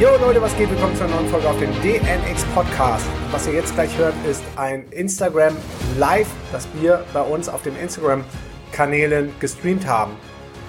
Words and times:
Jo 0.00 0.10
Leute, 0.20 0.40
was 0.40 0.56
geht? 0.56 0.70
Willkommen 0.70 0.94
zu 0.94 1.02
einer 1.02 1.16
neuen 1.16 1.26
Folge 1.26 1.48
auf 1.48 1.58
dem 1.58 1.72
DNX 1.82 2.44
Podcast. 2.54 3.04
Was 3.32 3.48
ihr 3.48 3.54
jetzt 3.54 3.74
gleich 3.74 3.98
hört, 3.98 4.14
ist 4.30 4.44
ein 4.54 4.84
Instagram 4.92 5.56
Live, 5.98 6.28
das 6.52 6.68
wir 6.80 7.04
bei 7.12 7.20
uns 7.20 7.48
auf 7.48 7.64
den 7.64 7.76
Instagram 7.76 8.22
Kanälen 8.70 9.32
gestreamt 9.40 9.88
haben. 9.88 10.12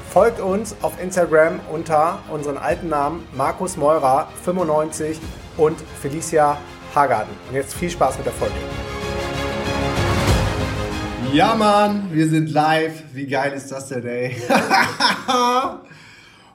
Folgt 0.10 0.40
uns 0.40 0.76
auf 0.82 1.00
Instagram 1.00 1.60
unter 1.72 2.18
unseren 2.32 2.58
alten 2.58 2.90
Namen 2.90 3.24
Markus 3.38 3.78
Meurer 3.78 4.30
95 4.46 5.20
und 5.58 5.80
Felicia 6.02 6.58
Hagarten. 6.96 7.30
Und 7.50 7.56
jetzt 7.56 7.76
viel 7.76 7.92
Spaß 7.92 8.18
mit 8.18 8.26
der 8.26 8.34
Folge. 8.34 8.56
Ja, 11.32 11.54
Mann, 11.54 12.10
wir 12.12 12.28
sind 12.28 12.50
live. 12.50 13.04
Wie 13.14 13.28
geil 13.28 13.54
ist 13.54 13.72
das 13.72 13.90
denn, 13.90 14.08
ey? 14.08 14.36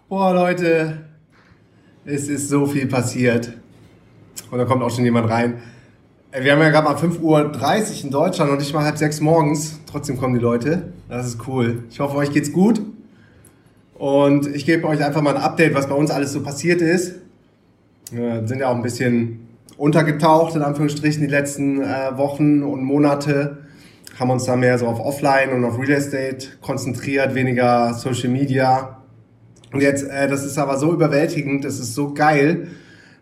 Boah, 0.08 0.34
Leute, 0.34 1.13
es 2.04 2.28
ist 2.28 2.48
so 2.48 2.66
viel 2.66 2.86
passiert. 2.86 3.52
Und 4.50 4.58
da 4.58 4.64
kommt 4.64 4.82
auch 4.82 4.90
schon 4.90 5.04
jemand 5.04 5.30
rein. 5.30 5.62
Wir 6.38 6.52
haben 6.52 6.60
ja 6.60 6.70
gerade 6.70 6.84
mal 6.84 6.96
5.30 6.96 7.20
Uhr 7.22 8.04
in 8.04 8.10
Deutschland 8.10 8.50
und 8.50 8.58
nicht 8.58 8.74
mal 8.74 8.84
halb 8.84 8.98
sechs 8.98 9.20
morgens. 9.20 9.78
Trotzdem 9.86 10.18
kommen 10.18 10.34
die 10.34 10.40
Leute. 10.40 10.92
Das 11.08 11.26
ist 11.26 11.46
cool. 11.46 11.84
Ich 11.90 12.00
hoffe, 12.00 12.16
euch 12.16 12.32
geht's 12.32 12.52
gut. 12.52 12.82
Und 13.94 14.46
ich 14.48 14.66
gebe 14.66 14.86
euch 14.88 15.04
einfach 15.04 15.22
mal 15.22 15.36
ein 15.36 15.42
Update, 15.42 15.74
was 15.74 15.88
bei 15.88 15.94
uns 15.94 16.10
alles 16.10 16.32
so 16.32 16.42
passiert 16.42 16.82
ist. 16.82 17.14
Wir 18.10 18.46
sind 18.46 18.58
ja 18.58 18.68
auch 18.68 18.74
ein 18.74 18.82
bisschen 18.82 19.46
untergetaucht, 19.76 20.56
in 20.56 20.62
Anführungsstrichen, 20.62 21.22
die 21.22 21.28
letzten 21.28 21.80
äh, 21.80 22.16
Wochen 22.16 22.62
und 22.62 22.82
Monate. 22.82 23.58
Haben 24.18 24.30
uns 24.30 24.44
da 24.44 24.56
mehr 24.56 24.78
so 24.78 24.86
auf 24.86 25.00
Offline 25.00 25.50
und 25.50 25.64
auf 25.64 25.78
Real 25.78 25.92
Estate 25.92 26.48
konzentriert, 26.60 27.34
weniger 27.34 27.94
Social 27.94 28.28
Media. 28.28 29.03
Und 29.74 29.80
jetzt, 29.80 30.08
äh, 30.08 30.28
das 30.28 30.44
ist 30.44 30.56
aber 30.56 30.78
so 30.78 30.92
überwältigend, 30.92 31.64
das 31.64 31.80
ist 31.80 31.94
so 31.94 32.14
geil, 32.14 32.68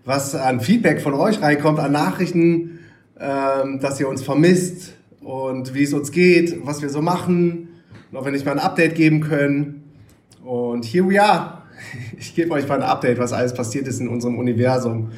was 0.04 0.34
an 0.34 0.60
Feedback 0.60 1.00
von 1.00 1.14
euch 1.14 1.40
reinkommt, 1.40 1.78
an 1.78 1.92
Nachrichten, 1.92 2.80
ähm, 3.18 3.80
dass 3.80 3.98
ihr 3.98 4.06
uns 4.06 4.22
vermisst 4.22 4.92
und 5.22 5.72
wie 5.74 5.84
es 5.84 5.94
uns 5.94 6.12
geht, 6.12 6.58
was 6.66 6.82
wir 6.82 6.90
so 6.90 7.00
machen, 7.00 7.68
und 8.10 8.18
ob 8.18 8.26
wir 8.26 8.32
nicht 8.32 8.44
mal 8.44 8.52
ein 8.52 8.58
Update 8.58 8.94
geben 8.94 9.20
können. 9.20 9.84
Und 10.44 10.84
here 10.84 11.08
we 11.08 11.20
are. 11.20 11.62
Ich 12.18 12.34
gebe 12.34 12.52
euch 12.52 12.68
mal 12.68 12.76
ein 12.76 12.88
Update, 12.88 13.18
was 13.18 13.32
alles 13.32 13.54
passiert 13.54 13.88
ist 13.88 14.00
in 14.00 14.08
unserem 14.08 14.38
Universum 14.38 15.10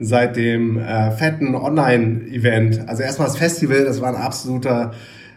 seit 0.00 0.36
dem 0.36 0.78
äh, 0.78 1.10
fetten 1.10 1.54
Online-Event. 1.54 2.88
Also 2.88 3.02
erstmal 3.02 3.28
das 3.28 3.36
Festival, 3.36 3.84
das 3.84 4.00
war 4.00 4.08
ein 4.08 4.20
absoluter 4.20 4.92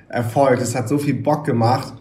Erfolg. 0.08 0.60
Das 0.60 0.76
hat 0.76 0.88
so 0.88 0.98
viel 0.98 1.16
Bock 1.16 1.46
gemacht. 1.46 1.94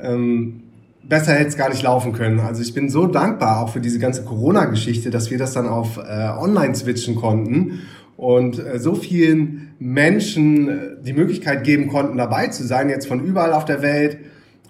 Ähm, 0.00 0.62
besser 1.08 1.32
hätte 1.32 1.48
es 1.48 1.56
gar 1.56 1.70
nicht 1.70 1.82
laufen 1.82 2.12
können. 2.12 2.40
Also 2.40 2.62
ich 2.62 2.74
bin 2.74 2.88
so 2.88 3.06
dankbar 3.06 3.62
auch 3.62 3.70
für 3.70 3.80
diese 3.80 3.98
ganze 3.98 4.24
Corona-Geschichte, 4.24 5.10
dass 5.10 5.30
wir 5.30 5.38
das 5.38 5.52
dann 5.54 5.66
auf 5.66 5.96
äh, 5.96 6.28
online 6.38 6.74
switchen 6.74 7.14
konnten 7.14 7.80
und 8.16 8.58
äh, 8.58 8.78
so 8.78 8.94
vielen 8.94 9.74
Menschen 9.78 10.68
äh, 10.68 10.80
die 11.02 11.14
Möglichkeit 11.14 11.64
geben 11.64 11.88
konnten, 11.88 12.18
dabei 12.18 12.48
zu 12.48 12.64
sein, 12.64 12.90
jetzt 12.90 13.08
von 13.08 13.20
überall 13.20 13.52
auf 13.52 13.64
der 13.64 13.80
Welt 13.80 14.18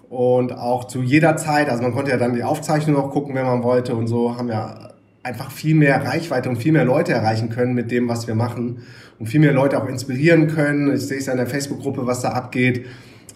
und 0.09 0.53
auch 0.53 0.85
zu 0.85 1.01
jeder 1.01 1.35
Zeit. 1.35 1.69
Also 1.69 1.83
man 1.83 1.93
konnte 1.93 2.11
ja 2.11 2.17
dann 2.17 2.33
die 2.33 2.43
Aufzeichnung 2.43 2.95
noch 2.95 3.11
gucken, 3.11 3.35
wenn 3.35 3.45
man 3.45 3.63
wollte 3.63 3.95
und 3.95 4.07
so 4.07 4.37
haben 4.37 4.47
ja 4.47 4.91
einfach 5.23 5.51
viel 5.51 5.75
mehr 5.75 6.05
Reichweite 6.05 6.49
und 6.49 6.55
viel 6.55 6.71
mehr 6.71 6.85
Leute 6.85 7.11
erreichen 7.11 7.49
können 7.49 7.73
mit 7.73 7.91
dem, 7.91 8.07
was 8.07 8.27
wir 8.27 8.35
machen 8.35 8.83
und 9.19 9.27
viel 9.27 9.41
mehr 9.41 9.51
Leute 9.51 9.81
auch 9.81 9.87
inspirieren 9.87 10.47
können. 10.47 10.93
Ich 10.95 11.01
sehe 11.01 11.17
es 11.17 11.27
in 11.27 11.35
der 11.35 11.45
Facebook-Gruppe, 11.45 12.07
was 12.07 12.21
da 12.21 12.29
abgeht 12.29 12.85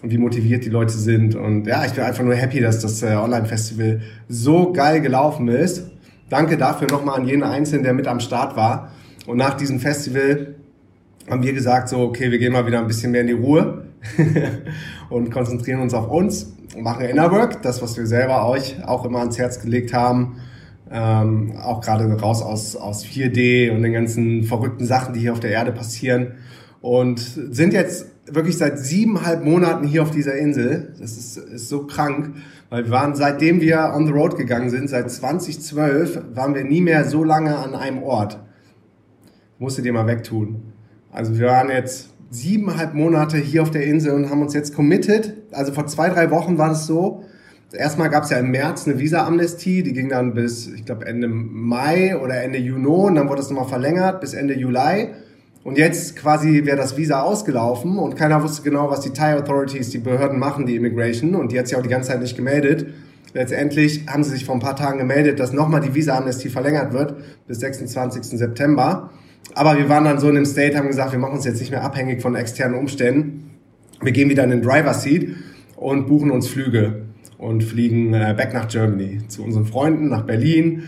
und 0.04 0.10
wie 0.10 0.18
motiviert 0.18 0.66
die 0.66 0.68
Leute 0.68 0.92
sind. 0.92 1.34
Und 1.34 1.66
ja, 1.66 1.86
ich 1.86 1.92
bin 1.92 2.04
einfach 2.04 2.22
nur 2.22 2.34
happy, 2.34 2.60
dass 2.60 2.78
das 2.80 3.02
äh, 3.02 3.14
Online-Festival 3.14 4.02
so 4.28 4.70
geil 4.70 5.00
gelaufen 5.00 5.48
ist. 5.48 5.90
Danke 6.28 6.58
dafür 6.58 6.88
nochmal 6.90 7.18
an 7.18 7.26
jeden 7.26 7.42
Einzelnen, 7.42 7.84
der 7.84 7.94
mit 7.94 8.06
am 8.06 8.20
Start 8.20 8.54
war. 8.54 8.90
Und 9.26 9.38
nach 9.38 9.54
diesem 9.54 9.80
Festival 9.80 10.56
haben 11.30 11.42
wir 11.42 11.54
gesagt, 11.54 11.88
so, 11.88 12.00
okay, 12.00 12.30
wir 12.30 12.38
gehen 12.38 12.52
mal 12.52 12.66
wieder 12.66 12.80
ein 12.80 12.86
bisschen 12.86 13.12
mehr 13.12 13.22
in 13.22 13.28
die 13.28 13.32
Ruhe 13.32 13.86
und 15.08 15.30
konzentrieren 15.30 15.80
uns 15.80 15.94
auf 15.94 16.10
uns 16.10 16.54
und 16.76 16.82
machen 16.82 17.06
Inner 17.06 17.30
Work, 17.30 17.62
das, 17.62 17.80
was 17.80 17.96
wir 17.96 18.06
selber 18.06 18.46
euch 18.46 18.76
auch 18.84 19.06
immer 19.06 19.20
ans 19.20 19.38
Herz 19.38 19.62
gelegt 19.62 19.94
haben. 19.94 20.36
Ähm, 20.92 21.54
auch 21.56 21.80
gerade 21.80 22.12
raus 22.20 22.42
aus, 22.42 22.76
aus 22.76 23.06
4D 23.06 23.70
und 23.74 23.82
den 23.82 23.94
ganzen 23.94 24.44
verrückten 24.44 24.84
Sachen, 24.84 25.14
die 25.14 25.20
hier 25.20 25.32
auf 25.32 25.40
der 25.40 25.52
Erde 25.52 25.72
passieren. 25.72 26.34
Und 26.82 27.20
sind 27.20 27.72
jetzt 27.72 28.13
wirklich 28.30 28.56
seit 28.58 28.78
siebeneinhalb 28.78 29.44
Monaten 29.44 29.86
hier 29.86 30.02
auf 30.02 30.10
dieser 30.10 30.36
Insel. 30.36 30.94
Das 30.98 31.16
ist, 31.16 31.36
ist 31.36 31.68
so 31.68 31.86
krank, 31.86 32.34
weil 32.70 32.84
wir 32.84 32.90
waren, 32.90 33.14
seitdem 33.14 33.60
wir 33.60 33.92
on 33.94 34.06
the 34.06 34.12
road 34.12 34.36
gegangen 34.36 34.70
sind, 34.70 34.88
seit 34.88 35.10
2012, 35.10 36.22
waren 36.34 36.54
wir 36.54 36.64
nie 36.64 36.80
mehr 36.80 37.04
so 37.04 37.24
lange 37.24 37.56
an 37.56 37.74
einem 37.74 38.02
Ort. 38.02 38.40
Musst 39.58 39.78
du 39.78 39.82
dir 39.82 39.92
mal 39.92 40.06
wegtun. 40.06 40.62
Also 41.12 41.38
wir 41.38 41.46
waren 41.46 41.68
jetzt 41.70 42.10
siebeneinhalb 42.30 42.94
Monate 42.94 43.36
hier 43.36 43.62
auf 43.62 43.70
der 43.70 43.84
Insel 43.84 44.12
und 44.12 44.30
haben 44.30 44.42
uns 44.42 44.54
jetzt 44.54 44.74
committed. 44.74 45.34
Also 45.52 45.72
vor 45.72 45.86
zwei, 45.86 46.08
drei 46.08 46.30
Wochen 46.30 46.58
war 46.58 46.72
es 46.72 46.86
so. 46.86 47.24
Erstmal 47.72 48.08
gab 48.08 48.24
es 48.24 48.30
ja 48.30 48.38
im 48.38 48.50
März 48.50 48.86
eine 48.86 48.98
Visa-Amnestie, 48.98 49.82
die 49.82 49.92
ging 49.92 50.08
dann 50.08 50.34
bis, 50.34 50.68
ich 50.68 50.84
glaube, 50.84 51.06
Ende 51.06 51.28
Mai 51.28 52.16
oder 52.16 52.42
Ende 52.42 52.58
Juni 52.58 52.86
und 52.86 53.16
dann 53.16 53.28
wurde 53.28 53.42
es 53.42 53.50
nochmal 53.50 53.68
verlängert 53.68 54.20
bis 54.20 54.34
Ende 54.34 54.54
Juli. 54.54 55.08
Und 55.64 55.78
jetzt 55.78 56.14
quasi 56.16 56.66
wäre 56.66 56.76
das 56.76 56.98
Visa 56.98 57.22
ausgelaufen 57.22 57.98
und 57.98 58.16
keiner 58.16 58.42
wusste 58.42 58.62
genau, 58.62 58.90
was 58.90 59.00
die 59.00 59.10
Thai 59.10 59.34
Authorities, 59.34 59.88
die 59.88 59.98
Behörden 59.98 60.38
machen, 60.38 60.66
die 60.66 60.76
Immigration. 60.76 61.34
Und 61.34 61.52
die 61.52 61.58
hat 61.58 61.66
sich 61.66 61.76
auch 61.76 61.82
die 61.82 61.88
ganze 61.88 62.10
Zeit 62.10 62.20
nicht 62.20 62.36
gemeldet. 62.36 62.86
Letztendlich 63.32 64.06
haben 64.06 64.22
sie 64.22 64.30
sich 64.30 64.44
vor 64.44 64.54
ein 64.54 64.60
paar 64.60 64.76
Tagen 64.76 64.98
gemeldet, 64.98 65.40
dass 65.40 65.54
nochmal 65.54 65.80
die 65.80 65.94
Visa-Amnestie 65.94 66.50
verlängert 66.50 66.92
wird 66.92 67.14
bis 67.48 67.60
26. 67.60 68.38
September. 68.38 69.10
Aber 69.54 69.78
wir 69.78 69.88
waren 69.88 70.04
dann 70.04 70.18
so 70.18 70.28
in 70.28 70.34
dem 70.34 70.44
State, 70.44 70.76
haben 70.76 70.88
gesagt, 70.88 71.12
wir 71.12 71.18
machen 71.18 71.36
uns 71.36 71.46
jetzt 71.46 71.60
nicht 71.60 71.70
mehr 71.70 71.82
abhängig 71.82 72.20
von 72.20 72.36
externen 72.36 72.78
Umständen. 72.78 73.50
Wir 74.02 74.12
gehen 74.12 74.28
wieder 74.28 74.44
in 74.44 74.50
den 74.50 74.62
Driver 74.62 74.92
Seat 74.92 75.28
und 75.76 76.06
buchen 76.06 76.30
uns 76.30 76.46
Flüge 76.46 77.06
und 77.38 77.64
fliegen 77.64 78.12
äh, 78.12 78.34
back 78.36 78.52
nach 78.52 78.68
Germany 78.68 79.20
zu 79.28 79.42
unseren 79.42 79.64
Freunden 79.64 80.08
nach 80.08 80.22
Berlin 80.22 80.82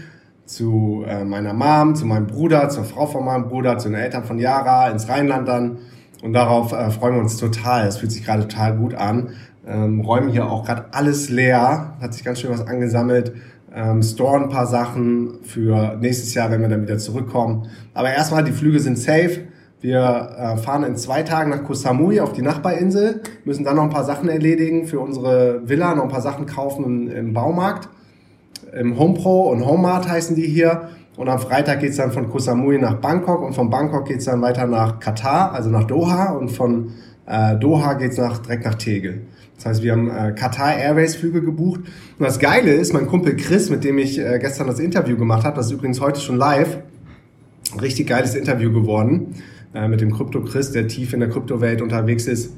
zu 0.47 1.05
äh, 1.07 1.25
meiner 1.25 1.53
Mom, 1.53 1.95
zu 1.95 2.07
meinem 2.07 2.27
Bruder, 2.27 2.69
zur 2.69 2.84
Frau 2.84 3.07
von 3.07 3.25
meinem 3.25 3.49
Bruder, 3.49 3.79
zu 3.79 3.89
den 3.89 3.99
Eltern 3.99 4.25
von 4.25 4.39
Yara, 4.39 4.89
ins 4.89 5.09
Rheinland 5.09 5.47
dann. 5.49 5.79
Und 6.23 6.33
darauf 6.33 6.73
äh, 6.73 6.91
freuen 6.91 7.17
wir 7.17 7.21
uns 7.21 7.37
total. 7.37 7.87
Es 7.87 7.99
fühlt 7.99 8.12
sich 8.12 8.25
gerade 8.25 8.47
total 8.47 8.77
gut 8.77 8.95
an. 8.95 9.31
Ähm, 9.67 10.01
räumen 10.01 10.29
hier 10.29 10.49
auch 10.49 10.65
gerade 10.65 10.87
alles 10.93 11.29
leer. 11.29 11.97
Hat 12.01 12.15
sich 12.15 12.25
ganz 12.25 12.41
schön 12.41 12.51
was 12.51 12.67
angesammelt. 12.67 13.34
Ähm, 13.75 14.03
storen 14.03 14.45
ein 14.45 14.49
paar 14.49 14.67
Sachen 14.67 15.41
für 15.43 15.97
nächstes 16.01 16.33
Jahr, 16.33 16.51
wenn 16.51 16.63
wir 16.63 16.69
dann 16.69 16.83
wieder 16.83 16.99
zurückkommen. 16.99 17.69
Aber 17.93 18.11
erstmal, 18.11 18.45
die 18.45 18.53
Flüge 18.53 18.78
sind 18.81 18.99
safe. 18.99 19.49
Wir 19.81 20.31
äh, 20.39 20.57
fahren 20.57 20.84
in 20.84 20.97
zwei 20.97 21.23
Tagen 21.23 21.51
nach 21.51 21.65
Koh 21.65 21.75
Samui 21.75 22.21
auf 22.21 22.33
die 22.33 22.41
Nachbarinsel, 22.41 23.21
müssen 23.45 23.65
dann 23.65 23.77
noch 23.77 23.83
ein 23.83 23.91
paar 23.91 24.05
Sachen 24.05 24.28
erledigen 24.28 24.87
für 24.87 25.01
unsere 25.01 25.69
Villa, 25.69 25.95
noch 25.95 26.05
ein 26.05 26.09
paar 26.09 26.23
Sachen 26.23 26.47
kaufen 26.47 26.84
im, 26.84 27.11
im 27.11 27.33
Baumarkt 27.34 27.89
im 28.79 28.99
HomePro 28.99 29.51
und 29.51 29.65
HomeMart 29.65 30.09
heißen 30.09 30.37
die 30.37 30.47
hier. 30.47 30.89
Und 31.17 31.29
am 31.29 31.39
Freitag 31.39 31.81
geht's 31.81 31.97
dann 31.97 32.13
von 32.13 32.29
Koh 32.29 32.39
Samui 32.39 32.79
nach 32.79 32.97
Bangkok 32.97 33.43
und 33.43 33.55
von 33.55 33.71
Bangkok 33.71 34.07
geht's 34.07 34.27
dann 34.27 34.43
weiter 34.43 34.67
nach 34.67 35.01
Katar, 35.01 35.53
also 35.53 35.71
nach 35.71 35.85
Doha 35.85 36.33
und 36.33 36.51
von 36.51 36.91
äh, 37.27 37.57
Doha 37.57 37.95
geht's 37.95 38.19
nach, 38.19 38.39
direkt 38.39 38.67
nach 38.67 38.75
Tegel. 38.75 39.23
Das 39.57 39.65
heißt, 39.65 39.83
wir 39.83 39.93
haben 39.93 40.11
äh, 40.11 40.33
Qatar 40.33 40.77
Airways 40.77 41.17
Flüge 41.17 41.41
gebucht. 41.41 41.81
Und 42.19 42.25
das 42.25 42.39
Geile 42.39 42.73
ist, 42.73 42.93
mein 42.93 43.07
Kumpel 43.07 43.37
Chris, 43.37 43.71
mit 43.71 43.85
dem 43.85 43.97
ich 43.97 44.19
äh, 44.19 44.39
gestern 44.39 44.67
das 44.67 44.79
Interview 44.79 45.17
gemacht 45.17 45.45
habe, 45.45 45.57
das 45.57 45.67
ist 45.67 45.73
übrigens 45.73 46.03
heute 46.03 46.21
schon 46.21 46.37
live, 46.37 46.79
richtig 47.81 48.09
geiles 48.09 48.35
Interview 48.35 48.71
geworden 48.71 49.37
äh, 49.75 49.89
mit 49.89 50.03
dem 50.03 50.13
Krypto 50.13 50.43
Chris, 50.43 50.73
der 50.73 50.87
tief 50.87 51.15
in 51.15 51.21
der 51.21 51.31
Kryptowelt 51.31 51.81
unterwegs 51.81 52.27
ist. 52.27 52.53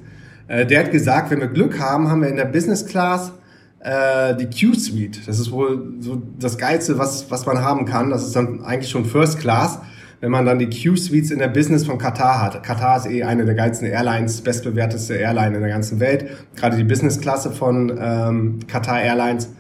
Äh, 0.49 0.67
der 0.67 0.81
hat 0.81 0.91
gesagt, 0.91 1.31
wenn 1.31 1.39
wir 1.39 1.47
Glück 1.47 1.79
haben, 1.79 2.09
haben 2.09 2.23
wir 2.23 2.29
in 2.29 2.37
der 2.37 2.47
Business 2.47 2.87
Class 2.87 3.33
äh, 3.81 4.35
die 4.35 4.47
Q-Suite. 4.47 5.27
Das 5.27 5.39
ist 5.39 5.51
wohl 5.51 5.95
so 6.01 6.21
das 6.39 6.59
Geilste, 6.59 6.99
was, 6.99 7.31
was 7.31 7.47
man 7.47 7.63
haben 7.63 7.85
kann. 7.85 8.11
Das 8.11 8.27
ist 8.27 8.35
dann 8.35 8.63
eigentlich 8.63 8.91
schon 8.91 9.05
First 9.05 9.39
Class, 9.39 9.81
wenn 10.21 10.31
man 10.31 10.45
dann 10.47 10.59
die 10.59 10.69
Q-Suites 10.69 11.31
in 11.31 11.39
der 11.39 11.49
Business 11.49 11.85
von 11.85 11.99
Katar 11.99 12.43
hat. 12.43 12.63
Katar 12.63 12.99
ist 12.99 13.07
eh 13.07 13.23
eine 13.23 13.45
der 13.45 13.55
geilsten 13.55 13.87
Airlines, 13.87 14.41
bestbewerteste 14.41 15.15
Airline 15.15 15.55
in 15.55 15.61
der 15.61 15.71
ganzen 15.71 16.01
Welt. 16.01 16.27
Gerade 16.57 16.77
die 16.77 16.85
Business-Klasse 16.85 17.53
von 17.53 17.97
ähm, 18.01 18.59
Qatar 18.67 19.01
Airlines. 19.01 19.51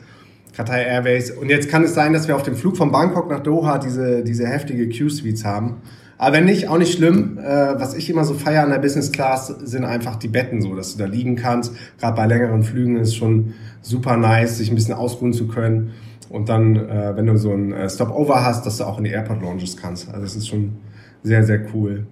Qatar 0.56 0.78
Airways. 0.78 1.30
Und 1.30 1.50
jetzt 1.50 1.68
kann 1.68 1.84
es 1.84 1.94
sein, 1.94 2.12
dass 2.12 2.26
wir 2.26 2.34
auf 2.34 2.42
dem 2.42 2.56
Flug 2.56 2.76
von 2.76 2.90
Bangkok 2.90 3.30
nach 3.30 3.40
Doha 3.40 3.78
diese, 3.78 4.24
diese 4.24 4.44
heftige 4.48 4.88
Q-Suites 4.88 5.44
haben. 5.44 5.76
Aber 6.18 6.36
wenn 6.36 6.44
nicht, 6.44 6.68
auch 6.68 6.78
nicht 6.78 6.92
schlimm. 6.92 7.38
Äh, 7.38 7.80
was 7.80 7.94
ich 7.94 8.10
immer 8.10 8.24
so 8.24 8.34
feiere 8.34 8.64
an 8.64 8.70
der 8.70 8.80
Business 8.80 9.12
Class 9.12 9.46
sind 9.46 9.84
einfach 9.84 10.16
die 10.16 10.28
Betten 10.28 10.60
so, 10.60 10.74
dass 10.74 10.92
du 10.92 10.98
da 10.98 11.06
liegen 11.06 11.36
kannst. 11.36 11.72
Gerade 11.98 12.16
bei 12.16 12.26
längeren 12.26 12.64
Flügen 12.64 12.96
ist 12.96 13.14
schon 13.14 13.54
super 13.80 14.16
nice, 14.16 14.58
sich 14.58 14.70
ein 14.70 14.74
bisschen 14.74 14.94
ausruhen 14.94 15.32
zu 15.32 15.46
können. 15.46 15.92
Und 16.28 16.48
dann, 16.48 16.76
äh, 16.76 17.16
wenn 17.16 17.26
du 17.26 17.38
so 17.38 17.52
ein 17.52 17.72
äh, 17.72 17.88
Stopover 17.88 18.44
hast, 18.44 18.66
dass 18.66 18.78
du 18.78 18.84
auch 18.84 18.98
in 18.98 19.04
die 19.04 19.10
Airport 19.10 19.40
Lounges 19.40 19.76
kannst. 19.76 20.08
Also 20.08 20.20
das 20.20 20.36
ist 20.36 20.48
schon 20.48 20.76
sehr, 21.22 21.44
sehr 21.44 21.60
cool. 21.72 22.06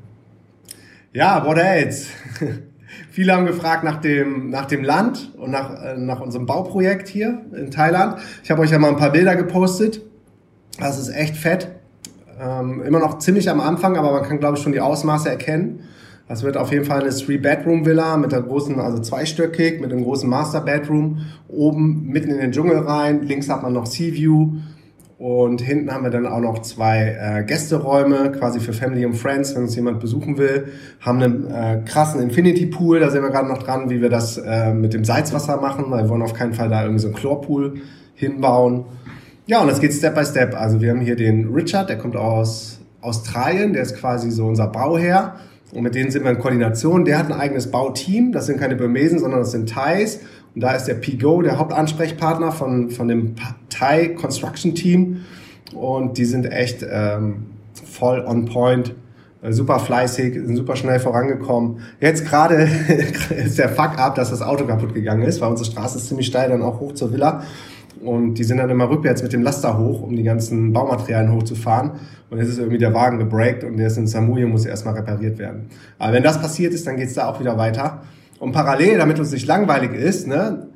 Ja, 1.12 1.44
what 1.44 1.58
else? 1.58 2.08
Viele 3.10 3.34
haben 3.34 3.46
gefragt 3.46 3.82
nach 3.82 4.00
dem, 4.00 4.50
nach 4.50 4.66
dem 4.66 4.84
Land 4.84 5.32
und 5.36 5.50
nach, 5.50 5.82
äh, 5.82 5.96
nach 5.98 6.20
unserem 6.20 6.46
Bauprojekt 6.46 7.08
hier 7.08 7.42
in 7.54 7.72
Thailand. 7.72 8.18
Ich 8.44 8.50
habe 8.50 8.62
euch 8.62 8.70
ja 8.70 8.78
mal 8.78 8.90
ein 8.90 8.96
paar 8.96 9.12
Bilder 9.12 9.34
gepostet. 9.34 10.00
Das 10.78 10.98
ist 10.98 11.08
echt 11.08 11.36
fett. 11.36 11.75
Ähm, 12.38 12.82
immer 12.82 12.98
noch 12.98 13.18
ziemlich 13.18 13.48
am 13.50 13.60
Anfang, 13.60 13.96
aber 13.96 14.12
man 14.12 14.22
kann, 14.22 14.38
glaube 14.38 14.56
ich, 14.56 14.62
schon 14.62 14.72
die 14.72 14.80
Ausmaße 14.80 15.28
erkennen. 15.28 15.80
Das 16.28 16.42
wird 16.42 16.56
auf 16.56 16.72
jeden 16.72 16.84
Fall 16.84 17.02
eine 17.02 17.10
Three-Bedroom-Villa 17.10 18.16
mit 18.16 18.32
der 18.32 18.42
großen, 18.42 18.80
also 18.80 18.98
zweistöckig, 18.98 19.80
mit 19.80 19.92
einem 19.92 20.02
großen 20.02 20.28
Master-Bedroom. 20.28 21.20
Oben 21.48 22.08
mitten 22.08 22.30
in 22.30 22.38
den 22.38 22.52
Dschungel 22.52 22.78
rein. 22.78 23.22
Links 23.22 23.48
hat 23.48 23.62
man 23.62 23.72
noch 23.72 23.86
Sea 23.86 24.12
View. 24.12 24.54
Und 25.18 25.62
hinten 25.62 25.90
haben 25.90 26.04
wir 26.04 26.10
dann 26.10 26.26
auch 26.26 26.40
noch 26.40 26.60
zwei 26.60 27.16
äh, 27.18 27.44
Gästeräume, 27.44 28.32
quasi 28.32 28.60
für 28.60 28.74
Family 28.74 29.06
und 29.06 29.14
Friends, 29.14 29.54
wenn 29.54 29.62
uns 29.62 29.74
jemand 29.74 29.98
besuchen 29.98 30.36
will. 30.36 30.66
Haben 31.00 31.22
einen 31.22 31.50
äh, 31.50 31.80
krassen 31.86 32.20
Infinity 32.20 32.66
Pool, 32.66 33.00
da 33.00 33.08
sind 33.08 33.22
wir 33.22 33.30
gerade 33.30 33.48
noch 33.48 33.62
dran, 33.62 33.88
wie 33.88 34.02
wir 34.02 34.10
das 34.10 34.36
äh, 34.36 34.74
mit 34.74 34.92
dem 34.92 35.04
Salzwasser 35.04 35.58
machen, 35.58 35.86
weil 35.88 36.04
wir 36.04 36.10
wollen 36.10 36.20
auf 36.20 36.34
keinen 36.34 36.52
Fall 36.52 36.68
da 36.68 36.82
irgendwie 36.82 37.00
so 37.00 37.06
einen 37.06 37.16
Chlorpool 37.16 37.80
hinbauen. 38.14 38.84
Ja, 39.48 39.60
und 39.60 39.68
das 39.68 39.80
geht 39.80 39.92
Step 39.92 40.16
by 40.16 40.24
Step. 40.24 40.56
Also 40.56 40.80
wir 40.80 40.90
haben 40.90 41.00
hier 41.00 41.14
den 41.14 41.54
Richard, 41.54 41.88
der 41.88 41.98
kommt 41.98 42.16
aus 42.16 42.80
Australien, 43.00 43.72
der 43.72 43.82
ist 43.82 43.96
quasi 43.96 44.32
so 44.32 44.44
unser 44.44 44.66
Bauherr. 44.66 45.36
Und 45.72 45.84
mit 45.84 45.94
denen 45.94 46.10
sind 46.10 46.24
wir 46.24 46.32
in 46.32 46.38
Koordination. 46.38 47.04
Der 47.04 47.16
hat 47.16 47.26
ein 47.26 47.38
eigenes 47.38 47.70
Bauteam. 47.70 48.32
Das 48.32 48.46
sind 48.46 48.58
keine 48.58 48.74
Burmesen, 48.74 49.20
sondern 49.20 49.40
das 49.40 49.52
sind 49.52 49.68
Thais. 49.68 50.20
Und 50.54 50.62
da 50.62 50.72
ist 50.72 50.86
der 50.86 50.94
Pigo 50.94 51.42
der 51.42 51.58
Hauptansprechpartner 51.58 52.50
von, 52.50 52.90
von 52.90 53.06
dem 53.06 53.36
Thai 53.70 54.08
Construction 54.08 54.74
Team. 54.74 55.24
Und 55.74 56.18
die 56.18 56.24
sind 56.24 56.50
echt 56.50 56.84
ähm, 56.88 57.46
voll 57.84 58.24
on 58.26 58.46
point, 58.46 58.94
äh, 59.42 59.52
super 59.52 59.78
fleißig, 59.78 60.34
sind 60.34 60.56
super 60.56 60.74
schnell 60.74 60.98
vorangekommen. 60.98 61.80
Jetzt 62.00 62.26
gerade 62.26 62.68
ist 63.36 63.58
der 63.58 63.68
Fuck 63.68 63.98
up, 63.98 64.16
dass 64.16 64.30
das 64.30 64.42
Auto 64.42 64.64
kaputt 64.64 64.92
gegangen 64.92 65.22
ist, 65.22 65.40
weil 65.40 65.50
unsere 65.50 65.70
Straße 65.70 65.98
ist 65.98 66.08
ziemlich 66.08 66.26
steil, 66.26 66.48
dann 66.48 66.62
auch 66.62 66.80
hoch 66.80 66.94
zur 66.94 67.12
Villa. 67.12 67.44
Und 68.06 68.34
die 68.34 68.44
sind 68.44 68.58
dann 68.58 68.70
immer 68.70 68.88
rückwärts 68.88 69.22
mit 69.22 69.32
dem 69.32 69.42
Laster 69.42 69.76
hoch, 69.78 70.02
um 70.02 70.14
die 70.14 70.22
ganzen 70.22 70.72
Baumaterialien 70.72 71.32
hochzufahren. 71.32 71.92
Und 72.30 72.38
jetzt 72.38 72.48
ist 72.48 72.58
irgendwie 72.58 72.78
der 72.78 72.94
Wagen 72.94 73.18
gebreakt 73.18 73.64
und 73.64 73.76
der 73.76 73.88
ist 73.88 73.96
in 73.96 74.06
Samuye 74.06 74.44
und 74.44 74.52
muss 74.52 74.64
erstmal 74.64 74.94
repariert 74.94 75.38
werden. 75.38 75.66
Aber 75.98 76.12
wenn 76.12 76.22
das 76.22 76.40
passiert 76.40 76.72
ist, 76.72 76.86
dann 76.86 76.96
geht's 76.96 77.14
da 77.14 77.28
auch 77.28 77.40
wieder 77.40 77.58
weiter. 77.58 78.02
Und 78.38 78.52
parallel, 78.52 78.98
damit 78.98 79.18
uns 79.18 79.32
nicht 79.32 79.46
langweilig 79.46 79.92
ist, 79.92 80.28
ne, 80.28 80.68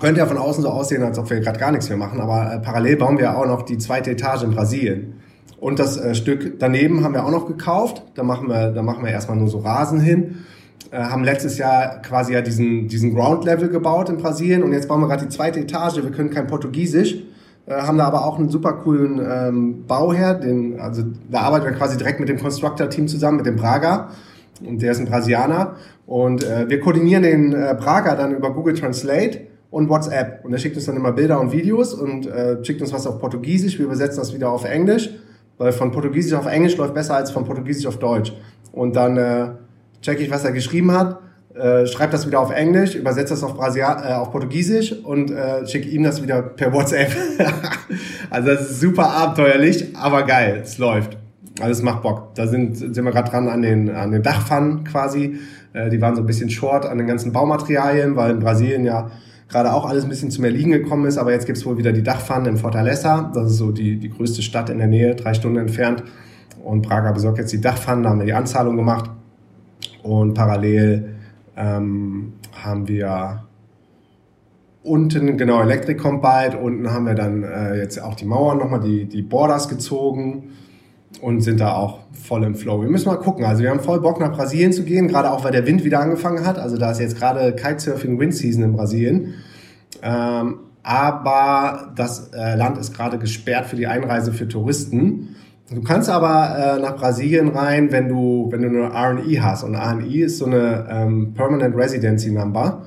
könnte 0.00 0.20
ja 0.20 0.26
von 0.26 0.36
außen 0.36 0.62
so 0.62 0.68
aussehen, 0.68 1.02
als 1.02 1.18
ob 1.18 1.30
wir 1.30 1.40
gerade 1.40 1.58
gar 1.58 1.70
nichts 1.70 1.88
mehr 1.88 1.96
machen, 1.96 2.20
aber 2.20 2.52
äh, 2.52 2.58
parallel 2.58 2.96
bauen 2.96 3.18
wir 3.18 3.38
auch 3.38 3.46
noch 3.46 3.62
die 3.62 3.78
zweite 3.78 4.10
Etage 4.10 4.42
in 4.42 4.50
Brasilien. 4.50 5.14
Und 5.60 5.78
das 5.78 5.96
äh, 5.96 6.14
Stück 6.14 6.58
daneben 6.58 7.04
haben 7.04 7.14
wir 7.14 7.24
auch 7.24 7.30
noch 7.30 7.46
gekauft. 7.46 8.02
Da 8.16 8.24
machen 8.24 8.48
wir, 8.48 8.72
da 8.72 8.82
machen 8.82 9.04
wir 9.04 9.12
erstmal 9.12 9.38
nur 9.38 9.48
so 9.48 9.58
Rasen 9.58 10.00
hin. 10.00 10.44
Äh, 10.92 10.98
haben 10.98 11.24
letztes 11.24 11.56
Jahr 11.56 12.02
quasi 12.02 12.34
ja 12.34 12.42
diesen, 12.42 12.86
diesen 12.86 13.14
Ground 13.14 13.46
Level 13.46 13.70
gebaut 13.70 14.10
in 14.10 14.18
Brasilien 14.18 14.62
und 14.62 14.74
jetzt 14.74 14.88
bauen 14.88 15.00
wir 15.00 15.08
gerade 15.08 15.24
die 15.24 15.30
zweite 15.30 15.58
Etage. 15.58 15.96
Wir 15.96 16.10
können 16.10 16.28
kein 16.28 16.46
Portugiesisch, 16.46 17.16
äh, 17.64 17.72
haben 17.72 17.96
da 17.96 18.04
aber 18.04 18.26
auch 18.26 18.38
einen 18.38 18.50
super 18.50 18.74
coolen 18.74 19.18
ähm, 19.18 19.86
Bauherr, 19.86 20.34
den, 20.34 20.78
also 20.78 21.02
da 21.30 21.40
arbeiten 21.40 21.64
wir 21.64 21.72
quasi 21.72 21.96
direkt 21.96 22.20
mit 22.20 22.28
dem 22.28 22.38
Constructor-Team 22.38 23.08
zusammen, 23.08 23.38
mit 23.38 23.46
dem 23.46 23.56
Braga. 23.56 24.10
Und 24.62 24.82
der 24.82 24.92
ist 24.92 24.98
ein 24.98 25.06
Brasilianer. 25.06 25.76
Und 26.06 26.44
äh, 26.44 26.68
wir 26.68 26.78
koordinieren 26.78 27.22
den 27.22 27.52
äh, 27.54 27.74
Braga 27.76 28.14
dann 28.14 28.32
über 28.34 28.52
Google 28.52 28.74
Translate 28.74 29.46
und 29.70 29.88
WhatsApp. 29.88 30.44
Und 30.44 30.52
er 30.52 30.58
schickt 30.58 30.76
uns 30.76 30.84
dann 30.84 30.96
immer 30.96 31.12
Bilder 31.12 31.40
und 31.40 31.52
Videos 31.52 31.94
und 31.94 32.26
äh, 32.26 32.62
schickt 32.62 32.82
uns 32.82 32.92
was 32.92 33.06
auf 33.06 33.18
Portugiesisch. 33.18 33.78
Wir 33.78 33.86
übersetzen 33.86 34.18
das 34.18 34.34
wieder 34.34 34.50
auf 34.50 34.64
Englisch, 34.64 35.08
weil 35.56 35.72
von 35.72 35.90
Portugiesisch 35.90 36.34
auf 36.34 36.46
Englisch 36.46 36.76
läuft 36.76 36.92
besser 36.92 37.16
als 37.16 37.30
von 37.30 37.44
Portugiesisch 37.44 37.86
auf 37.86 37.98
Deutsch. 37.98 38.34
Und 38.72 38.94
dann 38.94 39.16
äh, 39.16 39.46
checke 40.02 40.22
ich, 40.22 40.30
was 40.30 40.44
er 40.44 40.52
geschrieben 40.52 40.92
hat, 40.92 41.18
äh, 41.54 41.86
schreibe 41.86 42.12
das 42.12 42.26
wieder 42.26 42.40
auf 42.40 42.50
Englisch, 42.50 42.94
übersetze 42.94 43.34
das 43.34 43.42
auf, 43.42 43.54
Brasia 43.54 44.10
äh, 44.10 44.14
auf 44.14 44.30
Portugiesisch 44.30 44.92
und 44.92 45.30
äh, 45.30 45.66
schicke 45.66 45.88
ihm 45.88 46.02
das 46.02 46.22
wieder 46.22 46.42
per 46.42 46.72
WhatsApp. 46.72 47.10
also 48.30 48.48
das 48.48 48.70
ist 48.70 48.80
super 48.80 49.10
abenteuerlich, 49.10 49.94
aber 49.94 50.22
geil, 50.22 50.60
es 50.62 50.78
läuft. 50.78 51.18
Also 51.60 51.72
es 51.72 51.82
macht 51.82 52.02
Bock. 52.02 52.34
Da 52.34 52.46
sind, 52.46 52.76
sind 52.76 53.04
wir 53.04 53.12
gerade 53.12 53.30
dran 53.30 53.48
an 53.48 53.60
den, 53.60 53.90
an 53.90 54.10
den 54.10 54.22
Dachpfannen 54.22 54.84
quasi. 54.84 55.38
Äh, 55.74 55.90
die 55.90 56.00
waren 56.00 56.16
so 56.16 56.22
ein 56.22 56.26
bisschen 56.26 56.48
short 56.48 56.86
an 56.86 56.96
den 56.96 57.06
ganzen 57.06 57.32
Baumaterialien, 57.32 58.16
weil 58.16 58.30
in 58.30 58.38
Brasilien 58.38 58.84
ja 58.84 59.10
gerade 59.48 59.74
auch 59.74 59.86
alles 59.86 60.04
ein 60.04 60.08
bisschen 60.08 60.30
zum 60.30 60.44
Erliegen 60.44 60.72
gekommen 60.72 61.04
ist. 61.04 61.18
Aber 61.18 61.32
jetzt 61.32 61.46
gibt's 61.46 61.66
wohl 61.66 61.76
wieder 61.76 61.92
die 61.92 62.02
Dachpfannen 62.02 62.46
in 62.46 62.56
Fortaleza. 62.56 63.30
Das 63.34 63.50
ist 63.50 63.58
so 63.58 63.70
die, 63.70 63.98
die 63.98 64.08
größte 64.08 64.40
Stadt 64.40 64.70
in 64.70 64.78
der 64.78 64.86
Nähe, 64.86 65.14
drei 65.14 65.34
Stunden 65.34 65.58
entfernt. 65.58 66.02
Und 66.64 66.82
Praga 66.82 67.12
besorgt 67.12 67.38
jetzt 67.38 67.52
die 67.52 67.60
Dachpfannen, 67.60 68.04
da 68.04 68.10
haben 68.10 68.20
wir 68.20 68.26
die 68.26 68.32
Anzahlung 68.32 68.76
gemacht. 68.76 69.10
Und 70.02 70.34
parallel 70.34 71.14
ähm, 71.56 72.34
haben 72.52 72.88
wir 72.88 73.44
unten, 74.82 75.36
genau, 75.36 75.62
Elektrik 75.62 75.98
kommt 75.98 76.22
bald. 76.22 76.54
Unten 76.54 76.90
haben 76.90 77.06
wir 77.06 77.14
dann 77.14 77.44
äh, 77.44 77.78
jetzt 77.78 78.02
auch 78.02 78.14
die 78.14 78.24
Mauern 78.24 78.58
nochmal, 78.58 78.80
die, 78.80 79.06
die 79.06 79.22
Borders 79.22 79.68
gezogen 79.68 80.50
und 81.20 81.40
sind 81.40 81.60
da 81.60 81.74
auch 81.74 82.00
voll 82.12 82.44
im 82.44 82.54
Flow. 82.54 82.80
Wir 82.82 82.88
müssen 82.88 83.08
mal 83.08 83.16
gucken. 83.16 83.44
Also 83.44 83.62
wir 83.62 83.70
haben 83.70 83.80
voll 83.80 84.00
Bock 84.00 84.18
nach 84.18 84.32
Brasilien 84.32 84.72
zu 84.72 84.84
gehen, 84.84 85.08
gerade 85.08 85.30
auch 85.30 85.44
weil 85.44 85.52
der 85.52 85.66
Wind 85.66 85.84
wieder 85.84 86.00
angefangen 86.00 86.46
hat. 86.46 86.58
Also 86.58 86.76
da 86.76 86.90
ist 86.90 87.00
jetzt 87.00 87.16
gerade 87.16 87.54
Kitesurfing 87.54 88.18
Wind 88.18 88.34
Season 88.34 88.62
in 88.62 88.72
Brasilien. 88.72 89.34
Ähm, 90.02 90.56
aber 90.82 91.92
das 91.94 92.30
äh, 92.32 92.56
Land 92.56 92.78
ist 92.78 92.94
gerade 92.94 93.18
gesperrt 93.18 93.66
für 93.66 93.76
die 93.76 93.86
Einreise 93.86 94.32
für 94.32 94.48
Touristen. 94.48 95.36
Du 95.74 95.82
kannst 95.82 96.10
aber 96.10 96.76
äh, 96.76 96.80
nach 96.80 96.96
Brasilien 96.96 97.48
rein, 97.48 97.90
wenn 97.90 98.08
du, 98.08 98.48
wenn 98.50 98.62
du 98.62 98.68
eine 98.68 98.92
RNI 98.92 99.36
hast. 99.36 99.64
Und 99.64 99.74
RNI 99.74 100.22
ist 100.22 100.38
so 100.38 100.46
eine 100.46 100.86
ähm, 100.90 101.32
Permanent 101.34 101.74
Residency 101.76 102.30
Number. 102.30 102.82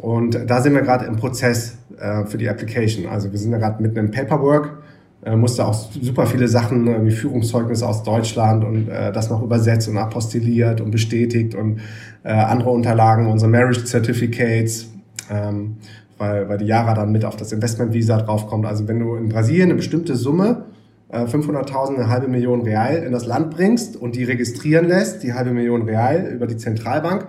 Und 0.00 0.38
da 0.46 0.60
sind 0.60 0.74
wir 0.74 0.82
gerade 0.82 1.06
im 1.06 1.16
Prozess 1.16 1.76
äh, 1.98 2.24
für 2.26 2.38
die 2.38 2.48
Application. 2.48 3.06
Also 3.06 3.30
wir 3.30 3.38
sind 3.38 3.52
da 3.52 3.58
gerade 3.58 3.82
mitten 3.82 3.98
im 3.98 4.10
Paperwork. 4.10 4.82
Äh, 5.24 5.36
musste 5.36 5.64
auch 5.64 5.74
super 5.74 6.26
viele 6.26 6.48
Sachen 6.48 6.84
ne, 6.84 6.98
wie 7.04 7.10
Führungszeugnisse 7.10 7.86
aus 7.86 8.02
Deutschland 8.02 8.64
und 8.64 8.88
äh, 8.88 9.12
das 9.12 9.30
noch 9.30 9.42
übersetzt 9.42 9.88
und 9.88 9.96
apostilliert 9.96 10.80
und 10.80 10.90
bestätigt 10.90 11.54
und 11.54 11.80
äh, 12.24 12.32
andere 12.32 12.70
Unterlagen, 12.70 13.28
unsere 13.28 13.50
Marriage 13.50 13.86
Certificates, 13.86 14.88
ähm, 15.30 15.76
weil, 16.18 16.48
weil 16.48 16.58
die 16.58 16.66
Jara 16.66 16.94
dann 16.94 17.12
mit 17.12 17.24
auf 17.24 17.36
das 17.36 17.52
Investment 17.52 17.92
Visa 17.92 18.18
draufkommt. 18.18 18.66
Also 18.66 18.88
wenn 18.88 18.98
du 18.98 19.14
in 19.14 19.28
Brasilien 19.28 19.70
eine 19.70 19.76
bestimmte 19.76 20.16
Summe 20.16 20.64
500.000, 21.12 21.96
eine 21.96 22.08
halbe 22.08 22.28
Million 22.28 22.62
Real 22.62 22.96
in 22.96 23.12
das 23.12 23.26
Land 23.26 23.50
bringst 23.50 23.96
und 23.96 24.16
die 24.16 24.24
registrieren 24.24 24.86
lässt, 24.86 25.22
die 25.22 25.34
halbe 25.34 25.52
Million 25.52 25.82
Real 25.82 26.32
über 26.32 26.46
die 26.46 26.56
Zentralbank, 26.56 27.26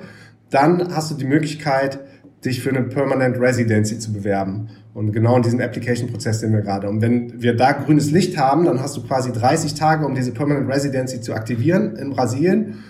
dann 0.49 0.95
hast 0.95 1.11
du 1.11 1.15
die 1.15 1.25
Möglichkeit, 1.25 1.99
dich 2.45 2.61
für 2.61 2.69
eine 2.69 2.83
Permanent 2.83 3.39
Residency 3.39 3.99
zu 3.99 4.13
bewerben. 4.13 4.69
Und 4.93 5.11
genau 5.11 5.35
in 5.37 5.43
diesem 5.43 5.59
Application-Prozess 5.59 6.41
sind 6.41 6.53
wir 6.53 6.61
gerade. 6.61 6.87
Und 6.87 7.01
wenn 7.01 7.41
wir 7.41 7.55
da 7.55 7.71
grünes 7.71 8.11
Licht 8.11 8.37
haben, 8.37 8.65
dann 8.65 8.81
hast 8.81 8.95
du 8.95 9.03
quasi 9.03 9.31
30 9.31 9.73
Tage, 9.73 10.05
um 10.05 10.13
diese 10.13 10.31
Permanent 10.31 10.69
Residency 10.69 11.19
zu 11.19 11.33
aktivieren 11.33 11.95
in 11.95 12.11
Brasilien. 12.11 12.83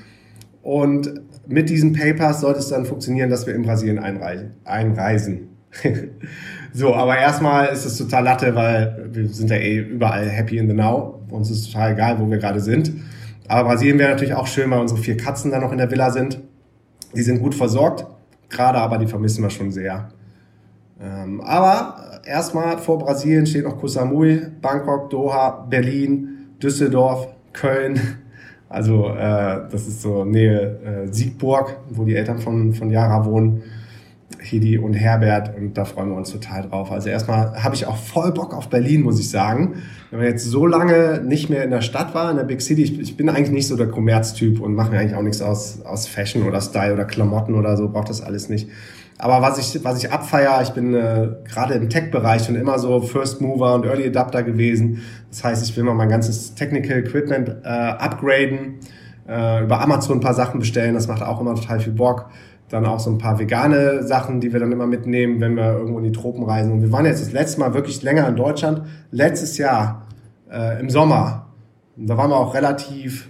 Und 0.62 1.22
mit 1.48 1.70
diesen 1.70 1.94
Papers 1.94 2.42
sollte 2.42 2.60
es 2.60 2.70
dann 2.70 2.86
funktionieren, 2.86 3.30
dass 3.30 3.48
wir 3.48 3.56
in 3.56 3.64
Brasilien 3.64 4.00
einreisen. 4.00 5.50
so, 6.74 6.94
aber 6.96 7.18
erstmal 7.18 7.68
ist 7.68 7.86
es 7.86 7.98
total 7.98 8.24
Latte, 8.24 8.56
weil 8.56 9.10
wir 9.12 9.28
sind 9.30 9.50
ja 9.50 9.58
eh 9.58 9.80
überall 9.80 10.30
happy 10.30 10.58
in 10.58 10.68
the 10.68 10.74
now. 10.74 11.20
Uns 11.30 11.50
ist 11.50 11.72
total 11.72 11.94
egal, 11.94 12.20
wo 12.20 12.30
wir 12.30 12.38
gerade 12.38 12.60
sind. 12.60 12.92
Aber 13.48 13.70
Brasilien 13.70 14.00
wäre 14.00 14.12
natürlich 14.12 14.34
auch 14.34 14.48
schön, 14.48 14.70
weil 14.72 14.80
unsere 14.80 15.00
vier 15.00 15.18
Katzen 15.18 15.52
da 15.52 15.60
noch 15.60 15.72
in 15.72 15.78
der 15.78 15.92
Villa 15.92 16.12
sind. 16.12 16.40
Die 17.16 17.22
sind 17.22 17.42
gut 17.42 17.56
versorgt, 17.56 18.06
gerade 18.50 18.80
aber 18.80 18.98
die 18.98 19.08
vermissen 19.08 19.44
wir 19.44 19.50
schon 19.50 19.72
sehr. 19.72 20.10
Ähm, 21.02 21.42
aber 21.42 22.22
erstmal 22.26 22.78
vor 22.78 23.00
Brasilien 23.00 23.46
steht 23.46 23.66
noch 23.66 23.80
Koh 23.80 23.88
Samui, 23.88 24.42
Bangkok, 24.62 25.10
Doha, 25.10 25.66
Berlin, 25.70 26.48
Düsseldorf, 26.62 27.28
Köln. 27.52 28.00
Also 28.70 29.10
äh, 29.10 29.70
das 29.70 29.88
ist 29.88 30.02
so 30.02 30.26
Nähe 30.26 31.06
äh, 31.06 31.14
Siegburg, 31.14 31.78
wo 31.90 32.06
die 32.06 32.16
Eltern 32.16 32.40
von, 32.40 32.74
von 32.74 32.90
Yara 32.90 33.26
wohnen. 33.26 33.62
Hedi 34.44 34.78
und 34.78 34.94
Herbert 34.94 35.56
und 35.58 35.78
da 35.78 35.86
freuen 35.86 36.10
wir 36.10 36.18
uns 36.18 36.32
total 36.32 36.64
drauf. 36.64 36.92
Also 36.92 37.10
erstmal 37.10 37.64
habe 37.64 37.76
ich 37.76 37.88
auch 37.88 37.98
voll 37.98 38.32
Bock 38.34 38.54
auf 38.54 38.70
Berlin, 38.70 39.02
muss 39.02 39.20
ich 39.20 39.30
sagen. 39.30 39.76
Wenn 40.12 40.20
man 40.20 40.28
jetzt 40.28 40.46
so 40.46 40.66
lange 40.66 41.22
nicht 41.24 41.50
mehr 41.50 41.64
in 41.64 41.72
der 41.72 41.82
Stadt 41.82 42.14
war, 42.14 42.30
in 42.30 42.38
der 42.38 42.44
Big 42.44 42.62
City, 42.62 42.84
ich, 42.84 43.00
ich 43.00 43.18
bin 43.18 43.30
eigentlich 43.30 43.52
nicht 43.52 43.68
so 43.68 43.78
der 43.78 43.88
Kommerztyp 43.88 44.60
und 44.60 44.76
mache 44.76 44.92
mir 44.92 45.00
eigentlich 45.00 45.16
auch 45.16 45.22
nichts 45.22 45.42
aus, 45.42 45.82
aus 45.84 46.08
Fashion 46.08 46.44
oder 46.44 46.62
Style 46.62 46.94
oder 46.94 47.06
Klamotten 47.06 47.56
oder 47.56 47.78
so, 47.78 47.90
braucht 47.90 48.10
das 48.10 48.22
alles 48.22 48.50
nicht. 48.50 48.70
Aber 49.18 49.42
was 49.42 49.58
ich, 49.58 49.84
was 49.86 50.04
ich 50.04 50.12
abfeier, 50.12 50.62
ich 50.62 50.72
bin 50.72 50.94
äh, 50.94 51.30
gerade 51.46 51.76
im 51.76 51.90
Tech-Bereich 51.90 52.46
schon 52.46 52.56
immer 52.56 52.80
so 52.80 53.00
First 53.00 53.42
Mover 53.42 53.76
und 53.76 53.86
Early 53.86 54.08
Adapter 54.08 54.44
gewesen. 54.44 55.02
Das 55.30 55.44
heißt, 55.44 55.64
ich 55.64 55.78
will 55.78 55.84
mal 55.84 55.94
mein 55.94 56.10
ganzes 56.10 56.56
Technical 56.56 56.98
Equipment 56.98 57.50
äh, 57.64 57.68
upgraden, 57.68 58.80
äh, 59.28 59.64
über 59.64 59.80
Amazon 59.80 60.18
ein 60.18 60.22
paar 60.22 60.34
Sachen 60.34 60.60
bestellen, 60.60 60.96
das 60.96 61.08
macht 61.08 61.22
auch 61.22 61.40
immer 61.40 61.56
total 61.56 61.80
viel 61.80 61.94
Bock. 61.94 62.30
Dann 62.74 62.88
auch 62.88 63.00
so 63.00 63.12
ein 63.12 63.20
paar 63.20 63.38
vegane 63.38 64.02
Sachen, 64.02 64.42
die 64.42 64.52
wir 64.52 64.60
dann 64.60 64.72
immer 64.72 64.88
mitnehmen, 64.88 65.40
wenn 65.40 65.56
wir 65.56 65.74
irgendwo 65.74 66.00
in 66.00 66.06
die 66.06 66.12
Tropen 66.12 66.44
reisen. 66.44 66.72
Und 66.72 66.82
wir 66.82 66.92
waren 66.92 67.06
jetzt 67.06 67.22
das 67.22 67.32
letzte 67.32 67.60
Mal 67.60 67.76
wirklich 67.76 68.02
länger 68.02 68.28
in 68.28 68.36
Deutschland, 68.36 68.82
letztes 69.12 69.60
Jahr 69.60 70.08
äh, 70.52 70.80
im 70.80 70.90
Sommer. 70.90 71.46
Und 71.96 72.08
da 72.08 72.18
waren 72.18 72.32
wir 72.32 72.38
auch 72.38 72.56
relativ, 72.56 73.30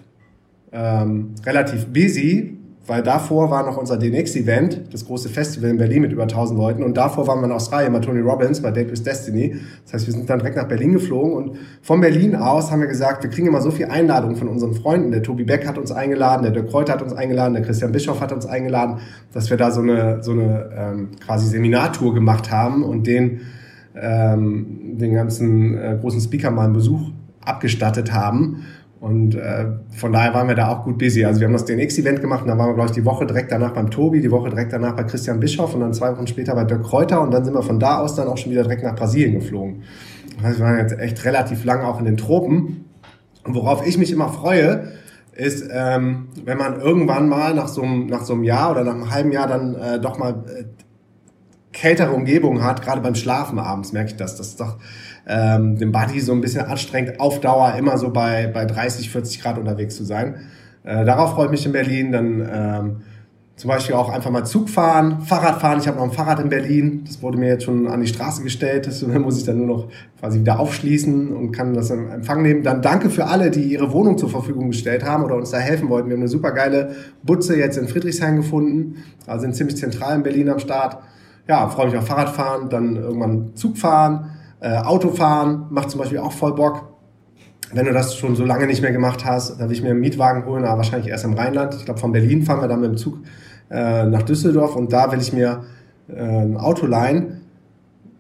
ähm, 0.72 1.36
relativ 1.46 1.88
busy, 1.88 2.53
weil 2.86 3.02
davor 3.02 3.50
war 3.50 3.66
noch 3.66 3.78
unser 3.78 3.98
DNX-Event, 3.98 4.94
das 4.94 5.06
große 5.06 5.30
Festival 5.30 5.70
in 5.70 5.78
Berlin 5.78 6.02
mit 6.02 6.12
über 6.12 6.24
1000 6.24 6.60
Leuten 6.60 6.84
und 6.84 6.98
davor 6.98 7.28
waren 7.28 7.40
wir 7.40 7.46
in 7.46 7.52
Australien 7.54 7.94
bei 7.94 8.00
Tony 8.00 8.20
Robbins 8.20 8.62
bei 8.62 8.72
Date 8.72 8.92
with 8.92 9.04
Destiny. 9.04 9.56
Das 9.86 9.94
heißt, 9.94 10.08
wir 10.08 10.14
sind 10.14 10.30
dann 10.30 10.40
direkt 10.40 10.58
nach 10.58 10.68
Berlin 10.68 10.92
geflogen 10.92 11.34
und 11.34 11.58
von 11.82 12.02
Berlin 12.02 12.36
aus 12.36 12.72
haben 12.72 12.82
wir 12.82 12.88
gesagt, 12.88 13.24
wir 13.24 13.30
kriegen 13.30 13.48
immer 13.48 13.62
so 13.62 13.72
viel 13.72 13.86
Einladungen 13.86 14.36
von 14.36 14.50
unseren 14.50 14.74
Freunden. 14.74 15.12
Der 15.12 15.24
Tobi 15.24 15.46
Beck 15.46 15.66
hat 15.66 15.78
uns 15.78 15.92
eingeladen, 15.94 16.44
der 16.44 16.52
Dirk 16.52 16.70
Kräuter 16.70 16.94
hat 16.94 17.02
uns 17.02 17.14
eingeladen, 17.14 17.54
der 17.54 17.64
Christian 17.64 17.94
Bischoff 17.94 18.20
hat 18.20 18.34
uns 18.34 18.46
eingeladen, 18.46 18.98
dass 19.32 19.50
wir 19.50 19.56
da 19.56 19.72
so 19.72 19.82
eine, 19.82 20.22
so 20.22 20.32
eine 20.32 20.70
ähm, 20.76 21.10
quasi 21.26 21.48
Seminartour 21.48 22.14
gemacht 22.14 22.52
haben 22.52 22.84
und 22.84 23.08
den, 23.08 23.42
ähm, 23.96 24.98
den 24.98 25.14
ganzen 25.14 25.78
äh, 25.78 25.98
großen 26.02 26.20
Speaker 26.20 26.52
mal 26.52 26.66
einen 26.66 26.74
Besuch 26.74 27.12
abgestattet 27.46 28.14
haben. 28.14 28.66
Und 29.04 29.36
äh, 29.36 29.66
von 29.98 30.14
daher 30.14 30.34
waren 30.34 30.48
wir 30.48 30.56
da 30.56 30.70
auch 30.70 30.86
gut 30.86 30.98
busy. 30.98 31.26
Also 31.26 31.42
wir 31.42 31.48
haben 31.48 31.52
das 31.54 31.66
DNX-Event 31.66 32.22
gemacht 32.22 32.44
und 32.44 32.48
dann 32.48 32.58
waren 32.58 32.70
wir, 32.70 32.76
glaube 32.76 32.88
ich, 32.88 32.96
die 32.96 33.04
Woche 33.04 33.26
direkt 33.26 33.52
danach 33.52 33.72
beim 33.72 33.92
Tobi, 33.92 34.22
die 34.22 34.32
Woche 34.32 34.50
direkt 34.50 34.72
danach 34.72 34.96
bei 34.96 35.04
Christian 35.04 35.42
Bischoff 35.42 35.74
und 35.74 35.82
dann 35.82 35.94
zwei 35.94 36.14
Wochen 36.14 36.26
später 36.26 36.56
bei 36.56 36.64
Dirk 36.64 36.84
Kräuter 36.84 37.20
und 37.20 37.34
dann 37.34 37.44
sind 37.44 37.54
wir 37.54 37.64
von 37.64 37.82
da 37.82 38.00
aus 38.00 38.16
dann 38.16 38.30
auch 38.30 38.38
schon 38.38 38.54
wieder 38.54 38.64
direkt 38.64 38.82
nach 38.82 38.96
Brasilien 38.96 39.34
geflogen. 39.34 39.84
Heißt, 40.42 40.60
wir 40.60 40.66
waren 40.66 40.78
jetzt 40.78 40.98
echt 40.98 41.26
relativ 41.26 41.66
lang 41.66 41.82
auch 41.82 42.00
in 42.00 42.06
den 42.06 42.16
Tropen. 42.16 42.86
Und 43.44 43.56
worauf 43.56 43.86
ich 43.86 43.98
mich 43.98 44.10
immer 44.10 44.30
freue, 44.30 44.94
ist, 45.34 45.66
ähm, 45.70 46.30
wenn 46.46 46.58
man 46.58 46.80
irgendwann 46.80 47.28
mal 47.28 47.54
nach 47.54 47.68
so, 47.68 47.82
einem, 47.82 48.08
nach 48.08 48.24
so 48.24 48.32
einem 48.32 48.46
Jahr 48.46 48.72
oder 48.72 48.86
nach 48.86 48.94
einem 48.94 49.12
halben 49.12 49.34
Jahr 49.34 49.48
dann 49.48 49.76
äh, 49.76 50.00
doch 50.00 50.18
mal 50.18 50.46
äh, 50.48 50.64
kältere 51.74 52.12
Umgebung 52.12 52.64
hat, 52.64 52.82
gerade 52.82 53.02
beim 53.02 53.16
Schlafen 53.16 53.60
abends 53.60 53.92
merke 53.92 54.12
ich 54.12 54.16
das. 54.16 54.38
Das 54.38 54.48
ist 54.48 54.62
doch 54.62 54.78
ähm, 55.28 55.78
den 55.78 55.92
Body 55.92 56.20
so 56.20 56.34
ein 56.34 56.42
bisschen 56.42 56.66
anstrengend, 56.66 57.20
auf 57.20 57.40
Dauer 57.40 57.76
immer 57.76 57.98
so 57.98 58.12
bei, 58.12 58.48
bei 58.48 58.66
30, 58.66 59.10
40 59.10 59.42
Grad 59.42 59.58
unterwegs 59.58 59.96
zu 59.96 60.04
sein. 60.04 60.36
Äh, 60.84 61.06
darauf 61.06 61.32
freue 61.32 61.46
ich 61.46 61.52
mich 61.52 61.66
in 61.66 61.72
Berlin. 61.72 62.12
Dann 62.12 62.50
ähm, 62.52 62.96
zum 63.56 63.70
Beispiel 63.70 63.96
auch 63.96 64.10
einfach 64.10 64.32
mal 64.32 64.44
Zug 64.44 64.70
fahren, 64.70 65.22
Fahrrad 65.22 65.62
fahren. 65.62 65.80
Ich 65.80 65.88
habe 65.88 65.98
noch 65.98 66.04
ein 66.04 66.12
Fahrrad 66.12 66.40
in 66.40 66.50
Berlin. 66.50 67.04
Das 67.08 67.22
wurde 67.22 67.38
mir 67.38 67.48
jetzt 67.48 67.64
schon 67.64 67.88
an 67.88 68.02
die 68.02 68.08
Straße 68.08 68.44
gestellt. 68.44 68.88
Das 68.88 69.02
muss 69.08 69.38
ich 69.38 69.46
dann 69.46 69.58
nur 69.58 69.68
noch 69.68 69.88
quasi 70.20 70.40
wieder 70.40 70.60
aufschließen 70.60 71.32
und 71.32 71.52
kann 71.52 71.74
das 71.74 71.90
in 71.90 72.10
Empfang 72.10 72.42
nehmen. 72.42 72.64
Dann 72.64 72.82
danke 72.82 73.10
für 73.10 73.26
alle, 73.26 73.50
die 73.50 73.64
ihre 73.64 73.94
Wohnung 73.94 74.18
zur 74.18 74.30
Verfügung 74.30 74.72
gestellt 74.72 75.06
haben 75.06 75.24
oder 75.24 75.36
uns 75.36 75.52
da 75.52 75.58
helfen 75.58 75.88
wollten. 75.88 76.10
Wir 76.10 76.16
haben 76.16 76.24
eine 76.24 76.30
super 76.30 76.52
geile 76.52 76.96
Butze 77.24 77.58
jetzt 77.58 77.78
in 77.78 77.88
Friedrichshain 77.88 78.36
gefunden. 78.36 78.98
Also 79.28 79.44
sind 79.44 79.56
ziemlich 79.56 79.78
zentral 79.78 80.18
in 80.18 80.24
Berlin 80.24 80.50
am 80.50 80.60
Start. 80.60 80.98
Ja, 81.48 81.68
freue 81.70 81.88
mich 81.88 81.98
auf 81.98 82.08
Fahrradfahren, 82.08 82.70
dann 82.70 82.96
irgendwann 82.96 83.56
Zug 83.56 83.78
fahren 83.78 84.33
äh, 84.64 84.78
Autofahren 84.78 85.66
macht 85.72 85.92
zum 85.92 86.00
Beispiel 86.00 86.20
auch 86.20 86.32
voll 86.32 86.56
Bock. 86.56 86.94
Wenn 87.74 87.86
du 87.86 87.92
das 87.92 88.16
schon 88.16 88.36
so 88.38 88.46
lange 88.46 88.66
nicht 88.66 88.82
mehr 88.82 88.94
gemacht 88.94 89.26
hast, 89.26 89.60
dann 89.60 89.68
will 89.68 89.76
ich 89.76 89.84
mir 89.84 89.90
einen 89.90 90.00
Mietwagen 90.00 90.46
holen, 90.46 90.64
aber 90.64 90.78
wahrscheinlich 90.78 91.10
erst 91.10 91.26
im 91.26 91.34
Rheinland. 91.34 91.76
Ich 91.76 91.86
glaube, 91.86 92.00
von 92.00 92.14
Berlin 92.14 92.44
fahren 92.44 92.62
wir 92.62 92.70
dann 92.70 92.80
mit 92.80 92.92
dem 92.92 92.98
Zug 92.98 93.18
äh, 93.70 94.06
nach 94.06 94.22
Düsseldorf 94.22 94.76
und 94.78 94.94
da 94.94 95.12
will 95.12 95.20
ich 95.20 95.34
mir 95.34 95.64
äh, 96.08 96.22
ein 96.22 96.56
Auto 96.56 96.86
leihen. 96.86 97.42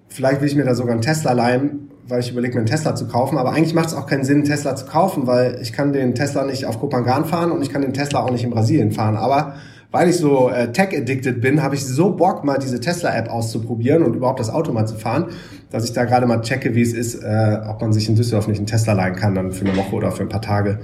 Vielleicht 0.09 0.41
will 0.41 0.50
ich 0.50 0.55
mir 0.55 0.65
da 0.65 0.75
sogar 0.75 0.93
einen 0.93 1.01
Tesla 1.01 1.31
leihen, 1.31 1.91
weil 2.09 2.19
ich 2.19 2.31
überlege, 2.31 2.55
mir 2.55 2.59
einen 2.59 2.67
Tesla 2.67 2.93
zu 2.93 3.07
kaufen. 3.07 3.38
Aber 3.38 3.51
eigentlich 3.51 3.73
macht 3.73 3.88
es 3.88 3.93
auch 3.93 4.05
keinen 4.05 4.25
Sinn, 4.25 4.39
einen 4.39 4.45
Tesla 4.45 4.75
zu 4.75 4.85
kaufen, 4.85 5.27
weil 5.27 5.59
ich 5.62 5.71
kann 5.71 5.93
den 5.93 6.13
Tesla 6.13 6.43
nicht 6.43 6.65
auf 6.65 6.77
Kopangan 6.79 7.23
fahren 7.23 7.51
und 7.51 7.62
ich 7.62 7.69
kann 7.69 7.83
den 7.83 7.93
Tesla 7.93 8.19
auch 8.19 8.31
nicht 8.31 8.43
in 8.43 8.50
Brasilien 8.50 8.91
fahren. 8.91 9.15
Aber 9.15 9.53
weil 9.93 10.09
ich 10.09 10.17
so 10.17 10.50
äh, 10.50 10.71
tech-addicted 10.71 11.39
bin, 11.39 11.62
habe 11.62 11.75
ich 11.75 11.85
so 11.85 12.15
Bock, 12.15 12.43
mal 12.43 12.57
diese 12.57 12.79
Tesla-App 12.79 13.29
auszuprobieren 13.29 14.01
und 14.01 14.15
überhaupt 14.15 14.39
das 14.39 14.50
Auto 14.50 14.73
mal 14.73 14.88
zu 14.88 14.95
fahren, 14.95 15.27
dass 15.69 15.85
ich 15.85 15.93
da 15.93 16.03
gerade 16.05 16.25
mal 16.25 16.41
checke, 16.41 16.73
wie 16.73 16.81
es 16.81 16.93
ist, 16.93 17.23
äh, 17.23 17.59
ob 17.69 17.79
man 17.79 17.93
sich 17.93 18.09
in 18.09 18.15
Düsseldorf 18.15 18.47
nicht 18.47 18.57
einen 18.57 18.65
Tesla 18.65 18.93
leihen 18.93 19.15
kann, 19.15 19.35
dann 19.35 19.51
für 19.51 19.65
eine 19.65 19.77
Woche 19.77 19.95
oder 19.95 20.12
für 20.12 20.23
ein 20.23 20.29
paar 20.29 20.41
Tage, 20.41 20.79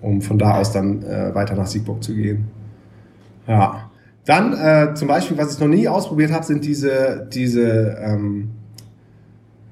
um 0.00 0.22
von 0.22 0.38
da 0.38 0.60
aus 0.60 0.70
dann 0.70 1.02
äh, 1.02 1.34
weiter 1.34 1.56
nach 1.56 1.66
Siegburg 1.66 2.04
zu 2.04 2.14
gehen. 2.14 2.44
Ja. 3.48 3.90
Dann 4.26 4.52
äh, 4.52 4.94
zum 4.94 5.08
Beispiel, 5.08 5.36
was 5.36 5.54
ich 5.54 5.58
noch 5.58 5.66
nie 5.66 5.88
ausprobiert 5.88 6.30
habe, 6.30 6.46
sind 6.46 6.64
diese, 6.64 7.26
diese, 7.32 7.98
ähm, 8.00 8.52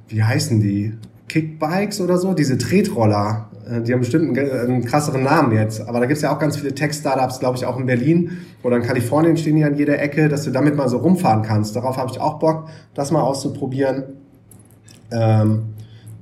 wie 0.09 0.25
heißen 0.25 0.61
die? 0.61 0.95
Kickbikes 1.29 2.01
oder 2.01 2.19
so, 2.19 2.35
diese 2.35 2.59
Tretroller. 2.59 3.50
Äh, 3.71 3.83
die 3.83 3.93
haben 3.93 4.01
bestimmt 4.01 4.37
einen, 4.37 4.51
einen 4.51 4.85
krasseren 4.85 5.23
Namen 5.23 5.53
jetzt. 5.53 5.87
Aber 5.87 6.01
da 6.01 6.07
gibt 6.07 6.17
es 6.17 6.23
ja 6.23 6.35
auch 6.35 6.39
ganz 6.39 6.57
viele 6.57 6.75
Tech-Startups, 6.75 7.41
glaube 7.41 7.57
ich, 7.57 7.65
auch 7.65 7.79
in 7.79 7.87
Berlin 7.87 8.39
oder 8.63 8.77
in 8.77 8.83
Kalifornien 8.83 9.37
stehen 9.37 9.57
die 9.57 9.65
an 9.65 9.77
jeder 9.77 10.01
Ecke, 10.01 10.29
dass 10.29 10.45
du 10.45 10.51
damit 10.51 10.77
mal 10.77 10.89
so 10.89 10.99
rumfahren 10.99 11.43
kannst. 11.43 11.77
Darauf 11.77 11.97
habe 11.97 12.11
ich 12.11 12.21
auch 12.21 12.39
Bock, 12.39 12.69
das 12.95 13.11
mal 13.11 13.23
auszuprobieren. 13.23 14.05
Ähm, 15.11 15.63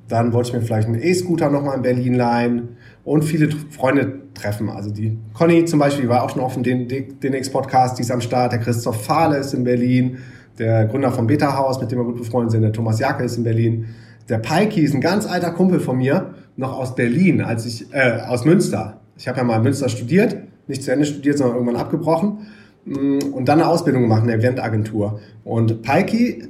dann 0.09 0.33
wollte 0.33 0.49
ich 0.49 0.55
mir 0.55 0.63
vielleicht 0.63 0.89
einen 0.89 1.03
E-Scooter 1.03 1.51
nochmal 1.51 1.77
in 1.77 1.83
Berlin 1.83 2.15
leihen 2.15 2.77
und 3.05 3.25
viele 3.25 3.51
Freunde 3.71 4.21
treffen. 4.33 4.71
Also 4.71 4.91
die 4.91 5.19
Conny 5.35 5.67
zum 5.67 5.79
Beispiel 5.79 6.09
war 6.09 6.23
auch 6.23 6.31
schon 6.31 6.41
auf 6.41 6.55
dem 6.59 6.89
DNX-Podcast, 6.89 7.99
die 7.99 8.03
ist 8.03 8.11
am 8.11 8.23
Start. 8.23 8.53
Der 8.53 8.61
Christoph 8.61 9.05
Fahle 9.05 9.37
ist 9.37 9.53
in 9.53 9.65
Berlin. 9.65 10.19
Der 10.59 10.87
Gründer 10.87 11.13
vom 11.13 11.27
Beta 11.27 11.57
House, 11.57 11.81
mit 11.81 11.91
dem 11.91 11.99
wir 11.99 12.05
gut 12.05 12.17
befreundet 12.17 12.53
sind. 12.53 12.63
Der 12.63 12.73
Thomas 12.73 12.99
Jacke 12.99 13.23
ist 13.23 13.37
in 13.37 13.45
Berlin. 13.45 13.87
Der 14.29 14.39
Paiki 14.39 14.81
ist 14.81 14.95
ein 14.95 15.01
ganz 15.01 15.27
alter 15.27 15.51
Kumpel 15.51 15.81
von 15.81 15.99
mir 15.99 16.35
noch 16.59 16.77
aus 16.77 16.95
Berlin, 16.95 17.41
als 17.41 17.65
ich, 17.65 17.87
äh, 17.95 18.21
aus 18.27 18.45
Münster. 18.45 19.01
Ich 19.17 19.29
habe 19.29 19.39
ja 19.39 19.45
mal 19.45 19.57
in 19.57 19.63
Münster 19.63 19.89
studiert, 19.89 20.37
nicht 20.67 20.83
zu 20.83 20.93
Ende 20.93 21.07
studiert, 21.07 21.39
sondern 21.39 21.57
irgendwann 21.57 21.81
abgebrochen 21.81 22.47
mm, 22.85 23.33
und 23.33 23.49
dann 23.49 23.61
eine 23.61 23.69
Ausbildung 23.69 24.03
gemacht 24.03 24.23
in 24.23 24.29
der 24.29 24.39
Eventagentur. 24.39 25.21
Und 25.45 25.83
Paiki 25.83 26.49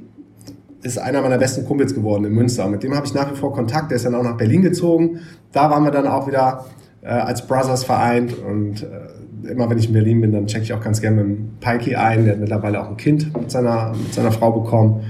ist 0.81 0.97
einer 0.97 1.21
meiner 1.21 1.37
besten 1.37 1.65
Kumpels 1.65 1.93
geworden 1.93 2.25
in 2.25 2.33
Münster. 2.33 2.67
Mit 2.67 2.81
dem 2.83 2.95
habe 2.95 3.05
ich 3.05 3.13
nach 3.13 3.31
wie 3.31 3.35
vor 3.35 3.53
Kontakt. 3.53 3.91
Der 3.91 3.97
ist 3.97 4.05
dann 4.05 4.15
auch 4.15 4.23
nach 4.23 4.37
Berlin 4.37 4.63
gezogen. 4.63 5.19
Da 5.51 5.69
waren 5.69 5.83
wir 5.83 5.91
dann 5.91 6.07
auch 6.07 6.27
wieder 6.27 6.65
äh, 7.01 7.09
als 7.09 7.45
Brothers 7.45 7.83
vereint. 7.83 8.33
Und 8.33 8.83
äh, 8.83 9.51
immer 9.51 9.69
wenn 9.69 9.77
ich 9.77 9.87
in 9.87 9.93
Berlin 9.93 10.21
bin, 10.21 10.31
dann 10.31 10.47
checke 10.47 10.63
ich 10.63 10.73
auch 10.73 10.81
ganz 10.81 11.01
gerne 11.01 11.23
mit 11.23 11.37
dem 11.37 11.49
Paiki 11.59 11.95
ein. 11.95 12.23
Der 12.23 12.33
hat 12.33 12.39
mittlerweile 12.39 12.81
auch 12.81 12.89
ein 12.89 12.97
Kind 12.97 13.31
mit 13.37 13.51
seiner, 13.51 13.91
mit 13.91 14.13
seiner 14.13 14.31
Frau 14.31 14.51
bekommen. 14.51 15.03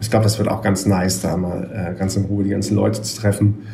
Ich 0.00 0.10
glaube, 0.10 0.22
das 0.22 0.38
wird 0.38 0.48
auch 0.48 0.62
ganz 0.62 0.86
nice, 0.86 1.20
da 1.20 1.36
mal 1.36 1.68
äh, 1.72 1.98
ganz 1.98 2.16
in 2.16 2.24
Ruhe 2.24 2.44
die 2.44 2.50
ganzen 2.50 2.76
Leute 2.76 3.02
zu 3.02 3.20
treffen. 3.20 3.66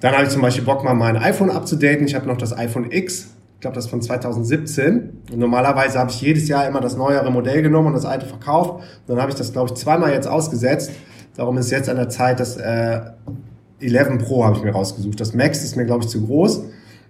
Dann 0.00 0.14
habe 0.14 0.24
ich 0.24 0.30
zum 0.30 0.40
Beispiel 0.40 0.64
Bock, 0.64 0.82
mal 0.82 0.94
mein 0.94 1.16
iPhone 1.18 1.50
abzudaten. 1.50 2.06
Ich 2.06 2.14
habe 2.14 2.26
noch 2.26 2.38
das 2.38 2.56
iPhone 2.56 2.90
X. 2.90 3.34
Ich 3.54 3.60
glaube, 3.60 3.74
das 3.74 3.84
ist 3.84 3.90
von 3.90 4.00
2017. 4.00 5.22
Und 5.30 5.38
normalerweise 5.38 5.98
habe 5.98 6.10
ich 6.10 6.20
jedes 6.22 6.48
Jahr 6.48 6.66
immer 6.66 6.80
das 6.80 6.96
neuere 6.96 7.30
Modell 7.30 7.60
genommen 7.60 7.88
und 7.88 7.92
das 7.92 8.06
alte 8.06 8.24
verkauft. 8.24 8.82
Und 9.06 9.08
dann 9.08 9.20
habe 9.20 9.30
ich 9.30 9.36
das, 9.36 9.52
glaube 9.52 9.70
ich, 9.70 9.74
zweimal 9.74 10.12
jetzt 10.12 10.26
ausgesetzt. 10.26 10.90
Darum 11.36 11.58
ist 11.58 11.70
jetzt 11.70 11.90
an 11.90 11.96
der 11.96 12.08
Zeit, 12.08 12.40
das 12.40 12.56
äh, 12.56 13.00
11 13.80 14.24
Pro 14.24 14.44
habe 14.44 14.56
ich 14.56 14.62
mir 14.62 14.72
rausgesucht. 14.72 15.20
Das 15.20 15.34
Max 15.34 15.62
ist 15.62 15.76
mir, 15.76 15.84
glaube 15.84 16.04
ich, 16.04 16.10
zu 16.10 16.24
groß. 16.24 16.62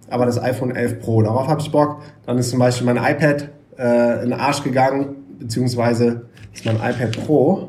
Aber 0.09 0.27
das 0.27 0.43
iPhone 0.43 0.75
11 0.75 0.99
Pro, 1.01 1.23
darauf 1.23 1.47
habe 1.47 1.61
ich 1.61 1.71
Bock. 1.71 2.03
Dann 2.27 2.39
ist 2.39 2.51
zum 2.51 2.59
Beispiel 2.59 2.93
mein 2.93 2.97
iPad 2.97 3.49
äh, 3.79 4.25
in 4.25 4.31
den 4.31 4.41
Arsch 4.41 4.65
gegangen. 4.65 5.15
Beziehungsweise 5.39 6.23
ist 6.53 6.67
mein 6.67 6.77
iPad 6.77 7.25
Pro. 7.25 7.69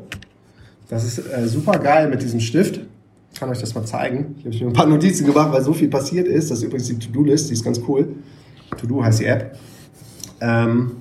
Das 0.90 1.04
ist 1.04 1.20
äh, 1.20 1.48
super 1.48 1.78
geil 1.78 2.10
mit 2.10 2.24
diesem 2.24 2.40
Stift 2.40 2.82
kann 3.40 3.50
euch 3.50 3.60
das 3.60 3.74
mal 3.74 3.86
zeigen. 3.86 4.36
Ich 4.40 4.46
habe 4.46 4.66
mir 4.66 4.72
ein 4.72 4.74
paar 4.74 4.86
Notizen 4.88 5.26
gemacht, 5.26 5.52
weil 5.52 5.64
so 5.64 5.74
viel 5.74 5.90
passiert 5.90 6.28
ist. 6.28 6.52
Das 6.52 6.60
ist 6.60 6.64
übrigens 6.64 6.88
die 6.88 7.00
To-Do-List, 7.00 7.50
die 7.50 7.54
ist 7.54 7.64
ganz 7.64 7.82
cool. 7.88 8.10
To-Do 8.78 9.04
heißt 9.04 9.20
die 9.20 9.26
App. 9.26 9.58
Ähm, 10.40 10.92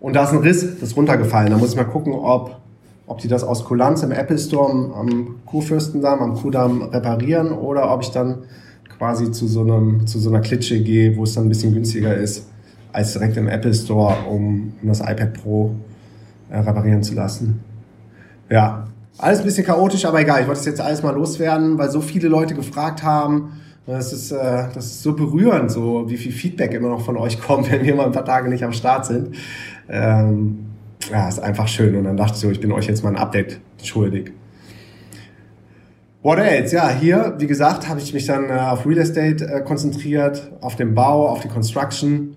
und 0.00 0.14
da 0.14 0.24
ist 0.24 0.30
ein 0.30 0.38
Riss, 0.38 0.60
das 0.60 0.90
ist 0.90 0.96
runtergefallen. 0.96 1.50
Da 1.50 1.58
muss 1.58 1.70
ich 1.70 1.76
mal 1.76 1.84
gucken, 1.84 2.12
ob, 2.12 2.60
ob 3.06 3.18
die 3.18 3.28
das 3.28 3.44
aus 3.44 3.64
Kulanz 3.64 4.02
im 4.02 4.12
Apple 4.12 4.38
Store 4.38 4.70
am 4.94 5.36
Kurfürstendamm, 5.46 6.20
am 6.20 6.34
Kudamm 6.34 6.82
reparieren 6.82 7.52
oder 7.52 7.92
ob 7.92 8.02
ich 8.02 8.10
dann 8.10 8.44
quasi 8.98 9.30
zu 9.30 9.46
so, 9.46 9.62
einem, 9.62 10.06
zu 10.06 10.18
so 10.18 10.30
einer 10.30 10.40
Klitsche 10.40 10.80
gehe, 10.80 11.16
wo 11.16 11.24
es 11.24 11.34
dann 11.34 11.46
ein 11.46 11.48
bisschen 11.48 11.72
günstiger 11.72 12.14
ist, 12.14 12.46
als 12.92 13.12
direkt 13.12 13.36
im 13.36 13.48
Apple 13.48 13.74
Store, 13.74 14.14
um, 14.30 14.72
um 14.80 14.88
das 14.88 15.00
iPad 15.00 15.34
Pro 15.34 15.74
äh, 16.50 16.58
reparieren 16.58 17.02
zu 17.02 17.14
lassen. 17.14 17.60
Ja, 18.48 18.86
alles 19.18 19.40
ein 19.40 19.44
bisschen 19.44 19.64
chaotisch, 19.64 20.04
aber 20.04 20.20
egal. 20.20 20.42
Ich 20.42 20.46
wollte 20.46 20.60
das 20.60 20.66
jetzt 20.66 20.80
alles 20.80 21.02
mal 21.02 21.14
loswerden, 21.14 21.78
weil 21.78 21.90
so 21.90 22.00
viele 22.00 22.28
Leute 22.28 22.54
gefragt 22.54 23.02
haben. 23.02 23.60
Das 23.86 24.12
ist, 24.12 24.32
äh, 24.32 24.64
das 24.74 24.86
ist 24.86 25.02
so 25.02 25.14
berührend, 25.14 25.70
so 25.70 26.10
wie 26.10 26.16
viel 26.16 26.32
Feedback 26.32 26.74
immer 26.74 26.88
noch 26.88 27.04
von 27.04 27.16
euch 27.16 27.40
kommt, 27.46 27.70
wenn 27.70 27.84
wir 27.84 27.94
mal 27.94 28.06
ein 28.06 28.12
paar 28.12 28.24
Tage 28.24 28.48
nicht 28.48 28.64
am 28.64 28.72
Start 28.72 29.06
sind. 29.06 29.36
Ähm, 29.88 30.66
ja, 31.10 31.28
ist 31.28 31.38
einfach 31.38 31.68
schön. 31.68 31.94
Und 31.96 32.04
dann 32.04 32.16
dachte 32.16 32.34
ich 32.34 32.40
so, 32.40 32.50
ich 32.50 32.60
bin 32.60 32.72
euch 32.72 32.86
jetzt 32.86 33.04
mal 33.04 33.10
ein 33.10 33.16
Update 33.16 33.60
schuldig. 33.82 34.32
What 36.22 36.38
else? 36.38 36.74
Ja, 36.74 36.88
hier, 36.88 37.36
wie 37.38 37.46
gesagt, 37.46 37.88
habe 37.88 38.00
ich 38.00 38.12
mich 38.12 38.26
dann 38.26 38.50
äh, 38.50 38.54
auf 38.54 38.84
Real 38.84 38.98
Estate 38.98 39.44
äh, 39.44 39.60
konzentriert, 39.62 40.50
auf 40.60 40.74
den 40.74 40.94
Bau, 40.94 41.28
auf 41.28 41.40
die 41.40 41.48
Construction. 41.48 42.36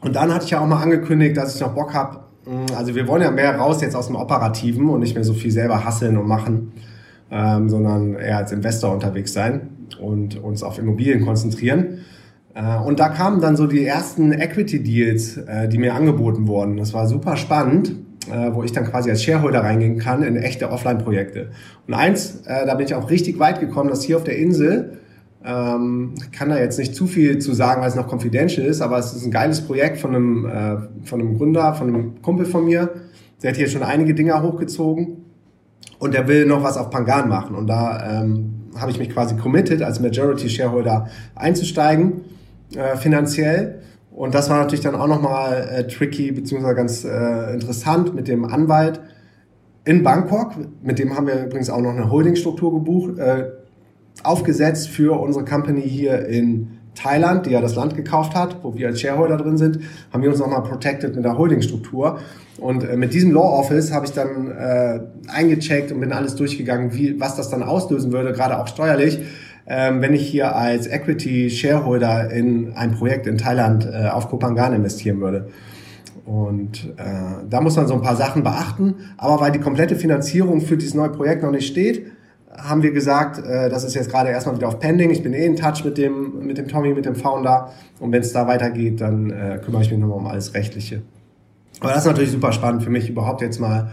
Und 0.00 0.16
dann 0.16 0.34
hatte 0.34 0.46
ich 0.46 0.50
ja 0.50 0.60
auch 0.60 0.66
mal 0.66 0.82
angekündigt, 0.82 1.36
dass 1.36 1.54
ich 1.54 1.60
noch 1.60 1.74
Bock 1.74 1.94
habe, 1.94 2.24
also 2.76 2.94
wir 2.94 3.06
wollen 3.06 3.22
ja 3.22 3.30
mehr 3.30 3.56
raus 3.56 3.82
jetzt 3.82 3.94
aus 3.94 4.06
dem 4.06 4.16
Operativen 4.16 4.88
und 4.88 5.00
nicht 5.00 5.14
mehr 5.14 5.24
so 5.24 5.34
viel 5.34 5.50
selber 5.50 5.84
hasseln 5.84 6.16
und 6.16 6.26
machen, 6.26 6.72
ähm, 7.30 7.68
sondern 7.68 8.14
eher 8.14 8.38
als 8.38 8.52
Investor 8.52 8.92
unterwegs 8.92 9.32
sein 9.32 9.68
und 10.00 10.42
uns 10.42 10.62
auf 10.62 10.78
Immobilien 10.78 11.24
konzentrieren. 11.24 11.98
Äh, 12.54 12.78
und 12.78 12.98
da 12.98 13.08
kamen 13.08 13.40
dann 13.40 13.56
so 13.56 13.66
die 13.66 13.84
ersten 13.84 14.32
Equity-Deals, 14.32 15.36
äh, 15.36 15.68
die 15.68 15.78
mir 15.78 15.94
angeboten 15.94 16.48
wurden. 16.48 16.76
Das 16.76 16.94
war 16.94 17.06
super 17.06 17.36
spannend, 17.36 17.94
äh, 18.30 18.52
wo 18.52 18.62
ich 18.62 18.72
dann 18.72 18.84
quasi 18.84 19.10
als 19.10 19.22
Shareholder 19.22 19.60
reingehen 19.60 19.98
kann 19.98 20.22
in 20.22 20.36
echte 20.36 20.70
Offline-Projekte. 20.70 21.50
Und 21.86 21.94
eins, 21.94 22.42
äh, 22.46 22.66
da 22.66 22.74
bin 22.74 22.86
ich 22.86 22.94
auch 22.94 23.10
richtig 23.10 23.38
weit 23.38 23.60
gekommen, 23.60 23.90
dass 23.90 24.02
hier 24.02 24.16
auf 24.16 24.24
der 24.24 24.38
Insel 24.38 24.98
Ähm, 25.42 26.14
kann 26.32 26.50
da 26.50 26.58
jetzt 26.58 26.78
nicht 26.78 26.94
zu 26.94 27.06
viel 27.06 27.38
zu 27.38 27.54
sagen, 27.54 27.80
weil 27.80 27.88
es 27.88 27.94
noch 27.94 28.12
confidential 28.12 28.66
ist, 28.66 28.82
aber 28.82 28.98
es 28.98 29.14
ist 29.14 29.24
ein 29.24 29.30
geiles 29.30 29.62
Projekt 29.62 29.98
von 29.98 30.14
einem, 30.14 30.44
äh, 30.44 30.76
von 31.04 31.20
einem 31.20 31.38
Gründer, 31.38 31.72
von 31.74 31.88
einem 31.88 32.22
Kumpel 32.22 32.44
von 32.44 32.66
mir. 32.66 32.90
Der 33.42 33.50
hat 33.50 33.56
hier 33.56 33.68
schon 33.68 33.82
einige 33.82 34.14
Dinger 34.14 34.42
hochgezogen 34.42 35.24
und 35.98 36.12
der 36.12 36.28
will 36.28 36.44
noch 36.44 36.62
was 36.62 36.76
auf 36.76 36.90
Pangan 36.90 37.28
machen. 37.28 37.56
Und 37.56 37.68
da 37.68 38.20
ähm, 38.20 38.60
habe 38.76 38.90
ich 38.90 38.98
mich 38.98 39.10
quasi 39.10 39.36
committed, 39.36 39.82
als 39.82 39.98
Majority 40.00 40.50
Shareholder 40.50 41.08
einzusteigen, 41.34 42.20
äh, 42.76 42.96
finanziell. 42.96 43.80
Und 44.10 44.34
das 44.34 44.50
war 44.50 44.58
natürlich 44.58 44.82
dann 44.82 44.94
auch 44.94 45.06
nochmal 45.06 45.68
äh, 45.72 45.86
tricky, 45.86 46.32
beziehungsweise 46.32 46.74
ganz 46.74 47.04
äh, 47.04 47.54
interessant 47.54 48.14
mit 48.14 48.28
dem 48.28 48.44
Anwalt 48.44 49.00
in 49.84 50.02
Bangkok. 50.02 50.52
Mit 50.82 50.98
dem 50.98 51.16
haben 51.16 51.26
wir 51.26 51.46
übrigens 51.46 51.70
auch 51.70 51.80
noch 51.80 51.92
eine 51.92 52.10
Holdingstruktur 52.10 52.74
gebucht, 52.74 53.18
äh, 53.18 53.46
aufgesetzt 54.22 54.88
für 54.88 55.18
unsere 55.20 55.44
Company 55.44 55.82
hier 55.82 56.26
in 56.26 56.78
Thailand, 56.94 57.46
die 57.46 57.50
ja 57.50 57.60
das 57.60 57.74
Land 57.76 57.96
gekauft 57.96 58.34
hat, 58.34 58.62
wo 58.62 58.74
wir 58.74 58.88
als 58.88 59.00
Shareholder 59.00 59.36
drin 59.36 59.56
sind, 59.56 59.80
haben 60.12 60.22
wir 60.22 60.30
uns 60.30 60.38
nochmal 60.38 60.62
protected 60.62 61.14
mit 61.14 61.24
der 61.24 61.38
Holdingstruktur. 61.38 62.18
Und 62.58 62.84
äh, 62.84 62.96
mit 62.96 63.14
diesem 63.14 63.32
Law 63.32 63.58
Office 63.58 63.92
habe 63.92 64.06
ich 64.06 64.12
dann 64.12 64.50
äh, 64.50 65.00
eingecheckt 65.28 65.92
und 65.92 66.00
bin 66.00 66.12
alles 66.12 66.34
durchgegangen, 66.34 66.92
wie, 66.94 67.18
was 67.18 67.36
das 67.36 67.48
dann 67.48 67.62
auslösen 67.62 68.12
würde, 68.12 68.32
gerade 68.32 68.58
auch 68.58 68.66
steuerlich, 68.66 69.20
ähm, 69.66 70.02
wenn 70.02 70.14
ich 70.14 70.28
hier 70.28 70.56
als 70.56 70.86
Equity 70.86 71.48
Shareholder 71.48 72.30
in 72.30 72.72
ein 72.74 72.92
Projekt 72.92 73.26
in 73.26 73.38
Thailand 73.38 73.86
äh, 73.86 74.08
auf 74.08 74.28
Kopangan 74.28 74.74
investieren 74.74 75.20
würde. 75.20 75.48
Und 76.26 76.94
äh, 76.96 77.44
da 77.48 77.60
muss 77.60 77.76
man 77.76 77.86
so 77.86 77.94
ein 77.94 78.02
paar 78.02 78.16
Sachen 78.16 78.42
beachten. 78.42 78.94
Aber 79.16 79.40
weil 79.40 79.52
die 79.52 79.58
komplette 79.58 79.96
Finanzierung 79.96 80.60
für 80.60 80.76
dieses 80.76 80.94
neue 80.94 81.08
Projekt 81.08 81.42
noch 81.42 81.50
nicht 81.50 81.66
steht, 81.66 82.06
haben 82.56 82.82
wir 82.82 82.92
gesagt, 82.92 83.44
äh, 83.44 83.68
das 83.68 83.84
ist 83.84 83.94
jetzt 83.94 84.10
gerade 84.10 84.30
erstmal 84.30 84.56
wieder 84.56 84.68
auf 84.68 84.78
Pending. 84.78 85.10
Ich 85.10 85.22
bin 85.22 85.32
eh 85.32 85.46
in 85.46 85.56
Touch 85.56 85.84
mit 85.84 85.98
dem, 85.98 86.46
mit 86.46 86.58
dem 86.58 86.68
Tommy, 86.68 86.92
mit 86.92 87.06
dem 87.06 87.14
Founder. 87.14 87.72
Und 88.00 88.12
wenn 88.12 88.20
es 88.20 88.32
da 88.32 88.46
weitergeht, 88.46 89.00
dann 89.00 89.30
äh, 89.30 89.60
kümmere 89.64 89.82
ich 89.82 89.90
mich 89.90 90.00
nochmal 90.00 90.18
um 90.18 90.26
alles 90.26 90.54
Rechtliche. 90.54 91.02
Aber 91.80 91.90
das 91.90 92.00
ist 92.00 92.06
natürlich 92.06 92.32
super 92.32 92.52
spannend 92.52 92.82
für 92.82 92.90
mich, 92.90 93.08
überhaupt 93.08 93.40
jetzt 93.40 93.60
mal. 93.60 93.92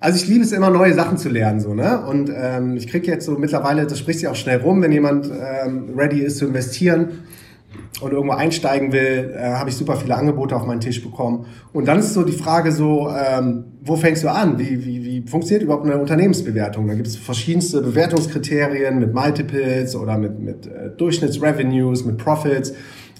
Also 0.00 0.16
ich 0.16 0.26
liebe 0.26 0.44
es 0.44 0.52
immer, 0.52 0.70
neue 0.70 0.94
Sachen 0.94 1.16
zu 1.16 1.28
lernen, 1.28 1.60
so, 1.60 1.74
ne? 1.74 2.04
Und 2.04 2.30
ähm, 2.34 2.76
ich 2.76 2.88
kriege 2.88 3.06
jetzt 3.06 3.24
so 3.24 3.32
mittlerweile, 3.32 3.86
das 3.86 3.98
spricht 3.98 4.18
sich 4.20 4.28
auch 4.28 4.34
schnell 4.34 4.58
rum, 4.58 4.82
wenn 4.82 4.90
jemand 4.90 5.26
ähm, 5.26 5.90
ready 5.96 6.20
ist 6.20 6.38
zu 6.38 6.46
investieren 6.46 7.20
und 8.00 8.12
irgendwo 8.12 8.34
einsteigen 8.34 8.92
will, 8.92 9.34
äh, 9.36 9.52
habe 9.54 9.70
ich 9.70 9.76
super 9.76 9.96
viele 9.96 10.16
Angebote 10.16 10.56
auf 10.56 10.66
meinen 10.66 10.80
Tisch 10.80 11.02
bekommen. 11.02 11.46
Und 11.72 11.86
dann 11.86 12.00
ist 12.00 12.14
so 12.14 12.24
die 12.24 12.32
Frage 12.32 12.72
so, 12.72 13.08
ähm, 13.08 13.64
wo 13.84 13.96
fängst 13.96 14.24
du 14.24 14.30
an? 14.30 14.58
Wie, 14.58 14.84
wie, 14.84 15.04
wie 15.04 15.28
funktioniert 15.28 15.62
überhaupt 15.62 15.84
eine 15.84 15.98
Unternehmensbewertung? 15.98 16.88
Da 16.88 16.94
gibt 16.94 17.06
es 17.06 17.16
verschiedenste 17.16 17.80
Bewertungskriterien 17.80 18.98
mit 18.98 19.14
Multiples 19.14 19.94
oder 19.94 20.18
mit, 20.18 20.38
mit 20.40 20.66
äh, 20.66 20.90
Durchschnittsrevenues, 20.96 22.04
mit 22.04 22.18
Profits. 22.18 22.74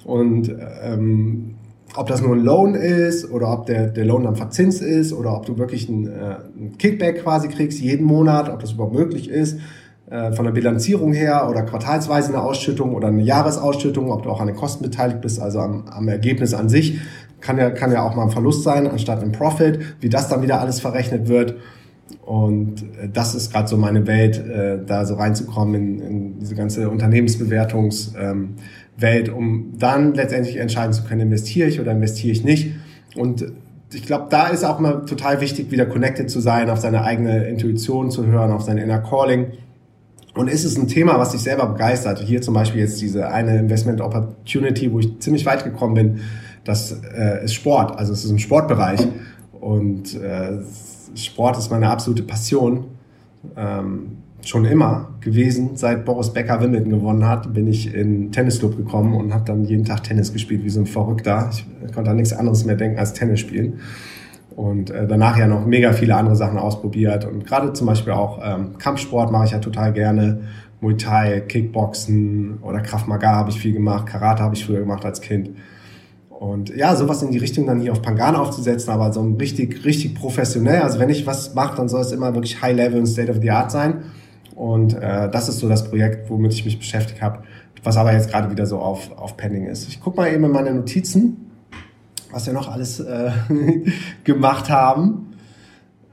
Und 0.04 0.52
ähm, 0.82 1.54
ob 1.94 2.08
das 2.08 2.22
nur 2.22 2.34
ein 2.34 2.42
Loan 2.42 2.74
ist 2.74 3.30
oder 3.30 3.52
ob 3.52 3.66
der, 3.66 3.88
der 3.88 4.04
Loan 4.04 4.24
dann 4.24 4.34
verzinst 4.34 4.82
ist 4.82 5.12
oder 5.12 5.36
ob 5.36 5.46
du 5.46 5.58
wirklich 5.58 5.88
ein, 5.88 6.06
äh, 6.06 6.36
Kickback 6.78 7.22
quasi 7.22 7.48
kriegst 7.48 7.80
jeden 7.80 8.06
Monat, 8.06 8.48
ob 8.48 8.60
das 8.60 8.72
überhaupt 8.72 8.94
möglich 8.94 9.28
ist 9.28 9.58
von 10.34 10.44
der 10.44 10.52
Bilanzierung 10.52 11.14
her 11.14 11.48
oder 11.48 11.62
quartalsweise 11.62 12.28
eine 12.28 12.42
Ausschüttung 12.42 12.94
oder 12.94 13.08
eine 13.08 13.22
Jahresausschüttung, 13.22 14.10
ob 14.10 14.24
du 14.24 14.30
auch 14.30 14.40
an 14.40 14.46
den 14.46 14.56
Kosten 14.56 14.84
beteiligt 14.84 15.22
bist, 15.22 15.40
also 15.40 15.60
am, 15.60 15.84
am 15.88 16.08
Ergebnis 16.08 16.52
an 16.52 16.68
sich. 16.68 17.00
Kann 17.40 17.56
ja, 17.56 17.70
kann 17.70 17.90
ja 17.90 18.02
auch 18.02 18.14
mal 18.14 18.24
ein 18.24 18.30
Verlust 18.30 18.62
sein, 18.62 18.86
anstatt 18.86 19.22
ein 19.22 19.32
Profit, 19.32 19.80
wie 20.00 20.10
das 20.10 20.28
dann 20.28 20.42
wieder 20.42 20.60
alles 20.60 20.80
verrechnet 20.80 21.28
wird. 21.28 21.54
Und 22.20 22.82
äh, 22.82 23.08
das 23.12 23.34
ist 23.34 23.52
gerade 23.52 23.68
so 23.68 23.76
meine 23.76 24.06
Welt, 24.06 24.38
äh, 24.38 24.78
da 24.84 25.04
so 25.04 25.14
reinzukommen 25.14 25.74
in, 25.74 26.00
in 26.00 26.38
diese 26.38 26.54
ganze 26.54 26.88
Unternehmensbewertungswelt, 26.88 29.28
ähm, 29.28 29.34
um 29.34 29.72
dann 29.78 30.14
letztendlich 30.14 30.56
entscheiden 30.56 30.92
zu 30.92 31.04
können, 31.04 31.22
investiere 31.22 31.68
ich 31.68 31.80
oder 31.80 31.92
investiere 31.92 32.32
ich 32.32 32.44
nicht. 32.44 32.74
Und 33.16 33.52
ich 33.92 34.04
glaube, 34.04 34.26
da 34.30 34.48
ist 34.48 34.64
auch 34.64 34.78
mal 34.78 35.04
total 35.04 35.40
wichtig, 35.40 35.70
wieder 35.70 35.86
connected 35.86 36.30
zu 36.30 36.40
sein, 36.40 36.70
auf 36.70 36.78
seine 36.78 37.04
eigene 37.04 37.48
Intuition 37.48 38.10
zu 38.10 38.26
hören, 38.26 38.50
auf 38.50 38.62
sein 38.62 38.78
inner 38.78 39.00
Calling 39.00 39.48
und 40.34 40.48
ist 40.48 40.64
es 40.64 40.78
ein 40.78 40.88
Thema, 40.88 41.18
was 41.18 41.32
dich 41.32 41.42
selber 41.42 41.66
begeistert? 41.66 42.18
Hier 42.20 42.40
zum 42.40 42.54
Beispiel 42.54 42.80
jetzt 42.80 43.00
diese 43.00 43.28
eine 43.28 43.58
Investment 43.58 44.00
Opportunity, 44.00 44.90
wo 44.92 44.98
ich 44.98 45.18
ziemlich 45.20 45.44
weit 45.44 45.64
gekommen 45.64 45.94
bin, 45.94 46.20
das 46.64 47.00
äh, 47.14 47.44
ist 47.44 47.54
Sport. 47.54 47.98
Also 47.98 48.12
es 48.12 48.24
ist 48.24 48.30
im 48.30 48.38
Sportbereich. 48.38 49.00
Und 49.52 50.14
äh, 50.20 50.58
Sport 51.14 51.58
ist 51.58 51.70
meine 51.70 51.90
absolute 51.90 52.22
Passion. 52.22 52.84
Ähm, 53.56 54.18
schon 54.44 54.64
immer 54.64 55.10
gewesen. 55.20 55.76
Seit 55.76 56.04
Boris 56.04 56.30
Becker 56.30 56.60
Wimbledon 56.60 56.90
gewonnen 56.90 57.28
hat, 57.28 57.52
bin 57.52 57.66
ich 57.66 57.94
in 57.94 58.32
Tennisclub 58.32 58.76
gekommen 58.76 59.14
und 59.14 59.34
habe 59.34 59.44
dann 59.44 59.64
jeden 59.64 59.84
Tag 59.84 60.02
Tennis 60.02 60.32
gespielt, 60.32 60.64
wie 60.64 60.70
so 60.70 60.80
ein 60.80 60.86
Verrückter. 60.86 61.50
Ich 61.86 61.92
konnte 61.92 62.10
an 62.10 62.16
nichts 62.16 62.32
anderes 62.32 62.64
mehr 62.64 62.76
denken 62.76 62.98
als 62.98 63.12
Tennis 63.12 63.40
spielen 63.40 63.80
und 64.56 64.90
äh, 64.90 65.06
danach 65.06 65.38
ja 65.38 65.46
noch 65.46 65.66
mega 65.66 65.92
viele 65.92 66.16
andere 66.16 66.36
Sachen 66.36 66.58
ausprobiert. 66.58 67.24
Und 67.24 67.46
gerade 67.46 67.72
zum 67.72 67.86
Beispiel 67.86 68.12
auch 68.12 68.40
ähm, 68.42 68.78
Kampfsport 68.78 69.30
mache 69.32 69.46
ich 69.46 69.50
ja 69.52 69.58
total 69.58 69.92
gerne, 69.92 70.42
Muay 70.80 70.96
Thai, 70.96 71.40
Kickboxen 71.40 72.58
oder 72.62 72.80
Krav 72.80 73.06
Maga 73.06 73.36
habe 73.36 73.50
ich 73.50 73.60
viel 73.60 73.72
gemacht, 73.72 74.06
Karate 74.06 74.42
habe 74.42 74.54
ich 74.54 74.64
früher 74.64 74.80
gemacht 74.80 75.04
als 75.04 75.20
Kind. 75.20 75.50
Und 76.28 76.74
ja, 76.74 76.96
sowas 76.96 77.22
in 77.22 77.30
die 77.30 77.38
Richtung 77.38 77.66
dann 77.66 77.80
hier 77.80 77.92
auf 77.92 78.02
Pangan 78.02 78.34
aufzusetzen, 78.34 78.92
aber 78.92 79.12
so 79.12 79.22
ein 79.22 79.36
richtig, 79.36 79.84
richtig 79.84 80.16
professionell, 80.16 80.82
also 80.82 80.98
wenn 80.98 81.08
ich 81.08 81.24
was 81.24 81.54
mache, 81.54 81.76
dann 81.76 81.88
soll 81.88 82.00
es 82.00 82.10
immer 82.10 82.34
wirklich 82.34 82.60
High 82.60 82.74
Level 82.74 82.98
und 82.98 83.06
State 83.06 83.30
of 83.30 83.38
the 83.40 83.50
Art 83.52 83.70
sein. 83.70 84.02
Und 84.56 84.94
äh, 84.94 85.30
das 85.30 85.48
ist 85.48 85.60
so 85.60 85.68
das 85.68 85.88
Projekt, 85.88 86.28
womit 86.28 86.52
ich 86.52 86.64
mich 86.64 86.78
beschäftigt 86.78 87.22
habe, 87.22 87.44
was 87.84 87.96
aber 87.96 88.12
jetzt 88.12 88.28
gerade 88.28 88.50
wieder 88.50 88.66
so 88.66 88.78
auf, 88.78 89.16
auf 89.16 89.36
Pending 89.36 89.66
ist. 89.66 89.88
Ich 89.88 90.00
guck 90.00 90.16
mal 90.16 90.32
eben 90.32 90.42
in 90.42 90.50
meine 90.50 90.74
Notizen 90.74 91.51
was 92.32 92.46
wir 92.46 92.52
noch 92.52 92.68
alles 92.68 93.00
äh, 93.00 93.30
gemacht 94.24 94.70
haben. 94.70 95.34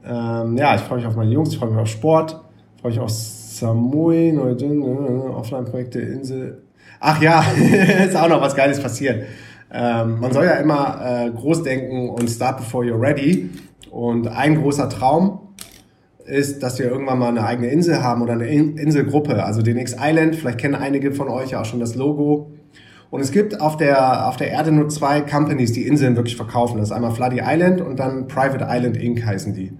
Ähm, 0.05 0.58
ja, 0.58 0.75
ich 0.75 0.82
freue 0.82 0.97
mich 0.99 1.08
auf 1.08 1.15
meine 1.15 1.32
Jungs, 1.32 1.49
ich 1.49 1.58
freue 1.58 1.71
mich 1.71 1.79
auf 1.79 1.88
Sport, 1.88 2.39
freue 2.82 2.91
mich 2.91 2.99
auf 2.99 3.10
Samui, 3.10 4.32
neue 4.32 4.55
Offline-Projekte, 5.34 5.99
Insel. 5.99 6.63
Ach 6.99 7.21
ja, 7.21 7.43
ist 8.05 8.15
auch 8.15 8.29
noch 8.29 8.41
was 8.41 8.55
Geiles 8.55 8.82
passiert. 8.82 9.23
Ähm, 9.71 10.19
man 10.19 10.34
soll 10.34 10.45
ja 10.45 10.53
immer 10.53 10.99
äh, 11.03 11.29
groß 11.32 11.63
denken 11.63 12.10
und 12.10 12.29
start 12.29 12.58
before 12.58 12.86
you're 12.86 12.99
ready. 12.99 13.49
Und 13.91 14.27
ein 14.27 14.62
großer 14.62 14.89
Traum 14.89 15.39
ist, 16.25 16.62
dass 16.63 16.79
wir 16.79 16.89
irgendwann 16.89 17.19
mal 17.19 17.29
eine 17.29 17.43
eigene 17.43 17.69
Insel 17.69 18.03
haben 18.03 18.21
oder 18.21 18.34
eine 18.34 18.47
Inselgruppe. 18.47 19.43
Also 19.43 19.62
den 19.62 19.77
X-Island, 19.77 20.36
vielleicht 20.36 20.60
kennen 20.60 20.75
einige 20.75 21.12
von 21.12 21.27
euch 21.27 21.51
ja 21.51 21.62
auch 21.62 21.65
schon 21.65 21.79
das 21.79 21.95
Logo. 21.95 22.51
Und 23.12 23.22
es 23.22 23.32
gibt 23.32 23.60
auf 23.60 23.78
der, 23.78 24.28
auf 24.28 24.38
der 24.38 24.52
Erde 24.52 24.72
nur 24.72 24.88
zwei 24.89 25.22
Companies, 25.22 25.74
die 25.74 25.88
Inseln 25.88 26.15
wirklich 26.15 26.36
verkaufen. 26.36 26.78
Das 26.78 26.89
ist 26.89 26.95
einmal 26.95 27.12
Floody 27.12 27.41
Island 27.43 27.82
und 27.82 27.98
dann 27.98 28.28
Private 28.28 28.67
Island 28.69 28.98
Inc. 28.98 29.26
heißen 29.26 29.54
die. 29.54 29.72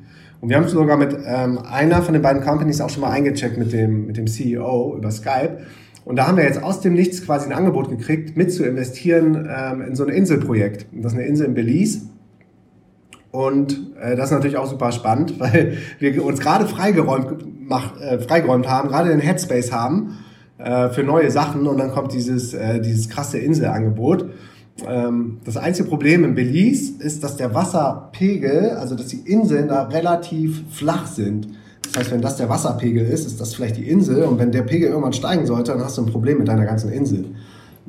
Und 0.42 0.50
wir 0.50 0.58
haben 0.58 0.68
sogar 0.68 0.98
mit 0.98 1.16
ähm, 1.26 1.60
einer 1.60 2.02
von 2.02 2.14
den 2.14 2.24
beiden 2.24 2.42
Companies 2.42 2.82
auch 2.82 2.90
schon 2.90 3.02
mal 3.02 3.12
eingecheckt 3.12 3.58
mit 3.58 3.72
dem, 3.72 4.08
mit 4.08 4.18
dem 4.18 4.26
CEO 4.26 4.96
über 4.98 5.12
Skype. 5.12 5.60
Und 6.06 6.16
da 6.16 6.28
haben 6.28 6.38
wir 6.38 6.44
jetzt 6.44 6.64
aus 6.64 6.82
dem 6.82 6.94
Nichts 6.94 7.24
quasi 7.24 7.46
ein 7.46 7.54
Angebot 7.54 7.90
gekriegt, 7.90 8.36
mit 8.36 8.52
zu 8.52 8.66
investieren 8.66 9.48
ähm, 9.54 9.82
in 9.82 9.96
so 9.96 10.06
ein 10.06 10.10
Inselprojekt. 10.10 10.88
Das 10.92 11.12
ist 11.12 11.20
eine 11.20 11.28
Insel 11.28 11.48
in 11.48 11.54
Belize. 11.54 12.02
Und 13.32 13.92
äh, 14.02 14.16
das 14.16 14.28
ist 14.28 14.32
natürlich 14.32 14.58
auch 14.58 14.66
super 14.66 14.92
spannend, 14.92 15.40
weil 15.40 15.78
wir 16.00 16.26
uns 16.26 16.40
gerade 16.40 16.66
freigeräumt, 16.66 17.46
mach, 17.60 18.02
äh, 18.02 18.18
freigeräumt 18.20 18.68
haben, 18.68 18.88
gerade 18.90 19.10
den 19.10 19.20
Headspace 19.20 19.72
haben 19.72 20.18
äh, 20.60 20.90
für 20.90 21.04
neue 21.04 21.32
Sachen 21.32 21.66
und 21.68 21.78
dann 21.78 21.92
kommt 21.92 22.14
dieses, 22.14 22.54
äh, 22.54 22.82
dieses 22.82 23.10
krasse 23.10 23.40
Inselangebot. 23.40 24.30
Ähm, 24.88 25.38
das 25.46 25.58
einzige 25.58 25.88
Problem 25.88 26.24
in 26.24 26.36
Belize 26.36 27.02
ist, 27.02 27.24
dass 27.24 27.38
der 27.38 27.54
Wasserpegel, 27.54 28.72
also 28.72 28.96
dass 28.96 29.08
die 29.08 29.20
Inseln 29.20 29.70
da 29.70 29.84
relativ 29.84 30.64
flach 30.70 31.08
sind. 31.08 31.48
Das 31.84 31.98
heißt, 31.98 32.12
wenn 32.12 32.22
das 32.22 32.36
der 32.36 32.50
Wasserpegel 32.50 33.06
ist, 33.06 33.26
ist 33.26 33.40
das 33.42 33.56
vielleicht 33.56 33.78
die 33.78 33.90
Insel 33.90 34.24
und 34.24 34.38
wenn 34.38 34.52
der 34.52 34.64
Pegel 34.64 34.90
irgendwann 34.90 35.14
steigen 35.14 35.46
sollte, 35.46 35.72
dann 35.72 35.82
hast 35.82 35.98
du 35.98 36.04
ein 36.04 36.12
Problem 36.12 36.38
mit 36.38 36.48
deiner 36.48 36.66
ganzen 36.66 36.92
Insel. 36.92 37.26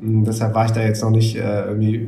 Und 0.01 0.23
deshalb 0.23 0.55
war 0.55 0.65
ich 0.65 0.71
da 0.71 0.81
jetzt 0.81 1.03
noch 1.03 1.11
nicht 1.11 1.35
äh, 1.35 1.65
irgendwie 1.65 2.07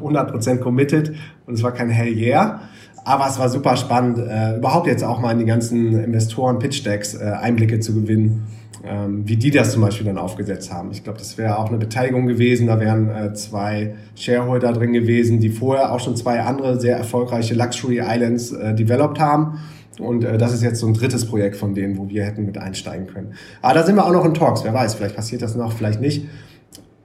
100% 0.00 0.58
committed 0.58 1.14
und 1.46 1.54
es 1.54 1.62
war 1.62 1.72
kein 1.72 1.88
Hell 1.88 2.12
yeah. 2.12 2.60
Aber 3.04 3.28
es 3.28 3.38
war 3.38 3.48
super 3.48 3.76
spannend, 3.76 4.18
äh, 4.18 4.58
überhaupt 4.58 4.86
jetzt 4.86 5.02
auch 5.02 5.20
mal 5.20 5.32
in 5.32 5.38
die 5.38 5.46
ganzen 5.46 5.98
Investoren-Pitch-Decks 6.04 7.14
äh, 7.14 7.24
Einblicke 7.40 7.80
zu 7.80 7.94
gewinnen 7.94 8.46
ähm, 8.84 9.28
wie 9.28 9.36
die 9.36 9.50
das 9.50 9.72
zum 9.72 9.82
Beispiel 9.82 10.06
dann 10.06 10.18
aufgesetzt 10.18 10.72
haben. 10.72 10.90
Ich 10.90 11.04
glaube, 11.04 11.18
das 11.18 11.36
wäre 11.36 11.58
auch 11.58 11.68
eine 11.68 11.78
Beteiligung 11.78 12.26
gewesen. 12.26 12.66
Da 12.66 12.80
wären 12.80 13.10
äh, 13.10 13.34
zwei 13.34 13.94
Shareholder 14.14 14.72
drin 14.72 14.92
gewesen, 14.92 15.40
die 15.40 15.50
vorher 15.50 15.92
auch 15.92 16.00
schon 16.00 16.16
zwei 16.16 16.40
andere 16.40 16.80
sehr 16.80 16.96
erfolgreiche 16.96 17.54
Luxury 17.54 18.00
Islands 18.02 18.52
äh, 18.52 18.74
developed 18.74 19.20
haben. 19.20 19.58
Und 19.98 20.24
äh, 20.24 20.38
das 20.38 20.54
ist 20.54 20.62
jetzt 20.62 20.80
so 20.80 20.86
ein 20.86 20.94
drittes 20.94 21.26
Projekt 21.26 21.56
von 21.56 21.74
denen, 21.74 21.98
wo 21.98 22.08
wir 22.08 22.24
hätten 22.24 22.46
mit 22.46 22.56
einsteigen 22.56 23.06
können. 23.06 23.34
Aber 23.60 23.74
da 23.74 23.84
sind 23.84 23.96
wir 23.96 24.06
auch 24.06 24.12
noch 24.12 24.24
in 24.24 24.34
Talks. 24.34 24.64
Wer 24.64 24.72
weiß, 24.72 24.94
vielleicht 24.94 25.16
passiert 25.16 25.42
das 25.42 25.56
noch, 25.56 25.72
vielleicht 25.72 26.00
nicht. 26.00 26.26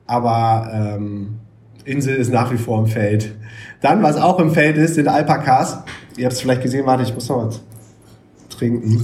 Aber 0.08 0.70
ähm, 0.74 1.40
Insel 1.84 2.16
ist 2.16 2.32
nach 2.32 2.52
wie 2.54 2.58
vor 2.58 2.80
im 2.80 2.88
Feld. 2.88 3.36
Dann, 3.82 4.02
was 4.02 4.18
auch 4.18 4.40
im 4.40 4.52
Feld 4.52 4.78
ist, 4.78 4.96
sind 4.96 5.08
Alpakas. 5.08 5.80
Ihr 6.18 6.26
habt 6.26 6.34
es 6.34 6.42
vielleicht 6.42 6.62
gesehen, 6.62 6.86
warte, 6.86 7.04
ich 7.04 7.14
muss 7.14 7.28
noch 7.28 7.48
was 7.48 7.62
trinken. 8.50 9.04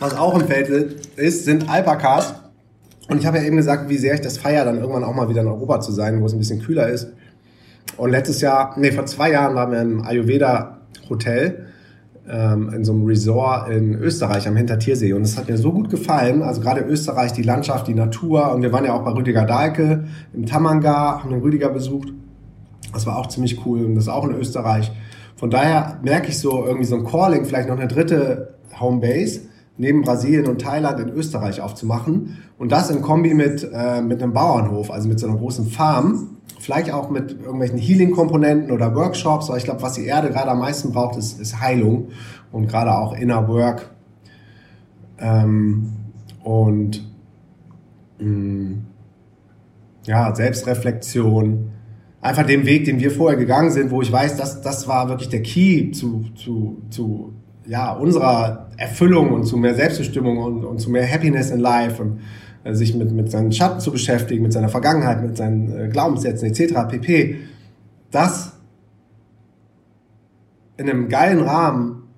Was 0.00 0.16
auch 0.16 0.34
im 0.34 0.46
Feld 0.46 0.68
ist, 1.16 1.44
sind 1.44 1.70
Alpakas. 1.70 2.34
Und 3.08 3.18
ich 3.18 3.26
habe 3.26 3.38
ja 3.38 3.44
eben 3.44 3.56
gesagt, 3.56 3.88
wie 3.88 3.98
sehr 3.98 4.14
ich 4.14 4.20
das 4.20 4.38
feiere, 4.38 4.64
dann 4.64 4.78
irgendwann 4.78 5.04
auch 5.04 5.14
mal 5.14 5.28
wieder 5.28 5.42
in 5.42 5.48
Europa 5.48 5.80
zu 5.80 5.92
sein, 5.92 6.20
wo 6.20 6.26
es 6.26 6.32
ein 6.32 6.38
bisschen 6.38 6.60
kühler 6.60 6.88
ist. 6.88 7.08
Und 7.96 8.10
letztes 8.10 8.40
Jahr, 8.40 8.74
nee, 8.78 8.92
vor 8.92 9.06
zwei 9.06 9.30
Jahren 9.32 9.54
waren 9.54 9.72
wir 9.72 9.82
im 9.82 10.04
Ayurveda-Hotel 10.04 11.66
ähm, 12.28 12.72
in 12.72 12.84
so 12.84 12.92
einem 12.92 13.04
Resort 13.04 13.70
in 13.70 13.94
Österreich 13.94 14.48
am 14.48 14.56
Hintertiersee. 14.56 15.12
Und 15.12 15.22
es 15.22 15.36
hat 15.36 15.48
mir 15.48 15.58
so 15.58 15.72
gut 15.72 15.90
gefallen. 15.90 16.42
Also 16.42 16.60
gerade 16.60 16.82
Österreich, 16.82 17.32
die 17.32 17.42
Landschaft, 17.42 17.88
die 17.88 17.94
Natur. 17.94 18.52
Und 18.54 18.62
wir 18.62 18.72
waren 18.72 18.84
ja 18.84 18.94
auch 18.94 19.04
bei 19.04 19.10
Rüdiger 19.10 19.44
Dahlke 19.44 20.04
im 20.32 20.46
Tamanga, 20.46 21.20
haben 21.20 21.30
den 21.30 21.40
Rüdiger 21.40 21.68
besucht. 21.68 22.08
Das 22.92 23.06
war 23.06 23.18
auch 23.18 23.26
ziemlich 23.26 23.66
cool 23.66 23.84
und 23.84 23.96
das 23.96 24.04
ist 24.04 24.10
auch 24.10 24.24
in 24.24 24.34
Österreich. 24.34 24.90
Von 25.36 25.50
daher 25.50 25.98
merke 26.02 26.28
ich 26.28 26.38
so 26.38 26.64
irgendwie 26.64 26.86
so 26.86 26.96
ein 26.96 27.04
Calling, 27.04 27.44
vielleicht 27.44 27.68
noch 27.68 27.78
eine 27.78 27.88
dritte 27.88 28.54
Homebase 28.78 29.42
neben 29.80 30.02
Brasilien 30.02 30.46
und 30.46 30.60
Thailand 30.60 31.00
in 31.00 31.08
Österreich 31.08 31.62
aufzumachen. 31.62 32.36
Und 32.58 32.70
das 32.70 32.90
in 32.90 33.00
Kombi 33.00 33.32
mit, 33.32 33.68
äh, 33.72 34.02
mit 34.02 34.22
einem 34.22 34.34
Bauernhof, 34.34 34.90
also 34.90 35.08
mit 35.08 35.18
so 35.18 35.26
einer 35.26 35.38
großen 35.38 35.68
Farm. 35.68 36.36
Vielleicht 36.58 36.92
auch 36.92 37.08
mit 37.08 37.40
irgendwelchen 37.40 37.78
Healing-Komponenten 37.78 38.72
oder 38.72 38.94
Workshops. 38.94 39.48
Aber 39.48 39.56
ich 39.56 39.64
glaube, 39.64 39.80
was 39.80 39.94
die 39.94 40.04
Erde 40.04 40.28
gerade 40.28 40.50
am 40.50 40.58
meisten 40.58 40.92
braucht, 40.92 41.16
ist, 41.16 41.40
ist 41.40 41.60
Heilung 41.60 42.08
und 42.52 42.68
gerade 42.68 42.94
auch 42.94 43.14
Inner 43.14 43.48
Work. 43.48 43.90
Ähm, 45.18 45.92
und 46.44 47.10
mh, 48.18 48.28
mm, 48.28 48.86
ja, 50.04 50.34
Selbstreflexion. 50.34 51.70
Einfach 52.20 52.44
den 52.44 52.66
Weg, 52.66 52.84
den 52.84 53.00
wir 53.00 53.10
vorher 53.10 53.38
gegangen 53.38 53.70
sind, 53.70 53.90
wo 53.90 54.02
ich 54.02 54.12
weiß, 54.12 54.36
das, 54.36 54.60
das 54.60 54.86
war 54.86 55.08
wirklich 55.08 55.30
der 55.30 55.42
Key 55.42 55.90
zu, 55.92 56.26
zu, 56.34 56.82
zu 56.90 57.32
ja, 57.70 57.92
unserer 57.92 58.66
Erfüllung 58.76 59.30
und 59.30 59.44
zu 59.44 59.56
mehr 59.56 59.76
Selbstbestimmung 59.76 60.38
und, 60.38 60.64
und 60.64 60.80
zu 60.80 60.90
mehr 60.90 61.08
Happiness 61.08 61.50
in 61.50 61.60
Life 61.60 62.02
und 62.02 62.20
äh, 62.64 62.74
sich 62.74 62.96
mit, 62.96 63.12
mit 63.12 63.30
seinen 63.30 63.52
Schatten 63.52 63.78
zu 63.78 63.92
beschäftigen, 63.92 64.42
mit 64.42 64.52
seiner 64.52 64.68
Vergangenheit, 64.68 65.22
mit 65.22 65.36
seinen 65.36 65.78
äh, 65.78 65.88
Glaubenssätzen 65.88 66.48
etc. 66.48 66.74
pp. 66.88 67.36
Das 68.10 68.54
in 70.78 70.90
einem 70.90 71.08
geilen 71.08 71.42
Rahmen 71.42 72.08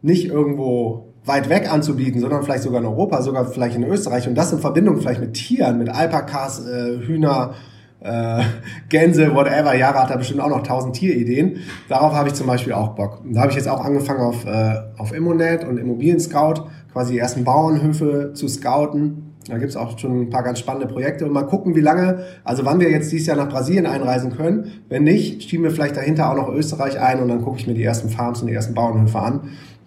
nicht 0.00 0.28
irgendwo 0.28 1.12
weit 1.26 1.50
weg 1.50 1.70
anzubieten, 1.70 2.22
sondern 2.22 2.42
vielleicht 2.42 2.62
sogar 2.62 2.80
in 2.80 2.86
Europa, 2.86 3.20
sogar 3.20 3.44
vielleicht 3.44 3.76
in 3.76 3.84
Österreich 3.84 4.26
und 4.26 4.34
das 4.34 4.50
in 4.50 4.60
Verbindung 4.60 4.98
vielleicht 5.02 5.20
mit 5.20 5.34
Tieren, 5.34 5.76
mit 5.76 5.90
Alpakas, 5.90 6.66
äh, 6.66 7.00
Hühner, 7.06 7.52
äh, 8.00 8.42
Gänse, 8.88 9.34
whatever. 9.34 9.74
Jara 9.74 10.02
hat 10.02 10.10
da 10.10 10.16
bestimmt 10.16 10.40
auch 10.40 10.48
noch 10.48 10.62
tausend 10.62 10.94
Tierideen. 10.96 11.58
Darauf 11.88 12.12
habe 12.12 12.28
ich 12.28 12.34
zum 12.34 12.46
Beispiel 12.46 12.72
auch 12.72 12.94
Bock. 12.94 13.22
Und 13.24 13.34
da 13.34 13.40
habe 13.40 13.50
ich 13.50 13.56
jetzt 13.56 13.68
auch 13.68 13.84
angefangen 13.84 14.20
auf, 14.20 14.44
äh, 14.46 14.74
auf 14.98 15.14
Immonet 15.14 15.64
und 15.64 15.78
Immobilien 15.78 16.20
Scout, 16.20 16.66
quasi 16.92 17.14
die 17.14 17.18
ersten 17.18 17.44
Bauernhöfe 17.44 18.32
zu 18.34 18.48
scouten. 18.48 19.34
Da 19.48 19.58
gibt 19.58 19.70
es 19.70 19.76
auch 19.76 19.96
schon 19.98 20.22
ein 20.22 20.30
paar 20.30 20.42
ganz 20.42 20.58
spannende 20.58 20.92
Projekte 20.92 21.24
und 21.24 21.32
mal 21.32 21.44
gucken, 21.44 21.76
wie 21.76 21.80
lange, 21.80 22.24
also 22.42 22.64
wann 22.64 22.80
wir 22.80 22.90
jetzt 22.90 23.12
dieses 23.12 23.28
Jahr 23.28 23.36
nach 23.36 23.48
Brasilien 23.48 23.86
einreisen 23.86 24.36
können. 24.36 24.72
Wenn 24.88 25.04
nicht, 25.04 25.44
schieben 25.44 25.64
wir 25.64 25.70
vielleicht 25.70 25.96
dahinter 25.96 26.30
auch 26.30 26.36
noch 26.36 26.48
Österreich 26.48 27.00
ein 27.00 27.20
und 27.20 27.28
dann 27.28 27.42
gucke 27.42 27.58
ich 27.58 27.66
mir 27.66 27.74
die 27.74 27.84
ersten 27.84 28.08
Farms 28.08 28.40
und 28.40 28.48
die 28.48 28.54
ersten 28.54 28.74
Bauernhöfe 28.74 29.18
an. 29.18 29.40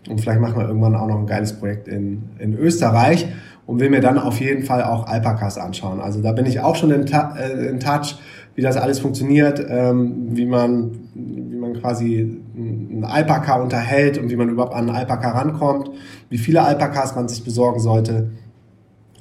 Und 0.07 0.21
vielleicht 0.21 0.39
machen 0.39 0.57
wir 0.57 0.65
irgendwann 0.65 0.95
auch 0.95 1.07
noch 1.07 1.19
ein 1.19 1.27
geiles 1.27 1.53
Projekt 1.53 1.89
in, 1.89 2.29
in 2.39 2.57
Österreich 2.57 3.27
und 3.69 3.79
will 3.79 3.91
mir 3.91 4.01
dann 4.01 4.17
auf 4.17 4.39
jeden 4.39 4.63
Fall 4.63 4.83
auch 4.83 5.05
Alpakas 5.05 5.59
anschauen. 5.59 5.99
Also 5.99 6.23
da 6.23 6.31
bin 6.31 6.47
ich 6.47 6.59
auch 6.59 6.75
schon 6.75 6.89
in, 6.89 7.05
äh, 7.05 7.67
in 7.67 7.79
Touch, 7.79 8.15
wie 8.55 8.63
das 8.63 8.77
alles 8.77 8.97
funktioniert, 8.97 9.63
ähm, 9.69 10.29
wie 10.31 10.47
man 10.47 10.91
wie 11.13 11.55
man 11.55 11.79
quasi 11.79 12.41
einen 12.55 13.05
Alpaka 13.05 13.61
unterhält 13.61 14.17
und 14.17 14.31
wie 14.31 14.35
man 14.35 14.49
überhaupt 14.49 14.73
an 14.73 14.89
einen 14.89 14.97
Alpaka 14.97 15.31
rankommt, 15.31 15.91
wie 16.29 16.39
viele 16.39 16.63
Alpakas 16.63 17.15
man 17.15 17.27
sich 17.27 17.43
besorgen 17.43 17.79
sollte. 17.79 18.31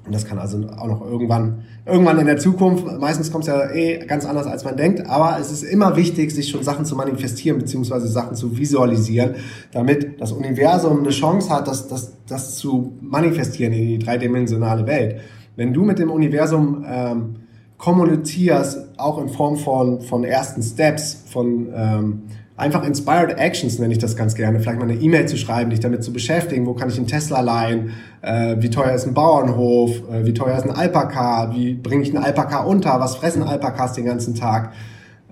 Und 0.08 0.14
das 0.14 0.24
kann 0.24 0.38
also 0.38 0.58
auch 0.78 0.86
noch 0.86 1.02
irgendwann, 1.04 1.64
irgendwann 1.84 2.18
in 2.18 2.24
der 2.24 2.38
Zukunft, 2.38 2.86
meistens 2.98 3.30
kommt 3.30 3.44
es 3.44 3.48
ja 3.48 3.70
eh 3.70 3.98
ganz 4.06 4.24
anders, 4.24 4.46
als 4.46 4.64
man 4.64 4.74
denkt, 4.74 5.06
aber 5.06 5.38
es 5.38 5.52
ist 5.52 5.62
immer 5.62 5.96
wichtig, 5.96 6.34
sich 6.34 6.48
schon 6.48 6.62
Sachen 6.62 6.86
zu 6.86 6.96
manifestieren, 6.96 7.58
beziehungsweise 7.58 8.08
Sachen 8.08 8.34
zu 8.34 8.56
visualisieren, 8.56 9.34
damit 9.70 10.18
das 10.18 10.32
Universum 10.32 11.00
eine 11.00 11.10
Chance 11.10 11.50
hat, 11.50 11.68
das, 11.68 11.88
das, 11.88 12.14
das 12.26 12.56
zu 12.56 12.94
manifestieren 13.02 13.74
in 13.74 13.86
die 13.86 13.98
dreidimensionale 13.98 14.86
Welt. 14.86 15.20
Wenn 15.56 15.74
du 15.74 15.84
mit 15.84 15.98
dem 15.98 16.10
Universum 16.10 16.86
ähm, 16.88 17.36
kommunizierst, 17.76 18.78
auch 18.96 19.20
in 19.20 19.28
Form 19.28 19.58
von, 19.58 20.00
von 20.00 20.24
ersten 20.24 20.62
Steps, 20.62 21.22
von 21.30 21.68
ähm, 21.76 22.22
einfach 22.58 22.84
Inspired 22.84 23.38
Actions 23.38 23.78
nenne 23.78 23.92
ich 23.92 23.98
das 23.98 24.16
ganz 24.16 24.34
gerne. 24.34 24.60
Vielleicht 24.60 24.78
mal 24.78 24.90
eine 24.90 25.00
E-Mail 25.00 25.26
zu 25.26 25.36
schreiben, 25.36 25.70
dich 25.70 25.80
damit 25.80 26.02
zu 26.02 26.12
beschäftigen. 26.12 26.66
Wo 26.66 26.74
kann 26.74 26.90
ich 26.90 26.98
einen 26.98 27.06
Tesla 27.06 27.40
leihen? 27.40 27.92
Äh, 28.20 28.56
wie 28.58 28.68
teuer 28.68 28.92
ist 28.92 29.06
ein 29.06 29.14
Bauernhof? 29.14 30.02
Äh, 30.10 30.26
wie 30.26 30.34
teuer 30.34 30.56
ist 30.56 30.64
ein 30.64 30.72
Alpaka? 30.72 31.54
Wie 31.54 31.74
bringe 31.74 32.02
ich 32.02 32.14
einen 32.14 32.22
Alpaka 32.22 32.64
unter? 32.64 33.00
Was 33.00 33.16
fressen 33.16 33.42
Alpakas 33.42 33.94
den 33.94 34.04
ganzen 34.04 34.34
Tag? 34.34 34.72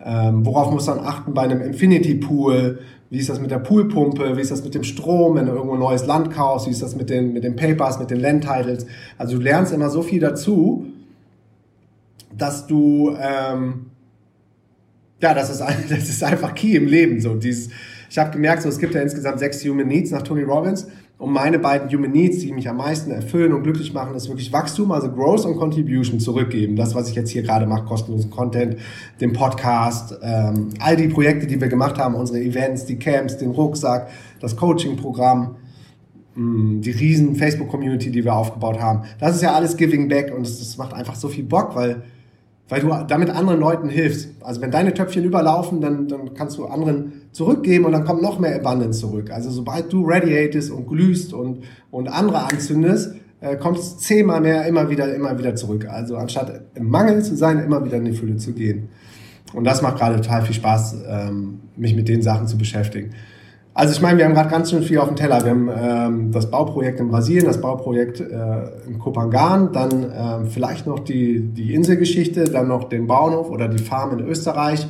Ähm, 0.05 0.47
worauf 0.47 0.71
muss 0.71 0.87
man 0.87 1.01
achten 1.01 1.35
bei 1.35 1.43
einem 1.43 1.61
Infinity 1.61 2.15
Pool? 2.15 2.79
Wie 3.11 3.19
ist 3.19 3.29
das 3.29 3.41
mit 3.41 3.51
der 3.51 3.59
Poolpumpe? 3.59 4.37
Wie 4.37 4.41
ist 4.41 4.53
das 4.53 4.63
mit 4.63 4.75
dem 4.75 4.85
Strom, 4.85 5.35
wenn 5.35 5.47
du 5.47 5.53
irgendwo 5.53 5.75
ein 5.75 5.81
neues 5.81 6.07
Land 6.07 6.33
kaufst? 6.33 6.67
Wie 6.67 6.71
ist 6.71 6.83
das 6.83 6.97
mit 6.97 7.11
den, 7.11 7.33
mit 7.33 7.45
den 7.45 7.57
Papers, 7.57 7.99
mit 7.99 8.11
den 8.11 8.21
Land 8.21 8.45
Titles? 8.45 8.87
Also 9.19 9.37
du 9.37 9.43
lernst 9.43 9.73
immer 9.73 9.91
so 9.91 10.03
viel 10.03 10.21
dazu, 10.21 10.87
dass 12.37 12.67
du 12.67 13.17
ähm, 13.21 13.87
ja, 15.21 15.35
das 15.35 15.51
ist, 15.51 15.61
das 15.89 16.09
ist 16.09 16.23
einfach 16.23 16.55
key 16.55 16.77
im 16.77 16.87
Leben. 16.87 17.21
So 17.21 17.35
dieses, 17.35 17.71
ich 18.11 18.19
habe 18.19 18.31
gemerkt, 18.31 18.63
so, 18.63 18.69
es 18.69 18.79
gibt 18.79 18.95
ja 18.95 19.03
insgesamt 19.03 19.39
sechs 19.39 19.65
Human 19.65 19.87
Needs 19.87 20.11
nach 20.11 20.23
Tony 20.23 20.43
Robbins. 20.43 20.87
Und 21.19 21.33
meine 21.33 21.59
beiden 21.59 21.91
Human 21.91 22.11
Needs, 22.11 22.41
die 22.41 22.53
mich 22.53 22.69
am 22.69 22.77
meisten 22.77 23.11
erfüllen 23.11 23.55
und 23.55 23.63
glücklich 23.63 23.95
machen, 23.95 24.15
ist 24.15 24.29
wirklich 24.29 24.53
Wachstum, 24.53 24.93
also 24.93 25.11
Growth 25.11 25.47
und 25.47 25.57
Contribution 25.57 26.21
zurückgeben. 26.21 26.77
Das, 26.77 26.95
was 26.95 27.09
ich 27.09 27.15
jetzt 27.15 27.31
hier 27.31 27.43
gerade 27.43 27.67
mache, 27.67 27.87
kostenlosen 27.87 28.31
Content, 28.31 28.77
den 29.19 29.33
Podcast, 29.33 30.15
ähm, 30.21 30.69
all 30.79 30.95
die 30.95 31.09
Projekte, 31.09 31.47
die 31.47 31.59
wir 31.59 31.69
gemacht 31.69 31.97
haben, 31.99 32.15
unsere 32.15 32.39
Events, 32.41 32.85
die 32.85 32.99
Camps, 32.99 33.39
den 33.39 33.53
Rucksack, 33.53 34.11
das 34.41 34.57
Coaching-Programm, 34.57 35.57
mm, 36.35 36.83
die 36.83 36.91
riesen 36.91 37.35
Facebook-Community, 37.35 38.11
die 38.11 38.23
wir 38.23 38.35
aufgebaut 38.35 38.79
haben. 38.79 39.05
Das 39.19 39.35
ist 39.35 39.41
ja 39.41 39.55
alles 39.55 39.75
Giving 39.79 40.09
Back 40.09 40.35
und 40.37 40.47
das, 40.47 40.59
das 40.59 40.77
macht 40.77 40.93
einfach 40.93 41.15
so 41.15 41.29
viel 41.29 41.45
Bock, 41.45 41.75
weil 41.75 42.03
weil 42.69 42.81
du 42.81 42.89
damit 43.07 43.31
anderen 43.31 43.61
Leuten 43.61 43.89
hilfst. 43.89 44.31
Also 44.43 44.61
wenn 44.61 44.71
deine 44.71 44.93
Töpfchen 44.93 45.25
überlaufen, 45.25 45.81
dann, 45.81 46.09
dann 46.09 46.35
kannst 46.35 46.59
du 46.59 46.67
anderen 46.67 47.13
zurückgeben 47.33 47.85
und 47.85 47.93
dann 47.93 48.05
kommt 48.05 48.23
noch 48.23 48.39
mehr 48.39 48.57
Abundance 48.57 49.01
zurück. 49.01 49.31
Also 49.31 49.51
sobald 49.51 49.93
du 49.93 50.05
radiatest 50.07 50.71
und 50.71 50.89
glühst 50.89 51.33
und, 51.33 51.63
und 51.91 52.09
andere 52.09 52.45
anzündest, 52.45 53.15
äh, 53.41 53.57
kommt 53.57 53.79
es 53.79 53.99
zehnmal 53.99 54.41
mehr 54.41 54.67
immer 54.67 54.91
wieder, 54.91 55.15
immer 55.15 55.39
wieder 55.39 55.55
zurück. 55.55 55.87
Also 55.89 56.17
anstatt 56.17 56.63
im 56.75 56.89
Mangel 56.89 57.23
zu 57.23 57.37
sein, 57.37 57.61
immer 57.61 57.85
wieder 57.85 57.99
in 57.99 58.07
die 58.07 58.13
Fülle 58.13 58.37
zu 58.37 58.53
gehen. 58.53 58.89
Und 59.53 59.65
das 59.65 59.81
macht 59.81 59.99
gerade 59.99 60.17
total 60.17 60.43
viel 60.43 60.55
Spaß, 60.55 60.97
ähm, 61.09 61.61
mich 61.77 61.95
mit 61.95 62.09
den 62.09 62.23
Sachen 62.23 62.49
zu 62.49 62.59
beschäftigen. 62.59 63.11
Also 63.77 63.93
ich 63.93 64.01
meine, 64.01 64.17
wir 64.17 64.25
haben 64.25 64.33
gerade 64.33 64.49
ganz 64.49 64.71
schön 64.71 64.83
viel 64.83 64.97
auf 64.97 65.09
dem 65.09 65.17
Teller. 65.17 65.45
Wir 65.45 65.51
haben 65.51 65.69
ähm, 65.69 66.33
das 66.33 66.51
Bauprojekt 66.51 66.99
in 66.99 67.09
Brasilien, 67.09 67.45
das 67.45 67.61
Bauprojekt 67.61 68.21
äh, 68.21 68.87
in 68.89 68.99
Kopangan, 68.99 69.71
dann 69.71 69.91
ähm, 70.17 70.47
vielleicht 70.47 70.87
noch 70.87 71.01
die, 71.01 71.41
die 71.41 71.75
Inselgeschichte, 71.75 72.45
dann 72.45 72.69
noch 72.69 72.85
den 72.85 73.07
Bauernhof 73.07 73.51
oder 73.51 73.69
die 73.69 73.77
Farm 73.77 74.19
in 74.19 74.27
Österreich. 74.27 74.89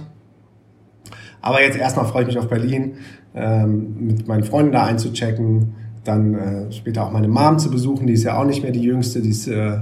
Aber 1.42 1.61
jetzt 1.62 1.77
erstmal 1.77 2.07
freue 2.07 2.22
ich 2.22 2.29
mich 2.29 2.38
auf 2.38 2.46
Berlin, 2.46 2.99
ähm, 3.35 3.96
mit 4.07 4.29
meinen 4.29 4.44
Freunden 4.44 4.70
da 4.70 4.85
einzuchecken, 4.85 5.75
dann 6.05 6.35
äh, 6.35 6.72
später 6.72 7.03
auch 7.03 7.11
meine 7.11 7.27
Mom 7.27 7.59
zu 7.59 7.72
besuchen, 7.72 8.07
die 8.07 8.12
ist 8.12 8.22
ja 8.22 8.38
auch 8.38 8.44
nicht 8.44 8.62
mehr 8.62 8.70
die 8.70 8.83
jüngste, 8.83 9.20
die 9.20 9.31
ist, 9.31 9.49
äh, 9.49 9.79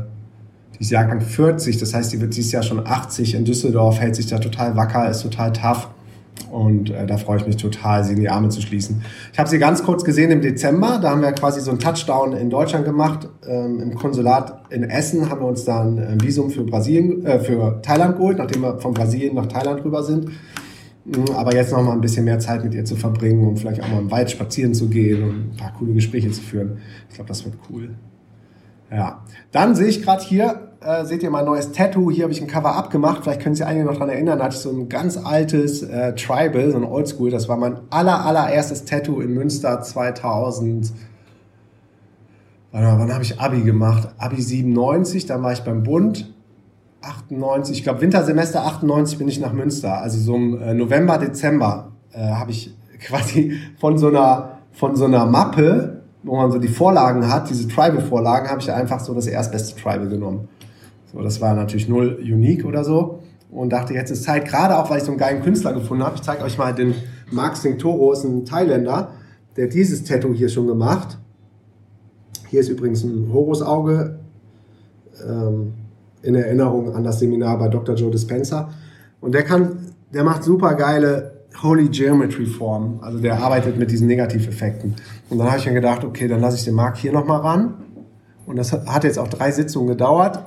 die 0.76 0.80
ist 0.80 0.90
Jahrgang 0.90 1.20
40, 1.20 1.76
das 1.76 1.92
heißt, 1.92 2.10
die 2.10 2.22
wird 2.22 2.34
dieses 2.34 2.52
Jahr 2.52 2.62
schon 2.62 2.86
80 2.86 3.34
in 3.34 3.44
Düsseldorf, 3.44 4.00
hält 4.00 4.16
sich 4.16 4.28
da 4.28 4.38
total 4.38 4.76
wacker, 4.76 5.10
ist 5.10 5.20
total 5.20 5.52
tough. 5.52 5.90
Und 6.54 6.90
äh, 6.90 7.04
da 7.04 7.16
freue 7.16 7.38
ich 7.38 7.46
mich 7.48 7.56
total, 7.56 8.04
sie 8.04 8.12
in 8.12 8.20
die 8.20 8.28
Arme 8.28 8.48
zu 8.48 8.60
schließen. 8.60 9.02
Ich 9.32 9.40
habe 9.40 9.48
sie 9.48 9.58
ganz 9.58 9.82
kurz 9.82 10.04
gesehen 10.04 10.30
im 10.30 10.40
Dezember. 10.40 11.00
Da 11.02 11.10
haben 11.10 11.20
wir 11.20 11.32
quasi 11.32 11.60
so 11.60 11.72
einen 11.72 11.80
Touchdown 11.80 12.32
in 12.32 12.48
Deutschland 12.48 12.84
gemacht. 12.84 13.28
Ähm, 13.44 13.80
Im 13.80 13.94
Konsulat 13.96 14.62
in 14.70 14.84
Essen 14.84 15.28
haben 15.28 15.40
wir 15.40 15.48
uns 15.48 15.64
dann 15.64 15.98
ein 15.98 16.22
Visum 16.22 16.50
für 16.50 16.62
Brasilien, 16.62 17.26
äh, 17.26 17.40
für 17.40 17.82
Thailand 17.82 18.18
geholt, 18.18 18.38
nachdem 18.38 18.62
wir 18.62 18.78
von 18.78 18.94
Brasilien 18.94 19.34
nach 19.34 19.46
Thailand 19.46 19.84
rüber 19.84 20.04
sind. 20.04 20.28
Mhm, 21.04 21.34
aber 21.34 21.56
jetzt 21.56 21.72
noch 21.72 21.82
mal 21.82 21.90
ein 21.90 22.00
bisschen 22.00 22.24
mehr 22.24 22.38
Zeit 22.38 22.62
mit 22.62 22.72
ihr 22.72 22.84
zu 22.84 22.94
verbringen 22.94 23.48
und 23.48 23.58
vielleicht 23.58 23.82
auch 23.82 23.88
mal 23.88 23.98
im 23.98 24.12
Wald 24.12 24.30
spazieren 24.30 24.74
zu 24.74 24.88
gehen 24.88 25.24
und 25.24 25.30
ein 25.30 25.56
paar 25.56 25.72
coole 25.76 25.92
Gespräche 25.92 26.30
zu 26.30 26.40
führen. 26.40 26.78
Ich 27.08 27.16
glaube, 27.16 27.26
das 27.26 27.44
wird 27.44 27.56
cool. 27.68 27.90
Ja. 28.92 29.24
Dann 29.50 29.74
sehe 29.74 29.88
ich 29.88 30.02
gerade 30.02 30.22
hier, 30.22 30.68
äh, 30.84 31.04
seht 31.04 31.22
ihr 31.22 31.30
mein 31.30 31.44
neues 31.44 31.72
Tattoo. 31.72 32.10
Hier 32.10 32.24
habe 32.24 32.32
ich 32.32 32.40
ein 32.40 32.46
Cover 32.46 32.74
abgemacht. 32.74 33.22
Vielleicht 33.22 33.40
können 33.40 33.54
sich 33.54 33.64
einige 33.64 33.84
noch 33.84 33.94
daran 33.94 34.10
erinnern. 34.10 34.38
Da 34.38 34.44
hatte 34.44 34.56
ich 34.56 34.60
so 34.62 34.70
ein 34.70 34.88
ganz 34.88 35.16
altes 35.16 35.82
äh, 35.82 36.14
Tribal, 36.14 36.70
so 36.70 36.76
ein 36.76 36.84
Oldschool. 36.84 37.30
Das 37.30 37.48
war 37.48 37.56
mein 37.56 37.78
aller, 37.90 38.24
allererstes 38.24 38.84
Tattoo 38.84 39.20
in 39.20 39.34
Münster 39.34 39.80
2000. 39.80 40.92
Warte 42.72 42.98
wann 42.98 43.12
habe 43.12 43.22
ich 43.22 43.40
Abi 43.40 43.62
gemacht? 43.62 44.08
Abi 44.18 44.40
97, 44.40 45.26
dann 45.26 45.42
war 45.42 45.52
ich 45.52 45.60
beim 45.60 45.82
Bund. 45.82 46.32
98, 47.02 47.78
ich 47.78 47.84
glaube 47.84 48.00
Wintersemester 48.00 48.64
98 48.64 49.18
bin 49.18 49.28
ich 49.28 49.38
nach 49.38 49.52
Münster. 49.52 50.00
Also 50.00 50.18
so 50.18 50.34
im 50.36 50.60
äh, 50.60 50.74
November, 50.74 51.18
Dezember 51.18 51.92
äh, 52.12 52.18
habe 52.18 52.50
ich 52.50 52.74
quasi 53.00 53.58
von 53.78 53.98
so 53.98 54.08
einer, 54.08 54.58
von 54.72 54.96
so 54.96 55.04
einer 55.04 55.26
Mappe 55.26 55.94
wo 56.24 56.36
man 56.36 56.50
so 56.50 56.58
die 56.58 56.68
Vorlagen 56.68 57.30
hat, 57.30 57.50
diese 57.50 57.68
Tribal-Vorlagen, 57.68 58.48
habe 58.48 58.60
ich 58.60 58.72
einfach 58.72 58.98
so 58.98 59.14
das 59.14 59.26
erstbeste 59.26 59.80
Tribal 59.80 60.08
genommen. 60.08 60.48
So, 61.14 61.22
das 61.22 61.40
war 61.40 61.54
natürlich 61.54 61.88
null 61.88 62.18
unique 62.20 62.64
oder 62.64 62.84
so. 62.84 63.20
Und 63.50 63.70
dachte, 63.70 63.94
jetzt 63.94 64.10
ist 64.10 64.24
Zeit, 64.24 64.46
gerade 64.46 64.76
auch, 64.76 64.90
weil 64.90 64.98
ich 64.98 65.04
so 65.04 65.12
einen 65.12 65.18
geilen 65.18 65.42
Künstler 65.42 65.72
gefunden 65.72 66.02
habe. 66.02 66.16
Ich 66.16 66.22
zeige 66.22 66.42
euch 66.42 66.58
mal 66.58 66.74
den 66.74 66.94
Mark 67.30 67.56
Singh 67.56 67.78
Toro, 67.78 68.12
ist 68.12 68.24
ein 68.24 68.44
Thailänder, 68.44 69.12
der 69.56 69.68
dieses 69.68 70.02
Tattoo 70.02 70.34
hier 70.34 70.48
schon 70.48 70.66
gemacht. 70.66 71.18
Hier 72.48 72.60
ist 72.60 72.68
übrigens 72.68 73.04
ein 73.04 73.32
Horusauge 73.32 74.18
ähm, 75.24 75.74
in 76.22 76.34
Erinnerung 76.34 76.94
an 76.94 77.04
das 77.04 77.20
Seminar 77.20 77.58
bei 77.58 77.68
Dr. 77.68 77.94
Joe 77.94 78.10
Dispenza. 78.10 78.70
Und 79.20 79.34
der 79.34 79.44
kann, 79.44 79.92
der 80.12 80.24
macht 80.24 80.42
super 80.42 80.74
geile 80.74 81.44
Holy 81.62 81.88
Geometry 81.88 82.46
Form. 82.46 82.98
Also 83.02 83.20
der 83.20 83.38
arbeitet 83.38 83.78
mit 83.78 83.90
diesen 83.92 84.08
Negativeffekten. 84.08 84.96
Und 85.30 85.38
dann 85.38 85.46
habe 85.46 85.58
ich 85.58 85.66
mir 85.66 85.74
gedacht, 85.74 86.04
okay, 86.04 86.26
dann 86.26 86.40
lasse 86.40 86.56
ich 86.56 86.64
den 86.64 86.74
Mark 86.74 86.96
hier 86.96 87.12
nochmal 87.12 87.40
ran. 87.40 87.74
Und 88.46 88.56
das 88.56 88.72
hat 88.72 89.04
jetzt 89.04 89.18
auch 89.18 89.28
drei 89.28 89.52
Sitzungen 89.52 89.88
gedauert. 89.88 90.40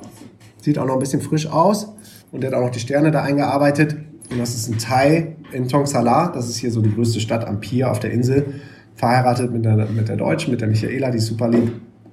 Sieht 0.67 0.80
auch 0.80 0.86
noch 0.86 0.95
ein 0.95 0.99
bisschen 0.99 1.21
frisch 1.21 1.47
aus. 1.47 1.93
Und 2.30 2.43
der 2.43 2.51
hat 2.51 2.58
auch 2.58 2.63
noch 2.65 2.71
die 2.71 2.82
Sterne 2.82 3.10
da 3.10 3.23
eingearbeitet. 3.23 3.95
Und 4.30 4.38
das 4.38 4.53
ist 4.53 4.67
ein 4.67 4.77
Thai 4.77 5.38
in 5.53 5.69
Tongsalar. 5.69 6.34
Das 6.34 6.49
ist 6.49 6.58
hier 6.58 6.71
so 6.71 6.82
die 6.82 6.93
größte 6.93 7.21
Stadt 7.21 7.47
am 7.47 7.62
Pier 7.62 7.89
auf 7.89 8.01
der 8.01 8.12
Insel. 8.12 8.56
Verheiratet 8.93 9.49
mit 9.53 9.63
der, 9.63 9.77
mit 9.86 10.10
der 10.10 10.17
Deutschen, 10.17 10.51
mit 10.51 10.60
der 10.60 10.67
Michaela, 10.67 11.10
die 11.10 11.19
ist 11.19 11.27
super 11.27 11.47
lieb. 11.47 11.71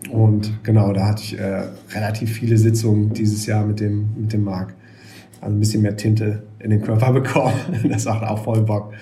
Und 0.09 0.63
genau, 0.63 0.93
da 0.93 1.09
hatte 1.09 1.25
ich 1.25 1.37
äh, 1.37 1.65
relativ 1.97 2.31
viele 2.31 2.57
Sitzungen 2.57 3.13
dieses 3.13 3.45
Jahr 3.45 3.67
mit 3.67 3.81
dem, 3.81 4.11
mit 4.17 4.33
dem 4.33 4.45
Marc. 4.45 4.73
Also 5.41 5.57
ein 5.57 5.59
bisschen 5.59 5.83
mehr 5.83 5.97
Tinte 5.97 6.45
in 6.61 6.71
den 6.71 6.81
Körper 6.81 7.13
bekommen. 7.21 7.55
das 7.91 8.05
macht 8.05 8.23
auch 8.23 8.45
voll 8.45 8.61
Bock. 8.63 8.93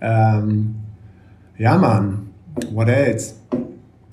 Ähm, 0.00 0.76
ja, 1.58 1.76
Mann. 1.76 2.30
What 2.72 2.88
else? 2.88 3.34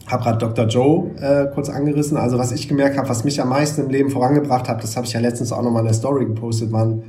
Hab 0.10 0.24
gerade 0.24 0.39
Dr. 0.39 0.65
Joe 0.65 1.12
äh, 1.22 1.54
kurz 1.54 1.69
angerissen. 1.69 2.17
Also 2.17 2.38
was 2.39 2.52
ich 2.52 2.67
gemerkt 2.67 2.98
habe, 2.98 3.08
was 3.08 3.24
mich 3.24 3.41
am 3.41 3.50
meisten 3.50 3.82
im 3.82 3.89
Leben 3.89 4.10
vorangebracht 4.10 4.67
hat, 4.67 4.84
das 4.84 4.98
habe 4.98 5.06
ich 5.06 5.13
ja 5.13 5.19
letztens 5.19 5.52
auch 5.52 5.62
nochmal 5.62 5.82
in 5.82 5.88
der 5.88 5.93
Story 5.93 6.26
gepostet, 6.26 6.72
man. 6.72 7.04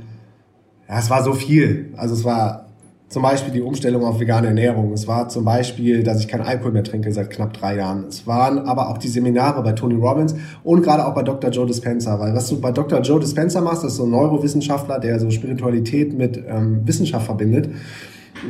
Ja, 0.87 0.99
es 0.99 1.09
war 1.09 1.23
so 1.23 1.33
viel. 1.33 1.93
Also 1.97 2.13
es 2.13 2.23
war 2.23 2.67
zum 3.11 3.23
Beispiel 3.23 3.51
die 3.51 3.61
Umstellung 3.61 4.05
auf 4.05 4.19
vegane 4.19 4.47
Ernährung. 4.47 4.93
Es 4.93 5.07
war 5.07 5.27
zum 5.29 5.43
Beispiel, 5.43 6.03
dass 6.03 6.19
ich 6.21 6.27
keinen 6.27 6.43
Alkohol 6.43 6.71
mehr 6.71 6.83
trinke 6.83 7.11
seit 7.11 7.29
knapp 7.29 7.53
drei 7.53 7.75
Jahren. 7.75 8.05
Es 8.07 8.25
waren 8.25 8.59
aber 8.59 8.89
auch 8.89 8.97
die 8.97 9.09
Seminare 9.09 9.61
bei 9.63 9.73
Tony 9.73 9.95
Robbins 9.95 10.35
und 10.63 10.81
gerade 10.81 11.05
auch 11.05 11.13
bei 11.13 11.23
Dr. 11.23 11.49
Joe 11.49 11.65
Dispenza. 11.65 12.19
Weil 12.19 12.33
was 12.35 12.47
du 12.47 12.61
bei 12.61 12.71
Dr. 12.71 13.01
Joe 13.01 13.19
Dispenza 13.19 13.59
machst, 13.61 13.83
das 13.83 13.93
ist 13.93 13.97
so 13.97 14.05
ein 14.05 14.11
Neurowissenschaftler, 14.11 14.99
der 14.99 15.19
so 15.19 15.29
Spiritualität 15.29 16.17
mit 16.17 16.41
ähm, 16.47 16.81
Wissenschaft 16.85 17.25
verbindet. 17.25 17.69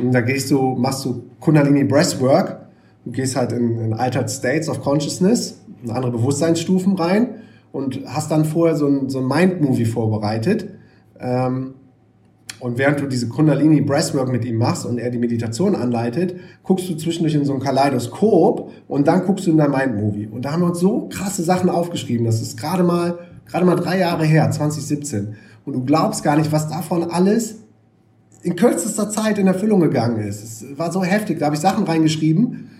Und 0.00 0.12
da 0.12 0.20
gehst 0.20 0.50
du, 0.50 0.76
machst 0.76 1.04
du 1.06 1.24
Kundalini 1.40 1.84
Breathwork. 1.84 2.60
Du 3.04 3.10
gehst 3.10 3.36
halt 3.36 3.52
in, 3.52 3.78
in 3.78 3.94
Altered 3.94 4.30
States 4.30 4.68
of 4.68 4.80
Consciousness, 4.80 5.60
in 5.82 5.90
andere 5.90 6.12
Bewusstseinsstufen 6.12 6.94
rein 6.96 7.36
und 7.72 8.00
hast 8.06 8.30
dann 8.30 8.44
vorher 8.44 8.76
so 8.76 8.86
ein, 8.86 9.08
so 9.08 9.18
ein 9.18 9.26
Mind-Movie 9.26 9.86
vorbereitet. 9.86 10.68
Ähm, 11.18 11.74
und 12.60 12.78
während 12.78 13.00
du 13.00 13.08
diese 13.08 13.28
Kundalini 13.28 13.80
Breathwork 13.80 14.30
mit 14.30 14.44
ihm 14.44 14.56
machst 14.56 14.86
und 14.86 14.98
er 14.98 15.10
die 15.10 15.18
Meditation 15.18 15.74
anleitet, 15.74 16.36
guckst 16.62 16.88
du 16.88 16.94
zwischendurch 16.94 17.34
in 17.34 17.44
so 17.44 17.54
ein 17.54 17.58
Kaleidoskop 17.58 18.70
und 18.86 19.08
dann 19.08 19.26
guckst 19.26 19.48
du 19.48 19.50
in 19.50 19.56
dein 19.56 19.72
Mind-Movie. 19.72 20.28
Und 20.28 20.44
da 20.44 20.52
haben 20.52 20.62
wir 20.62 20.68
uns 20.68 20.78
so 20.78 21.08
krasse 21.08 21.42
Sachen 21.42 21.68
aufgeschrieben. 21.68 22.24
Das 22.24 22.40
ist 22.40 22.56
gerade 22.56 22.84
mal, 22.84 23.18
gerade 23.46 23.66
mal 23.66 23.74
drei 23.74 23.98
Jahre 23.98 24.24
her, 24.24 24.48
2017. 24.48 25.34
Und 25.64 25.72
du 25.72 25.84
glaubst 25.84 26.22
gar 26.22 26.36
nicht, 26.36 26.52
was 26.52 26.68
davon 26.68 27.10
alles 27.10 27.56
in 28.42 28.54
kürzester 28.54 29.10
Zeit 29.10 29.38
in 29.38 29.48
Erfüllung 29.48 29.80
gegangen 29.80 30.20
ist. 30.20 30.44
Es 30.44 30.78
war 30.78 30.92
so 30.92 31.02
heftig. 31.02 31.40
Da 31.40 31.46
habe 31.46 31.56
ich 31.56 31.60
Sachen 31.60 31.84
reingeschrieben, 31.84 32.70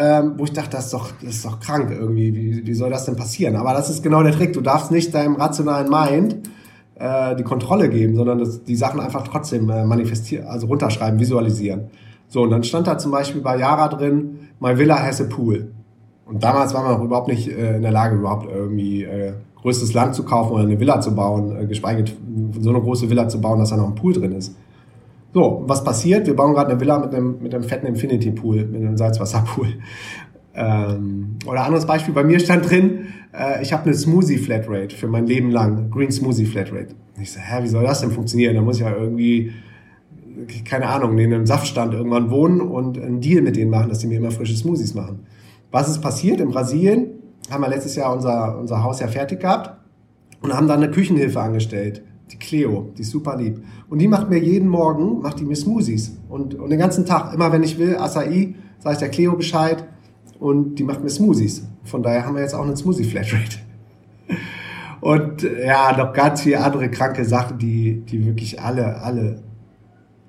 ähm, 0.00 0.34
wo 0.36 0.44
ich 0.44 0.52
dachte, 0.52 0.70
das 0.70 0.86
ist 0.86 0.94
doch, 0.94 1.10
das 1.20 1.34
ist 1.34 1.44
doch 1.44 1.58
krank 1.58 1.90
irgendwie. 1.90 2.32
Wie, 2.32 2.66
wie 2.66 2.74
soll 2.74 2.88
das 2.88 3.04
denn 3.04 3.16
passieren? 3.16 3.56
Aber 3.56 3.72
das 3.72 3.90
ist 3.90 4.00
genau 4.00 4.22
der 4.22 4.32
Trick. 4.32 4.52
Du 4.52 4.60
darfst 4.60 4.92
nicht 4.92 5.12
deinem 5.12 5.34
rationalen 5.34 5.90
Mind 5.90 6.36
äh, 6.94 7.34
die 7.34 7.42
Kontrolle 7.42 7.88
geben, 7.88 8.14
sondern 8.14 8.38
das, 8.38 8.62
die 8.62 8.76
Sachen 8.76 9.00
einfach 9.00 9.26
trotzdem 9.26 9.68
äh, 9.68 9.84
manifestieren, 9.84 10.46
also 10.46 10.68
runterschreiben, 10.68 11.18
visualisieren. 11.18 11.90
So, 12.28 12.42
und 12.42 12.50
dann 12.50 12.62
stand 12.62 12.86
da 12.86 12.96
zum 12.96 13.10
Beispiel 13.10 13.40
bei 13.40 13.58
Yara 13.58 13.88
drin, 13.88 14.38
My 14.60 14.78
Villa 14.78 15.02
has 15.02 15.20
a 15.20 15.24
pool. 15.24 15.72
Und 16.26 16.44
damals 16.44 16.74
war 16.74 16.84
man 16.84 16.94
auch 16.94 17.02
überhaupt 17.02 17.26
nicht 17.26 17.48
äh, 17.48 17.76
in 17.76 17.82
der 17.82 17.90
Lage, 17.90 18.14
überhaupt 18.14 18.48
irgendwie 18.48 19.02
äh, 19.02 19.32
größtes 19.62 19.94
Land 19.94 20.14
zu 20.14 20.22
kaufen 20.22 20.52
oder 20.52 20.62
eine 20.62 20.78
Villa 20.78 21.00
zu 21.00 21.12
bauen, 21.12 21.56
äh, 21.56 21.66
geschweige 21.66 22.04
so 22.60 22.70
eine 22.70 22.80
große 22.80 23.10
Villa 23.10 23.28
zu 23.28 23.40
bauen, 23.40 23.58
dass 23.58 23.70
da 23.70 23.76
noch 23.76 23.88
ein 23.88 23.96
Pool 23.96 24.12
drin 24.12 24.32
ist. 24.32 24.54
So, 25.38 25.62
was 25.68 25.84
passiert? 25.84 26.26
Wir 26.26 26.34
bauen 26.34 26.52
gerade 26.52 26.72
eine 26.72 26.80
Villa 26.80 26.98
mit 26.98 27.14
einem, 27.14 27.40
mit 27.40 27.54
einem 27.54 27.62
fetten 27.62 27.86
Infinity 27.86 28.32
Pool, 28.32 28.64
mit 28.66 28.82
einem 28.82 28.96
Salzwasserpool. 28.96 29.68
Ähm, 30.60 31.36
oder 31.46 31.62
anderes 31.62 31.86
Beispiel, 31.86 32.12
bei 32.12 32.24
mir 32.24 32.40
stand 32.40 32.68
drin, 32.68 33.06
äh, 33.32 33.62
ich 33.62 33.72
habe 33.72 33.84
eine 33.84 33.94
Smoothie 33.94 34.38
Flatrate 34.38 34.96
für 34.96 35.06
mein 35.06 35.24
Leben 35.24 35.52
lang, 35.52 35.88
Green 35.88 36.10
Smoothie 36.10 36.46
Flatrate. 36.46 36.96
Ich 37.22 37.30
so, 37.30 37.38
hä, 37.38 37.62
wie 37.62 37.68
soll 37.68 37.84
das 37.84 38.00
denn 38.00 38.10
funktionieren? 38.10 38.56
Da 38.56 38.62
muss 38.62 38.78
ich 38.78 38.82
ja 38.82 38.92
irgendwie, 38.92 39.52
keine 40.64 40.88
Ahnung, 40.88 41.14
neben 41.14 41.32
einem 41.32 41.46
Saftstand 41.46 41.94
irgendwann 41.94 42.32
wohnen 42.32 42.60
und 42.60 43.00
einen 43.00 43.20
Deal 43.20 43.40
mit 43.40 43.54
denen 43.54 43.70
machen, 43.70 43.88
dass 43.88 44.00
die 44.00 44.08
mir 44.08 44.18
immer 44.18 44.32
frische 44.32 44.56
Smoothies 44.56 44.94
machen. 44.94 45.20
Was 45.70 45.88
ist 45.88 46.00
passiert? 46.00 46.40
In 46.40 46.48
Brasilien 46.48 47.10
haben 47.48 47.62
wir 47.62 47.68
letztes 47.68 47.94
Jahr 47.94 48.12
unser, 48.12 48.58
unser 48.58 48.82
Haus 48.82 48.98
ja 48.98 49.06
fertig 49.06 49.38
gehabt 49.38 49.78
und 50.42 50.52
haben 50.52 50.66
dann 50.66 50.82
eine 50.82 50.90
Küchenhilfe 50.90 51.40
angestellt. 51.40 52.02
Die 52.30 52.38
Cleo, 52.38 52.90
die 52.96 53.02
ist 53.02 53.10
super 53.10 53.36
lieb. 53.36 53.62
Und 53.88 53.98
die 53.98 54.08
macht 54.08 54.28
mir 54.28 54.38
jeden 54.38 54.68
Morgen, 54.68 55.20
macht 55.22 55.40
die 55.40 55.44
mir 55.44 55.56
Smoothies. 55.56 56.18
Und, 56.28 56.54
und 56.54 56.70
den 56.70 56.78
ganzen 56.78 57.06
Tag, 57.06 57.34
immer 57.34 57.50
wenn 57.52 57.62
ich 57.62 57.78
will, 57.78 57.96
Acai, 57.96 58.54
sage 58.78 58.92
ich 58.92 58.98
der 58.98 59.08
Cleo 59.08 59.36
Bescheid 59.36 59.84
und 60.38 60.76
die 60.76 60.84
macht 60.84 61.02
mir 61.02 61.10
Smoothies. 61.10 61.66
Von 61.84 62.02
daher 62.02 62.26
haben 62.26 62.34
wir 62.34 62.42
jetzt 62.42 62.54
auch 62.54 62.64
eine 62.64 62.76
Smoothie 62.76 63.04
Flatrate. 63.04 63.58
Und 65.00 65.42
ja, 65.42 65.96
noch 65.96 66.12
ganz 66.12 66.42
viele 66.42 66.60
andere 66.60 66.90
kranke 66.90 67.24
Sachen, 67.24 67.58
die, 67.58 68.00
die 68.00 68.26
wirklich 68.26 68.60
alle, 68.60 69.00
alle 69.00 69.42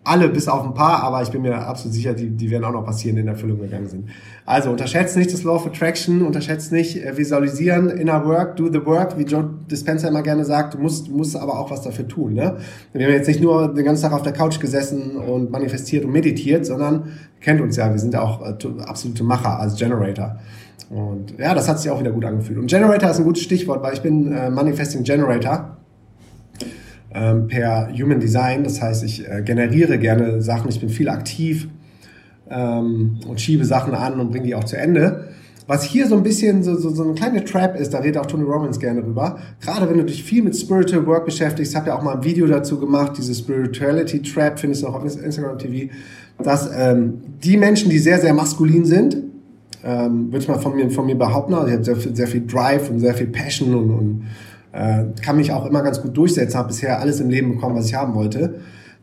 alle 0.03 0.29
bis 0.29 0.47
auf 0.47 0.63
ein 0.63 0.73
paar, 0.73 1.03
aber 1.03 1.21
ich 1.21 1.29
bin 1.29 1.41
mir 1.41 1.55
absolut 1.55 1.93
sicher, 1.93 2.13
die, 2.13 2.29
die 2.29 2.49
werden 2.49 2.63
auch 2.63 2.71
noch 2.71 2.85
passieren, 2.85 3.17
in 3.17 3.27
Erfüllung 3.27 3.59
gegangen 3.59 3.87
sind. 3.87 4.09
Also 4.45 4.71
unterschätzt 4.71 5.17
nicht 5.17 5.31
das 5.31 5.43
Law 5.43 5.55
of 5.55 5.67
Attraction, 5.67 6.21
unterschätzt 6.21 6.71
nicht 6.71 7.03
äh, 7.03 7.17
visualisieren, 7.17 7.89
inner 7.89 8.25
work, 8.25 8.55
do 8.55 8.71
the 8.71 8.83
work, 8.85 9.17
wie 9.17 9.23
Joe 9.23 9.49
Dispenza 9.69 10.07
immer 10.07 10.23
gerne 10.23 10.45
sagt, 10.45 10.73
du 10.73 10.79
musst, 10.79 11.09
musst 11.09 11.35
aber 11.35 11.59
auch 11.59 11.69
was 11.69 11.81
dafür 11.81 12.07
tun. 12.07 12.33
Ne? 12.33 12.57
Wir 12.93 13.05
haben 13.05 13.13
jetzt 13.13 13.27
nicht 13.27 13.41
nur 13.41 13.73
den 13.73 13.85
ganzen 13.85 14.03
Tag 14.03 14.13
auf 14.13 14.23
der 14.23 14.33
Couch 14.33 14.59
gesessen 14.59 15.17
und 15.17 15.51
manifestiert 15.51 16.05
und 16.05 16.11
meditiert, 16.11 16.65
sondern 16.65 17.11
kennt 17.41 17.61
uns 17.61 17.75
ja, 17.75 17.91
wir 17.91 17.99
sind 17.99 18.13
ja 18.13 18.21
auch 18.21 18.41
äh, 18.41 18.55
absolute 18.85 19.23
Macher 19.23 19.59
als 19.59 19.75
Generator. 19.75 20.37
Und 20.89 21.37
ja, 21.37 21.53
das 21.53 21.67
hat 21.67 21.79
sich 21.79 21.91
auch 21.91 21.99
wieder 21.99 22.11
gut 22.11 22.25
angefühlt. 22.25 22.57
Und 22.57 22.67
Generator 22.67 23.11
ist 23.11 23.19
ein 23.19 23.25
gutes 23.25 23.43
Stichwort, 23.43 23.83
weil 23.83 23.93
ich 23.93 24.01
bin 24.01 24.31
äh, 24.31 24.49
Manifesting 24.49 25.03
Generator 25.03 25.77
ähm, 27.13 27.47
per 27.47 27.89
Human 27.91 28.19
Design. 28.19 28.63
Das 28.63 28.81
heißt, 28.81 29.03
ich 29.03 29.27
äh, 29.27 29.41
generiere 29.41 29.97
gerne 29.97 30.41
Sachen, 30.41 30.69
ich 30.69 30.79
bin 30.79 30.89
viel 30.89 31.09
aktiv 31.09 31.67
ähm, 32.49 33.19
und 33.27 33.41
schiebe 33.41 33.65
Sachen 33.65 33.93
an 33.93 34.19
und 34.19 34.31
bringe 34.31 34.45
die 34.45 34.55
auch 34.55 34.63
zu 34.63 34.77
Ende. 34.77 35.29
Was 35.67 35.83
hier 35.83 36.07
so 36.07 36.15
ein 36.15 36.23
bisschen 36.23 36.63
so, 36.63 36.75
so, 36.75 36.89
so 36.89 37.03
eine 37.03 37.13
kleine 37.13 37.43
Trap 37.43 37.79
ist, 37.79 37.93
da 37.93 37.99
redet 37.99 38.17
auch 38.17 38.25
Tony 38.25 38.43
Robbins 38.43 38.79
gerne 38.79 39.03
drüber. 39.03 39.37
Gerade 39.61 39.87
wenn 39.87 39.99
du 39.99 40.03
dich 40.03 40.23
viel 40.23 40.41
mit 40.41 40.57
Spiritual 40.57 41.05
Work 41.05 41.25
beschäftigst, 41.25 41.75
habe 41.75 41.89
ja 41.89 41.95
auch 41.95 42.01
mal 42.01 42.15
ein 42.15 42.23
Video 42.23 42.47
dazu 42.47 42.79
gemacht, 42.79 43.13
diese 43.17 43.35
Spirituality 43.35 44.23
Trap, 44.23 44.59
findest 44.59 44.81
du 44.81 44.87
auch 44.87 44.95
auf 44.95 45.03
Instagram 45.03 45.59
TV, 45.59 45.91
dass 46.41 46.71
ähm, 46.75 47.21
die 47.43 47.55
Menschen, 47.55 47.91
die 47.91 47.99
sehr, 47.99 48.19
sehr 48.19 48.33
maskulin 48.33 48.83
sind, 48.83 49.17
ähm, 49.83 50.31
würde 50.31 50.39
ich 50.39 50.47
mal 50.47 50.57
von 50.57 50.75
mir, 50.75 50.89
von 50.89 51.05
mir 51.05 51.15
behaupten, 51.15 51.53
also 51.53 51.67
ich 51.67 51.73
habe 51.73 51.83
sehr 51.83 51.95
viel, 51.97 52.15
sehr 52.15 52.27
viel 52.27 52.47
Drive 52.47 52.89
und 52.89 52.99
sehr 52.99 53.13
viel 53.13 53.27
Passion 53.27 53.75
und, 53.75 53.91
und 53.91 54.23
äh, 54.71 55.05
kann 55.21 55.37
mich 55.37 55.51
auch 55.51 55.65
immer 55.65 55.81
ganz 55.81 56.01
gut 56.01 56.15
durchsetzen, 56.15 56.57
habe 56.57 56.69
bisher 56.69 56.99
alles 56.99 57.19
im 57.19 57.29
Leben 57.29 57.53
bekommen, 57.53 57.75
was 57.75 57.87
ich 57.87 57.95
haben 57.95 58.15
wollte. 58.15 58.61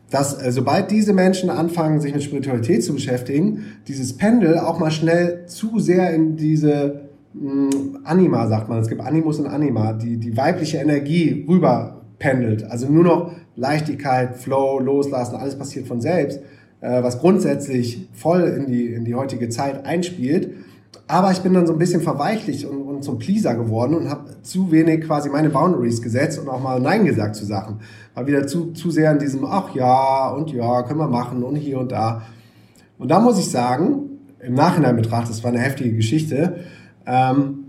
Dass 0.09 0.41
äh, 0.41 0.51
sobald 0.51 0.91
diese 0.91 1.13
Menschen 1.13 1.49
anfangen, 1.49 1.99
sich 1.99 2.13
mit 2.13 2.23
Spiritualität 2.23 2.83
zu 2.83 2.93
beschäftigen, 2.93 3.65
dieses 3.87 4.15
Pendel 4.15 4.59
auch 4.59 4.79
mal 4.79 4.91
schnell 4.91 5.45
zu 5.47 5.79
sehr 5.79 6.13
in 6.13 6.37
diese 6.37 7.09
mh, 7.33 7.51
mm, 7.51 7.99
Anima, 8.05 8.47
sagt 8.47 8.69
man, 8.69 8.79
es 8.79 8.87
gibt 8.87 9.01
Animus 9.01 9.39
und 9.39 9.47
Anima, 9.47 9.93
die, 9.93 10.17
die 10.17 10.37
weibliche 10.37 10.77
Energie 10.77 11.45
rüber 11.47 12.01
pendelt. 12.19 12.63
Also 12.63 12.87
nur 12.87 13.03
noch 13.03 13.31
Leichtigkeit, 13.55 14.35
Flow, 14.35 14.79
Loslassen, 14.79 15.35
alles 15.35 15.57
passiert 15.57 15.87
von 15.87 15.99
selbst, 15.99 16.39
äh, 16.79 17.03
was 17.03 17.19
grundsätzlich 17.19 18.07
voll 18.13 18.43
in 18.43 18.67
die, 18.67 18.93
in 18.93 19.03
die 19.03 19.15
heutige 19.15 19.49
Zeit 19.49 19.85
einspielt 19.85 20.49
aber 21.07 21.31
ich 21.31 21.39
bin 21.39 21.53
dann 21.53 21.65
so 21.65 21.73
ein 21.73 21.79
bisschen 21.79 22.01
verweichlicht 22.01 22.65
und, 22.65 22.81
zum 23.01 23.19
Pleaser 23.19 23.55
geworden 23.55 23.95
und 23.95 24.09
habe 24.09 24.41
zu 24.41 24.71
wenig 24.71 25.05
quasi 25.05 25.29
meine 25.29 25.49
Boundaries 25.49 26.01
gesetzt 26.01 26.39
und 26.39 26.49
auch 26.49 26.61
mal 26.61 26.79
Nein 26.79 27.05
gesagt 27.05 27.35
zu 27.35 27.45
Sachen. 27.45 27.79
War 28.13 28.27
wieder 28.27 28.47
zu, 28.47 28.71
zu 28.73 28.91
sehr 28.91 29.11
in 29.11 29.19
diesem, 29.19 29.45
ach 29.45 29.73
ja 29.75 30.29
und 30.29 30.51
ja, 30.51 30.83
können 30.83 30.99
wir 30.99 31.07
machen 31.07 31.43
und 31.43 31.55
hier 31.55 31.79
und 31.79 31.91
da. 31.91 32.23
Und 32.97 33.09
da 33.09 33.19
muss 33.19 33.37
ich 33.39 33.49
sagen, 33.49 34.07
im 34.39 34.53
Nachhinein 34.53 34.95
betrachtet, 34.95 35.31
das 35.31 35.43
war 35.43 35.51
eine 35.51 35.59
heftige 35.59 35.95
Geschichte, 35.95 36.61
ähm, 37.05 37.65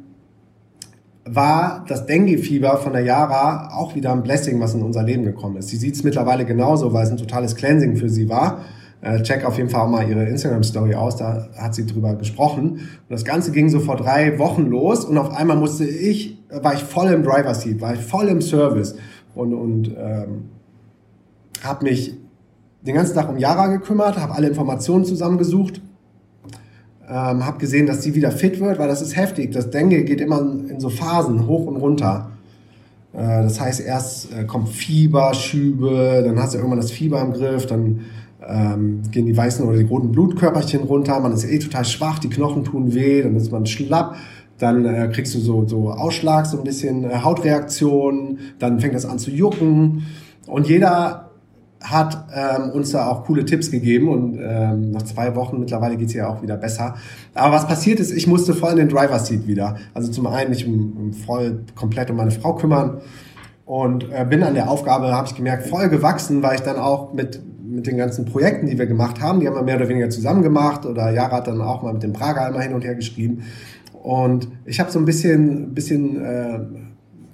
war 1.25 1.85
das 1.87 2.07
Dengue-Fieber 2.07 2.79
von 2.79 2.93
der 2.93 3.03
Yara 3.03 3.75
auch 3.77 3.95
wieder 3.95 4.13
ein 4.13 4.23
Blessing, 4.23 4.61
was 4.61 4.75
in 4.75 4.83
unser 4.83 5.03
Leben 5.03 5.25
gekommen 5.25 5.57
ist. 5.57 5.69
Sie 5.69 5.77
sieht 5.77 5.95
es 5.95 6.05
mittlerweile 6.05 6.45
genauso, 6.45 6.93
weil 6.93 7.05
es 7.05 7.11
ein 7.11 7.19
totales 7.19 7.55
Cleansing 7.55 7.97
für 7.97 8.09
sie 8.09 8.29
war. 8.29 8.65
Äh, 9.01 9.23
check 9.23 9.45
auf 9.45 9.57
jeden 9.57 9.71
Fall 9.71 9.83
auch 9.83 9.89
mal 9.89 10.09
ihre 10.09 10.25
Instagram-Story 10.25 10.95
aus, 10.95 11.17
da 11.17 11.49
hat 11.57 11.75
sie 11.75 11.87
drüber 11.87 12.15
gesprochen. 12.15 12.71
Und 12.71 12.81
das 13.09 13.25
Ganze 13.25 13.53
ging 13.53 13.69
so 13.69 13.79
vor 13.79 13.97
drei 13.97 14.39
Wochen 14.39 14.67
los 14.67 15.05
und 15.05 15.17
auf 15.19 15.31
einmal 15.31 15.57
musste 15.57 15.85
ich, 15.85 16.39
war 16.51 16.75
ich 16.75 16.83
voll 16.83 17.09
im 17.09 17.23
Driver-Seat, 17.23 17.81
war 17.81 17.95
ich 17.95 18.01
voll 18.01 18.29
im 18.29 18.41
Service 18.41 18.97
und, 19.35 19.55
und 19.55 19.89
ähm, 19.97 20.49
habe 21.63 21.85
mich 21.85 22.17
den 22.83 22.95
ganzen 22.95 23.15
Tag 23.15 23.29
um 23.29 23.37
Yara 23.37 23.69
gekümmert, 23.69 24.19
habe 24.19 24.35
alle 24.35 24.49
Informationen 24.49 25.05
zusammengesucht, 25.05 25.81
ähm, 27.09 27.47
habe 27.47 27.59
gesehen, 27.59 27.87
dass 27.87 28.03
sie 28.03 28.15
wieder 28.15 28.33
fit 28.33 28.59
wird, 28.61 28.79
weil 28.79 28.89
das 28.89 29.01
ist 29.01 29.17
heftig. 29.17 29.53
Das 29.53 29.71
Dengue 29.71 30.03
geht 30.03 30.21
immer 30.21 30.41
in 30.41 30.81
so 30.81 30.89
Phasen 30.89 31.47
hoch 31.47 31.67
und 31.67 31.77
runter. 31.77 32.33
Äh, 33.13 33.43
das 33.43 33.61
heißt, 33.61 33.81
erst 33.81 34.33
äh, 34.33 34.45
kommt 34.45 34.71
Fieber, 34.71 35.35
Schübe, 35.35 36.23
dann 36.25 36.39
hast 36.41 36.55
du 36.55 36.59
irgendwann 36.59 36.81
das 36.81 36.91
Fieber 36.91 37.21
im 37.21 37.33
Griff, 37.33 37.67
dann 37.67 38.01
ähm, 38.49 39.03
gehen 39.11 39.27
die 39.27 39.37
weißen 39.37 39.67
oder 39.67 39.77
die 39.77 39.85
roten 39.85 40.11
Blutkörperchen 40.11 40.83
runter, 40.85 41.21
man 41.21 41.33
ist 41.33 41.45
eh 41.45 41.59
total 41.59 41.85
schwach, 41.85 42.19
die 42.19 42.31
Knochen 42.31 42.65
tun 42.65 42.95
weh, 42.95 43.23
dann 43.23 43.37
ist 43.37 43.53
man 43.53 43.67
schlapp, 43.67 44.17
dann 44.59 44.85
äh, 44.85 45.09
kriegst 45.13 45.35
du 45.35 45.39
so, 45.39 45.67
so 45.67 45.91
Ausschlag, 45.91 46.47
so 46.47 46.59
ein 46.59 46.65
bisschen 46.65 47.05
äh, 47.05 47.19
Hautreaktion, 47.23 48.39
dann 48.59 48.81
fängt 48.81 48.95
das 48.95 49.07
an 49.07 49.19
zu 49.19 49.31
jucken. 49.31 50.07
Und 50.47 50.67
jeder 50.67 51.29
hat 51.81 52.27
ähm, 52.35 52.71
uns 52.71 52.91
da 52.91 53.07
auch 53.07 53.25
coole 53.25 53.45
Tipps 53.45 53.71
gegeben. 53.71 54.09
Und 54.09 54.39
ähm, 54.41 54.91
nach 54.91 55.03
zwei 55.03 55.35
Wochen 55.37 55.61
mittlerweile 55.61 55.97
geht's 55.97 56.15
ja 56.15 56.29
auch 56.29 56.43
wieder 56.43 56.57
besser. 56.57 56.97
Aber 57.35 57.55
was 57.55 57.67
passiert 57.69 58.01
ist, 58.01 58.13
ich 58.13 58.27
musste 58.27 58.55
voll 58.55 58.73
in 58.73 58.79
den 58.79 58.89
Driver 58.89 59.19
Seat 59.19 59.47
wieder. 59.47 59.77
Also 59.95 60.11
zum 60.11 60.27
einen 60.27 60.51
mich 60.51 60.67
um, 60.67 61.13
voll 61.13 61.61
komplett 61.75 62.11
um 62.11 62.17
meine 62.17 62.31
Frau 62.31 62.55
kümmern. 62.55 63.01
Und 63.65 64.11
äh, 64.11 64.27
bin 64.29 64.43
an 64.43 64.55
der 64.55 64.71
Aufgabe, 64.71 65.13
habe 65.13 65.29
ich 65.29 65.35
gemerkt, 65.35 65.67
voll 65.67 65.89
gewachsen, 65.89 66.43
weil 66.43 66.57
ich 66.57 66.63
dann 66.63 66.77
auch 66.77 67.13
mit 67.13 67.41
mit 67.69 67.87
den 67.87 67.97
ganzen 67.97 68.25
Projekten, 68.25 68.67
die 68.67 68.79
wir 68.79 68.87
gemacht 68.87 69.21
haben, 69.21 69.41
die 69.41 69.47
haben 69.47 69.55
wir 69.55 69.63
mehr 69.63 69.77
oder 69.77 69.89
weniger 69.89 70.11
zusammen 70.11 70.43
gemacht 70.43 70.87
oder 70.87 71.11
Jara 71.11 71.37
hat 71.37 71.47
dann 71.47 71.61
auch 71.61 71.83
mal 71.83 71.93
mit 71.93 72.03
dem 72.03 72.13
Prager 72.13 72.49
immer 72.49 72.61
hin 72.61 72.73
und 72.73 72.85
her 72.85 72.95
geschrieben. 72.95 73.43
Und 73.93 74.49
ich 74.65 74.81
habe 74.81 74.91
so 74.91 74.99
ein 74.99 75.05
bisschen, 75.05 75.75
bisschen 75.75 76.25
äh, 76.25 76.61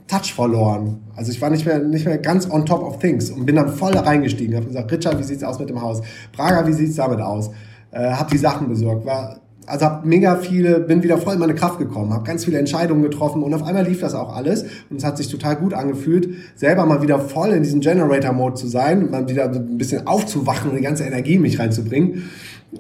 Touch 0.07 0.35
verloren. 0.35 1.01
Also 1.17 1.31
ich 1.31 1.41
war 1.41 1.51
nicht 1.51 1.65
mehr, 1.65 1.79
nicht 1.79 2.05
mehr 2.05 2.19
ganz 2.19 2.51
on 2.51 2.67
top 2.67 2.83
of 2.83 2.99
things 2.99 3.31
und 3.31 3.47
bin 3.47 3.57
dann 3.57 3.69
voll 3.71 3.97
reingestiegen. 3.97 4.57
Habe 4.57 4.67
gesagt, 4.67 4.93
Richard, 4.93 5.19
wie 5.19 5.23
sieht's 5.23 5.45
aus 5.45 5.59
mit 5.59 5.71
dem 5.71 5.81
Haus? 5.81 6.03
Prager, 6.33 6.67
wie 6.67 6.73
sieht's 6.73 6.97
damit 6.97 7.21
aus? 7.21 7.51
Äh, 7.91 8.11
habe 8.11 8.31
die 8.31 8.39
Sachen 8.39 8.69
besorgt. 8.69 9.07
War, 9.07 9.41
also 9.67 9.85
habe 9.87 10.07
mega 10.07 10.37
viele, 10.37 10.81
bin 10.81 11.03
wieder 11.03 11.19
voll 11.19 11.35
in 11.35 11.41
meine 11.41 11.55
Kraft 11.55 11.79
gekommen, 11.79 12.13
habe 12.13 12.25
ganz 12.25 12.45
viele 12.45 12.59
Entscheidungen 12.59 13.03
getroffen 13.03 13.43
und 13.43 13.55
auf 13.55 13.63
einmal 13.63 13.85
lief 13.87 14.01
das 14.01 14.15
auch 14.15 14.35
alles 14.35 14.65
und 14.91 14.97
es 14.97 15.05
hat 15.05 15.17
sich 15.17 15.29
total 15.29 15.57
gut 15.57 15.75
angefühlt, 15.75 16.29
selber 16.55 16.87
mal 16.87 17.03
wieder 17.03 17.19
voll 17.19 17.51
in 17.51 17.63
diesem 17.63 17.81
Generator-Mode 17.81 18.55
zu 18.55 18.67
sein, 18.67 19.11
mal 19.11 19.29
wieder 19.29 19.51
ein 19.51 19.79
bisschen 19.79 20.07
aufzuwachen 20.07 20.71
und 20.71 20.77
die 20.77 20.83
ganze 20.83 21.05
Energie 21.05 21.35
in 21.35 21.43
mich 21.43 21.59
reinzubringen. 21.59 22.31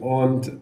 Und 0.01 0.53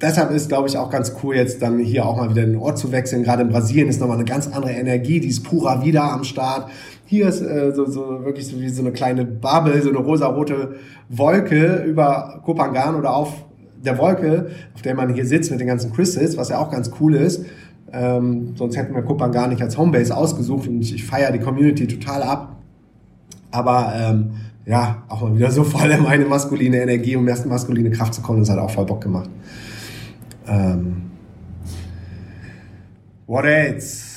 deshalb 0.00 0.30
ist, 0.30 0.48
glaube 0.48 0.68
ich, 0.68 0.78
auch 0.78 0.90
ganz 0.90 1.14
cool, 1.22 1.36
jetzt 1.36 1.62
dann 1.62 1.78
hier 1.78 2.06
auch 2.06 2.16
mal 2.16 2.30
wieder 2.30 2.44
den 2.44 2.56
Ort 2.56 2.78
zu 2.78 2.92
wechseln. 2.92 3.22
Gerade 3.22 3.42
in 3.42 3.48
Brasilien 3.48 3.88
ist 3.88 4.00
nochmal 4.00 4.16
eine 4.16 4.24
ganz 4.24 4.48
andere 4.48 4.72
Energie, 4.72 5.20
die 5.20 5.28
ist 5.28 5.42
pura 5.42 5.84
wieder 5.84 6.04
am 6.04 6.24
Start. 6.24 6.70
Hier 7.06 7.28
ist 7.28 7.42
äh, 7.42 7.72
so, 7.74 7.86
so 7.86 8.24
wirklich 8.24 8.46
so 8.46 8.60
wie 8.60 8.68
so 8.68 8.82
eine 8.82 8.92
kleine 8.92 9.24
Bubble, 9.24 9.80
so 9.82 9.90
eine 9.90 9.98
rosarote 9.98 10.76
Wolke 11.08 11.84
über 11.86 12.40
Kopangan 12.44 12.94
oder 12.94 13.14
auf 13.14 13.44
der 13.84 13.98
Wolke, 13.98 14.50
auf 14.74 14.82
der 14.82 14.94
man 14.94 15.12
hier 15.12 15.26
sitzt 15.26 15.50
mit 15.50 15.60
den 15.60 15.66
ganzen 15.66 15.92
Crystals, 15.92 16.36
was 16.36 16.48
ja 16.48 16.58
auch 16.58 16.70
ganz 16.70 16.90
cool 17.00 17.14
ist. 17.14 17.44
Ähm, 17.92 18.54
sonst 18.56 18.76
hätten 18.76 18.94
wir 18.94 19.02
Kopangan 19.02 19.50
nicht 19.50 19.62
als 19.62 19.78
Homebase 19.78 20.16
ausgesucht 20.16 20.66
und 20.66 20.80
ich, 20.80 21.04
feiere 21.04 21.30
die 21.30 21.38
Community 21.38 21.86
total 21.86 22.22
ab. 22.22 22.56
Aber 23.50 23.92
ähm, 23.96 24.30
ja, 24.66 25.04
auch 25.08 25.22
mal 25.22 25.36
wieder 25.36 25.50
so 25.50 25.62
voll 25.62 25.90
in 25.90 26.02
meine 26.02 26.24
maskuline 26.24 26.82
Energie, 26.82 27.14
um 27.16 27.28
erst 27.28 27.46
maskuline 27.46 27.90
Kraft 27.90 28.14
zu 28.14 28.22
kommen, 28.22 28.40
das 28.40 28.50
hat 28.50 28.58
auch 28.58 28.70
voll 28.70 28.86
Bock 28.86 29.00
gemacht. 29.00 29.30
Ähm, 30.48 31.10
what 33.26 33.44
else? 33.44 34.14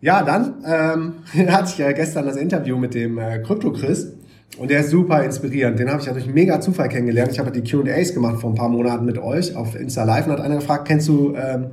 Ja, 0.00 0.24
dann 0.24 0.54
ähm, 0.66 1.12
hatte 1.52 1.70
ich 1.70 1.78
ja 1.78 1.92
gestern 1.92 2.26
das 2.26 2.36
Interview 2.36 2.76
mit 2.76 2.94
dem 2.94 3.18
äh, 3.18 3.38
Crypto 3.38 3.72
Chris 3.72 4.12
und 4.58 4.70
der 4.70 4.80
ist 4.80 4.90
super 4.90 5.22
inspirierend. 5.24 5.78
Den 5.78 5.88
habe 5.88 6.00
ich 6.00 6.06
ja 6.06 6.12
durch 6.12 6.26
mega 6.26 6.60
Zufall 6.60 6.88
kennengelernt. 6.88 7.32
Ich 7.32 7.38
habe 7.38 7.50
die 7.50 7.62
Q&As 7.68 8.12
gemacht 8.12 8.40
vor 8.40 8.50
ein 8.50 8.54
paar 8.54 8.68
Monaten 8.68 9.04
mit 9.04 9.18
euch 9.18 9.56
auf 9.56 9.74
Insta 9.74 10.04
Live 10.04 10.26
und 10.26 10.32
hat 10.32 10.40
einer 10.40 10.56
gefragt, 10.56 10.86
kennst 10.86 11.08
du 11.08 11.34
ähm, 11.34 11.70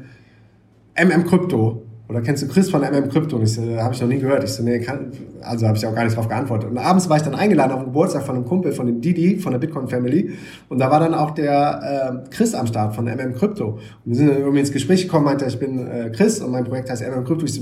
MM 0.96 1.26
Crypto? 1.26 1.84
Oder 2.10 2.22
kennst 2.22 2.42
du 2.42 2.48
Chris 2.48 2.72
von 2.72 2.82
MM 2.82 3.08
Crypto? 3.10 3.36
Und 3.36 3.44
ich 3.44 3.54
so, 3.54 3.62
habe 3.78 3.94
ich 3.94 4.02
noch 4.02 4.08
nie 4.08 4.18
gehört. 4.18 4.44
Ich 4.44 4.52
so, 4.52 4.64
nee, 4.64 4.80
kann, 4.80 5.12
also 5.42 5.68
habe 5.68 5.78
ich 5.78 5.86
auch 5.86 5.94
gar 5.94 6.06
nicht 6.06 6.18
drauf 6.18 6.28
geantwortet. 6.28 6.72
Und 6.72 6.80
abends 6.80 7.08
war 7.08 7.18
ich 7.18 7.24
dann 7.24 7.36
eingeladen 7.36 7.72
auf 7.72 7.80
den 7.82 7.86
Geburtstag 7.86 8.24
von 8.24 8.36
einem 8.36 8.46
Kumpel, 8.46 8.72
von 8.72 8.88
dem 8.88 9.00
Didi, 9.00 9.38
von 9.38 9.52
der 9.52 9.60
Bitcoin 9.60 9.88
Family. 9.88 10.32
Und 10.70 10.80
da 10.80 10.90
war 10.90 11.00
dann 11.00 11.14
auch 11.14 11.32
der 11.32 12.24
äh, 12.26 12.30
Chris 12.32 12.56
am 12.56 12.66
Start 12.66 12.96
von 12.96 13.06
MM 13.06 13.36
Crypto. 13.36 13.74
Und 13.74 13.80
wir 14.06 14.16
sind 14.16 14.30
dann 14.30 14.40
irgendwie 14.40 14.62
ins 14.62 14.72
Gespräch 14.72 15.04
gekommen, 15.04 15.26
meinte, 15.26 15.46
ich 15.46 15.60
bin 15.60 15.86
äh, 15.86 16.10
Chris 16.10 16.42
und 16.42 16.52
mein 16.52 16.64
Projekt 16.64 16.90
heißt 16.90 17.04
MM 17.04 17.24
Crypto. 17.26 17.46
Ich 17.46 17.54
so, 17.54 17.62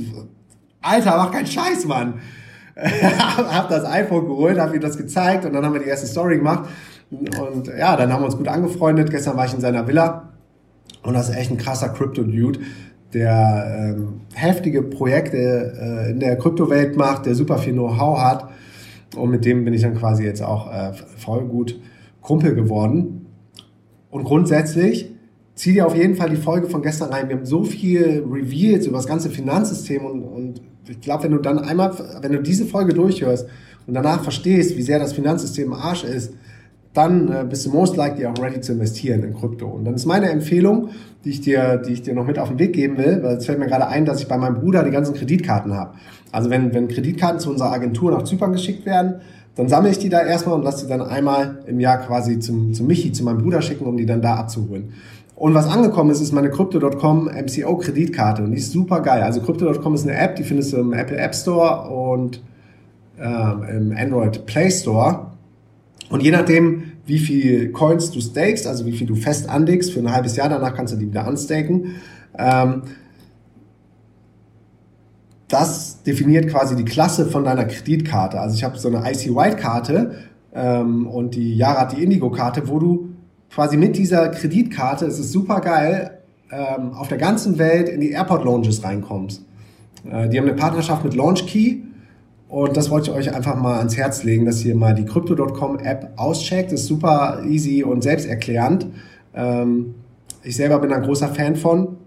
Alter, 0.81 1.17
mach 1.17 1.31
keinen 1.31 1.47
Scheiß, 1.47 1.85
Mann. 1.85 2.13
hab 3.37 3.69
das 3.69 3.85
iPhone 3.85 4.27
geholt, 4.27 4.59
hab 4.59 4.73
ihm 4.73 4.81
das 4.81 4.97
gezeigt 4.97 5.45
und 5.45 5.53
dann 5.53 5.65
haben 5.65 5.73
wir 5.73 5.81
die 5.81 5.89
erste 5.89 6.07
Story 6.07 6.37
gemacht. 6.37 6.69
Und 7.09 7.67
ja, 7.67 7.95
dann 7.95 8.11
haben 8.11 8.21
wir 8.21 8.25
uns 8.25 8.37
gut 8.37 8.47
angefreundet. 8.47 9.09
Gestern 9.09 9.37
war 9.37 9.45
ich 9.45 9.53
in 9.53 9.61
seiner 9.61 9.87
Villa 9.87 10.33
und 11.03 11.13
das 11.13 11.29
ist 11.29 11.35
echt 11.35 11.51
ein 11.51 11.57
krasser 11.57 11.89
Crypto-Dude 11.89 12.59
der 13.13 13.95
ähm, 13.95 14.21
heftige 14.33 14.83
Projekte 14.83 15.73
äh, 15.79 16.11
in 16.11 16.19
der 16.19 16.37
Kryptowelt 16.37 16.97
macht, 16.97 17.25
der 17.25 17.35
super 17.35 17.57
viel 17.57 17.73
Know-how 17.73 18.19
hat. 18.19 18.49
Und 19.15 19.31
mit 19.31 19.45
dem 19.45 19.63
bin 19.63 19.73
ich 19.73 19.81
dann 19.81 19.95
quasi 19.95 20.23
jetzt 20.23 20.43
auch 20.43 20.71
äh, 20.71 20.91
voll 20.93 21.45
gut 21.45 21.79
Kumpel 22.21 22.53
geworden. 22.53 23.27
Und 24.09 24.25
grundsätzlich 24.25 25.13
zieh 25.55 25.73
dir 25.73 25.87
auf 25.87 25.95
jeden 25.95 26.15
Fall 26.15 26.29
die 26.29 26.35
Folge 26.35 26.67
von 26.67 26.81
gestern 26.81 27.09
rein. 27.11 27.29
Wir 27.29 27.37
haben 27.37 27.45
so 27.45 27.63
viel 27.63 28.25
Reveals 28.29 28.85
über 28.85 28.97
das 28.97 29.07
ganze 29.07 29.29
Finanzsystem 29.29 30.05
und, 30.05 30.23
und 30.23 30.61
ich 30.89 31.01
glaube, 31.01 31.23
wenn 31.23 31.31
du 31.31 31.39
dann 31.39 31.59
einmal, 31.59 31.93
wenn 32.21 32.31
du 32.31 32.41
diese 32.41 32.65
Folge 32.65 32.93
durchhörst 32.93 33.47
und 33.85 33.93
danach 33.93 34.23
verstehst, 34.23 34.77
wie 34.77 34.81
sehr 34.81 34.99
das 34.99 35.13
Finanzsystem 35.13 35.73
Arsch 35.73 36.03
ist, 36.03 36.33
dann 36.93 37.31
äh, 37.31 37.45
bist 37.47 37.65
du 37.65 37.69
most 37.69 37.95
likely 37.95 38.25
auch 38.25 38.41
ready 38.41 38.59
zu 38.59 38.73
investieren 38.73 39.23
in 39.23 39.35
Krypto. 39.35 39.67
Und 39.67 39.85
dann 39.85 39.93
ist 39.93 40.05
meine 40.05 40.29
Empfehlung, 40.29 40.89
die 41.23 41.29
ich 41.29 41.41
dir, 41.41 41.77
die 41.77 41.93
ich 41.93 42.01
dir 42.01 42.15
noch 42.15 42.25
mit 42.25 42.39
auf 42.39 42.49
den 42.49 42.57
Weg 42.57 42.73
geben 42.73 42.97
will, 42.97 43.21
weil 43.21 43.37
es 43.37 43.45
fällt 43.45 43.59
mir 43.59 43.67
gerade 43.67 43.87
ein, 43.87 44.05
dass 44.05 44.19
ich 44.19 44.27
bei 44.27 44.37
meinem 44.37 44.55
Bruder 44.55 44.83
die 44.83 44.89
ganzen 44.91 45.13
Kreditkarten 45.13 45.73
habe. 45.73 45.93
Also 46.31 46.49
wenn, 46.49 46.73
wenn 46.73 46.87
Kreditkarten 46.87 47.39
zu 47.39 47.51
unserer 47.51 47.71
Agentur 47.71 48.11
nach 48.11 48.23
Zypern 48.23 48.51
geschickt 48.51 48.85
werden, 48.85 49.21
dann 49.55 49.67
sammle 49.69 49.89
ich 49.89 49.99
die 49.99 50.09
da 50.09 50.21
erstmal 50.21 50.55
und 50.55 50.63
lasse 50.63 50.85
die 50.85 50.89
dann 50.89 51.01
einmal 51.01 51.59
im 51.67 51.79
Jahr 51.79 51.97
quasi 51.97 52.39
zum, 52.39 52.73
zum 52.73 52.87
Michi, 52.87 53.11
zu 53.11 53.23
meinem 53.23 53.39
Bruder 53.39 53.61
schicken, 53.61 53.85
um 53.85 53.97
die 53.97 54.05
dann 54.05 54.21
da 54.21 54.35
abzuholen. 54.35 54.93
Und 55.37 55.53
was 55.53 55.67
angekommen 55.67 56.09
ist, 56.09 56.19
ist 56.19 56.31
meine 56.31 56.49
Crypto.com 56.49 57.25
MCO 57.25 57.77
Kreditkarte 57.77 58.41
und 58.43 58.51
die 58.51 58.57
ist 58.57 58.71
super 58.71 59.01
geil. 59.01 59.21
Also 59.21 59.39
Crypto.com 59.39 59.93
ist 59.93 60.07
eine 60.07 60.17
App, 60.17 60.35
die 60.35 60.43
findest 60.43 60.73
du 60.73 60.77
im 60.77 60.93
Apple 60.93 61.15
App 61.15 61.35
Store 61.35 61.91
und 61.91 62.41
ähm, 63.19 63.63
im 63.69 63.95
Android 63.95 64.47
Play 64.47 64.71
Store. 64.71 65.27
Und 66.09 66.23
je 66.23 66.31
nachdem, 66.31 66.93
wie 67.05 67.19
viel 67.19 67.71
Coins 67.71 68.09
du 68.09 68.19
stakest, 68.19 68.65
also 68.65 68.87
wie 68.87 68.93
viel 68.93 69.05
du 69.05 69.13
fest 69.13 69.47
anlegst 69.47 69.93
für 69.93 69.99
ein 69.99 70.11
halbes 70.11 70.35
Jahr, 70.37 70.49
danach 70.49 70.73
kannst 70.73 70.95
du 70.95 70.97
die 70.97 71.05
wieder 71.05 71.27
unstaken. 71.27 71.97
Ähm, 72.35 72.81
das 75.49 76.01
definiert 76.01 76.49
quasi 76.49 76.75
die 76.75 76.83
Klasse 76.83 77.27
von 77.27 77.43
deiner 77.43 77.65
Kreditkarte. 77.65 78.39
Also 78.39 78.55
ich 78.55 78.63
habe 78.63 78.79
so 78.79 78.87
eine 78.87 79.07
IC 79.07 79.35
White 79.35 79.57
Karte 79.57 80.15
ähm, 80.55 81.05
und 81.05 81.35
die 81.35 81.55
Yara 81.55 81.85
die 81.85 82.03
Indigo 82.03 82.31
Karte, 82.31 82.67
wo 82.67 82.79
du 82.79 83.06
quasi 83.51 83.77
mit 83.77 83.97
dieser 83.97 84.29
Kreditkarte, 84.29 85.05
es 85.05 85.19
ist 85.19 85.31
super 85.31 85.61
geil, 85.61 86.19
ähm, 86.51 86.93
auf 86.93 87.07
der 87.07 87.17
ganzen 87.17 87.57
Welt 87.57 87.89
in 87.89 88.01
die 88.01 88.11
Airport 88.11 88.43
Lounges 88.43 88.83
reinkommst. 88.83 89.43
Äh, 90.09 90.29
die 90.29 90.37
haben 90.37 90.47
eine 90.47 90.55
Partnerschaft 90.55 91.03
mit 91.03 91.15
Launch 91.15 91.45
Key 91.45 91.77
und 92.49 92.77
das 92.77 92.89
wollte 92.89 93.11
ich 93.11 93.17
euch 93.17 93.35
einfach 93.35 93.55
mal 93.55 93.77
ans 93.77 93.97
Herz 93.97 94.23
legen, 94.23 94.45
dass 94.45 94.63
ihr 94.63 94.75
mal 94.75 94.93
die 94.93 95.05
Crypto.com 95.05 95.79
App 95.79 96.11
auscheckt. 96.15 96.71
Das 96.71 96.81
ist 96.81 96.87
super 96.87 97.41
easy 97.45 97.83
und 97.83 98.03
selbsterklärend. 98.03 98.87
Ähm, 99.33 99.95
ich 100.43 100.55
selber 100.55 100.79
bin 100.79 100.93
ein 100.93 101.03
großer 101.03 101.27
Fan 101.29 101.55
von. 101.55 101.97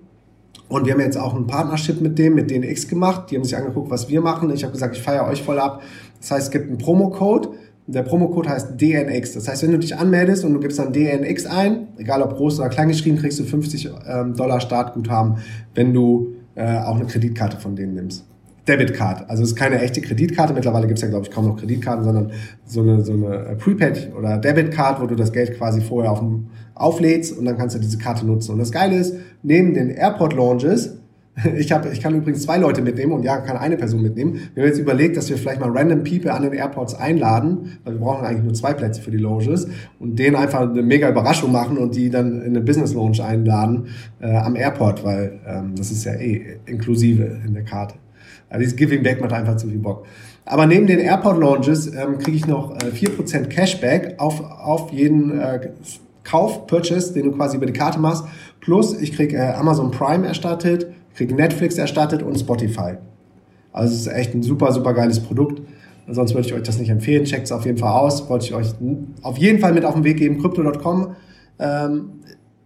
Und 0.68 0.87
wir 0.87 0.94
haben 0.94 1.00
jetzt 1.00 1.18
auch 1.18 1.35
ein 1.35 1.46
Partnership 1.46 2.00
mit 2.00 2.18
dem, 2.18 2.37
mit 2.37 2.50
DNX 2.50 2.88
gemacht. 2.88 3.31
Die 3.31 3.37
haben 3.37 3.44
sich 3.44 3.57
angeguckt, 3.57 3.90
was 3.90 4.09
wir 4.09 4.20
machen. 4.20 4.50
Ich 4.50 4.62
habe 4.62 4.73
gesagt, 4.73 4.96
ich 4.96 5.02
feiere 5.02 5.27
euch 5.27 5.42
voll 5.42 5.58
ab. 5.58 5.83
Das 6.21 6.31
heißt, 6.31 6.46
es 6.46 6.50
gibt 6.50 6.69
einen 6.69 6.79
Promocode. 6.79 7.50
Der 7.92 8.02
Promocode 8.02 8.48
heißt 8.48 8.80
DNX. 8.80 9.32
Das 9.32 9.48
heißt, 9.48 9.64
wenn 9.64 9.72
du 9.72 9.78
dich 9.78 9.96
anmeldest 9.96 10.44
und 10.44 10.54
du 10.54 10.60
gibst 10.60 10.78
dann 10.78 10.92
DNX 10.92 11.46
ein, 11.46 11.88
egal 11.98 12.22
ob 12.22 12.36
groß 12.36 12.60
oder 12.60 12.68
klein 12.68 12.88
geschrieben, 12.88 13.18
kriegst 13.18 13.40
du 13.40 13.44
50 13.44 13.90
ähm, 14.06 14.36
Dollar 14.36 14.60
Startguthaben, 14.60 15.38
wenn 15.74 15.92
du 15.92 16.34
äh, 16.54 16.78
auch 16.78 16.96
eine 16.96 17.06
Kreditkarte 17.06 17.56
von 17.56 17.74
denen 17.74 17.94
nimmst. 17.94 18.24
Debitcard. 18.68 19.28
Also 19.28 19.42
es 19.42 19.50
ist 19.50 19.56
keine 19.56 19.80
echte 19.80 20.00
Kreditkarte. 20.00 20.54
Mittlerweile 20.54 20.86
gibt 20.86 20.98
es 20.98 21.02
ja, 21.02 21.08
glaube 21.08 21.26
ich, 21.26 21.32
kaum 21.32 21.46
noch 21.46 21.56
Kreditkarten, 21.56 22.04
sondern 22.04 22.30
so 22.64 22.82
eine, 22.82 23.04
so 23.04 23.12
eine 23.12 23.36
äh, 23.46 23.56
Prepaid 23.56 24.12
oder 24.16 24.38
Debitcard, 24.38 25.00
wo 25.00 25.06
du 25.06 25.16
das 25.16 25.32
Geld 25.32 25.56
quasi 25.58 25.80
vorher 25.80 26.12
auf 26.12 26.20
dem, 26.20 26.46
auflädst 26.74 27.36
und 27.36 27.44
dann 27.44 27.58
kannst 27.58 27.74
du 27.74 27.80
diese 27.80 27.98
Karte 27.98 28.24
nutzen. 28.24 28.52
Und 28.52 28.58
das 28.58 28.70
Geile 28.70 28.96
ist, 28.96 29.16
neben 29.42 29.74
den 29.74 29.90
Airport 29.90 30.34
Launches 30.34 31.00
Ich, 31.56 31.72
hab, 31.72 31.90
ich 31.90 32.00
kann 32.00 32.14
übrigens 32.14 32.42
zwei 32.42 32.58
Leute 32.58 32.82
mitnehmen 32.82 33.12
und 33.12 33.22
ja, 33.22 33.38
kann 33.38 33.56
eine 33.56 33.76
Person 33.76 34.02
mitnehmen. 34.02 34.40
Wir 34.54 34.62
haben 34.62 34.70
jetzt 34.70 34.78
überlegt, 34.78 35.16
dass 35.16 35.28
wir 35.28 35.36
vielleicht 35.36 35.60
mal 35.60 35.70
random 35.70 36.04
People 36.04 36.32
an 36.32 36.42
den 36.42 36.52
Airports 36.52 36.94
einladen, 36.94 37.78
weil 37.84 37.94
wir 37.94 38.00
brauchen 38.00 38.24
eigentlich 38.24 38.44
nur 38.44 38.54
zwei 38.54 38.74
Plätze 38.74 39.02
für 39.02 39.10
die 39.10 39.18
Lounges 39.18 39.68
und 39.98 40.18
denen 40.18 40.36
einfach 40.36 40.60
eine 40.60 40.82
mega 40.82 41.08
Überraschung 41.08 41.52
machen 41.52 41.78
und 41.78 41.94
die 41.94 42.10
dann 42.10 42.40
in 42.42 42.48
eine 42.48 42.60
Business 42.60 42.94
Lounge 42.94 43.22
einladen 43.24 43.88
äh, 44.20 44.34
am 44.36 44.56
Airport, 44.56 45.04
weil 45.04 45.40
ähm, 45.46 45.74
das 45.76 45.90
ist 45.90 46.04
ja 46.04 46.14
eh 46.14 46.58
inklusive 46.66 47.40
in 47.46 47.54
der 47.54 47.64
Karte. 47.64 47.94
Also 48.48 48.60
dieses 48.60 48.76
Giving 48.76 49.02
Back 49.02 49.20
macht 49.20 49.32
einfach 49.32 49.56
zu 49.56 49.68
viel 49.68 49.78
Bock. 49.78 50.06
Aber 50.44 50.66
neben 50.66 50.86
den 50.86 50.98
Airport 50.98 51.38
Lounges 51.38 51.86
ähm, 51.86 52.18
kriege 52.18 52.36
ich 52.36 52.46
noch 52.46 52.74
äh, 52.76 52.86
4% 52.86 53.46
Cashback 53.46 54.14
auf, 54.18 54.42
auf 54.42 54.92
jeden 54.92 55.38
äh, 55.38 55.70
Kauf, 56.24 56.66
Purchase, 56.66 57.12
den 57.12 57.24
du 57.24 57.32
quasi 57.32 57.56
über 57.56 57.66
die 57.66 57.72
Karte 57.72 57.98
machst. 57.98 58.24
Plus 58.60 59.00
ich 59.00 59.12
kriege 59.12 59.36
äh, 59.36 59.52
Amazon 59.52 59.90
Prime 59.90 60.26
erstattet, 60.26 60.86
kriege 61.15 61.35
Netflix 61.35 61.77
erstattet 61.77 62.23
und 62.23 62.38
Spotify. 62.38 62.94
Also 63.73 63.94
es 63.94 64.00
ist 64.02 64.06
echt 64.08 64.35
ein 64.35 64.42
super, 64.42 64.73
super 64.73 64.94
geiles 64.94 65.21
Produkt. 65.21 65.63
Sonst 66.08 66.35
würde 66.35 66.46
ich 66.46 66.54
euch 66.54 66.63
das 66.63 66.79
nicht 66.79 66.90
empfehlen. 66.90 67.25
Checkt 67.25 67.44
es 67.44 67.52
auf 67.52 67.65
jeden 67.65 67.79
Fall 67.79 67.92
aus. 67.92 68.29
Wollte 68.29 68.46
ich 68.46 68.54
euch 68.54 68.75
auf 69.23 69.38
jeden 69.38 69.61
Fall 69.61 69.73
mit 69.73 69.85
auf 69.85 69.94
den 69.94 70.04
Weg 70.04 70.17
geben. 70.17 70.38
Crypto.com 70.38 71.15
ähm, 71.58 72.11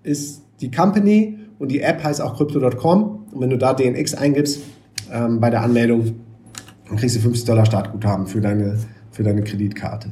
ist 0.03 0.43
die 0.61 0.71
Company 0.71 1.39
und 1.59 1.71
die 1.71 1.81
App 1.81 2.03
heißt 2.03 2.23
auch 2.23 2.37
Crypto.com. 2.37 3.27
Und 3.33 3.41
wenn 3.41 3.51
du 3.51 3.59
da 3.59 3.75
DNX 3.75 4.15
eingibst 4.15 4.63
ähm, 5.13 5.41
bei 5.41 5.51
der 5.51 5.63
Anmeldung, 5.63 6.15
dann 6.89 6.97
kriegst 6.97 7.17
du 7.17 7.21
50 7.21 7.45
Dollar 7.45 7.67
Startguthaben 7.67 8.27
für 8.27 8.41
deine, 8.41 8.79
für 9.11 9.23
deine 9.23 9.43
Kreditkarte. 9.43 10.09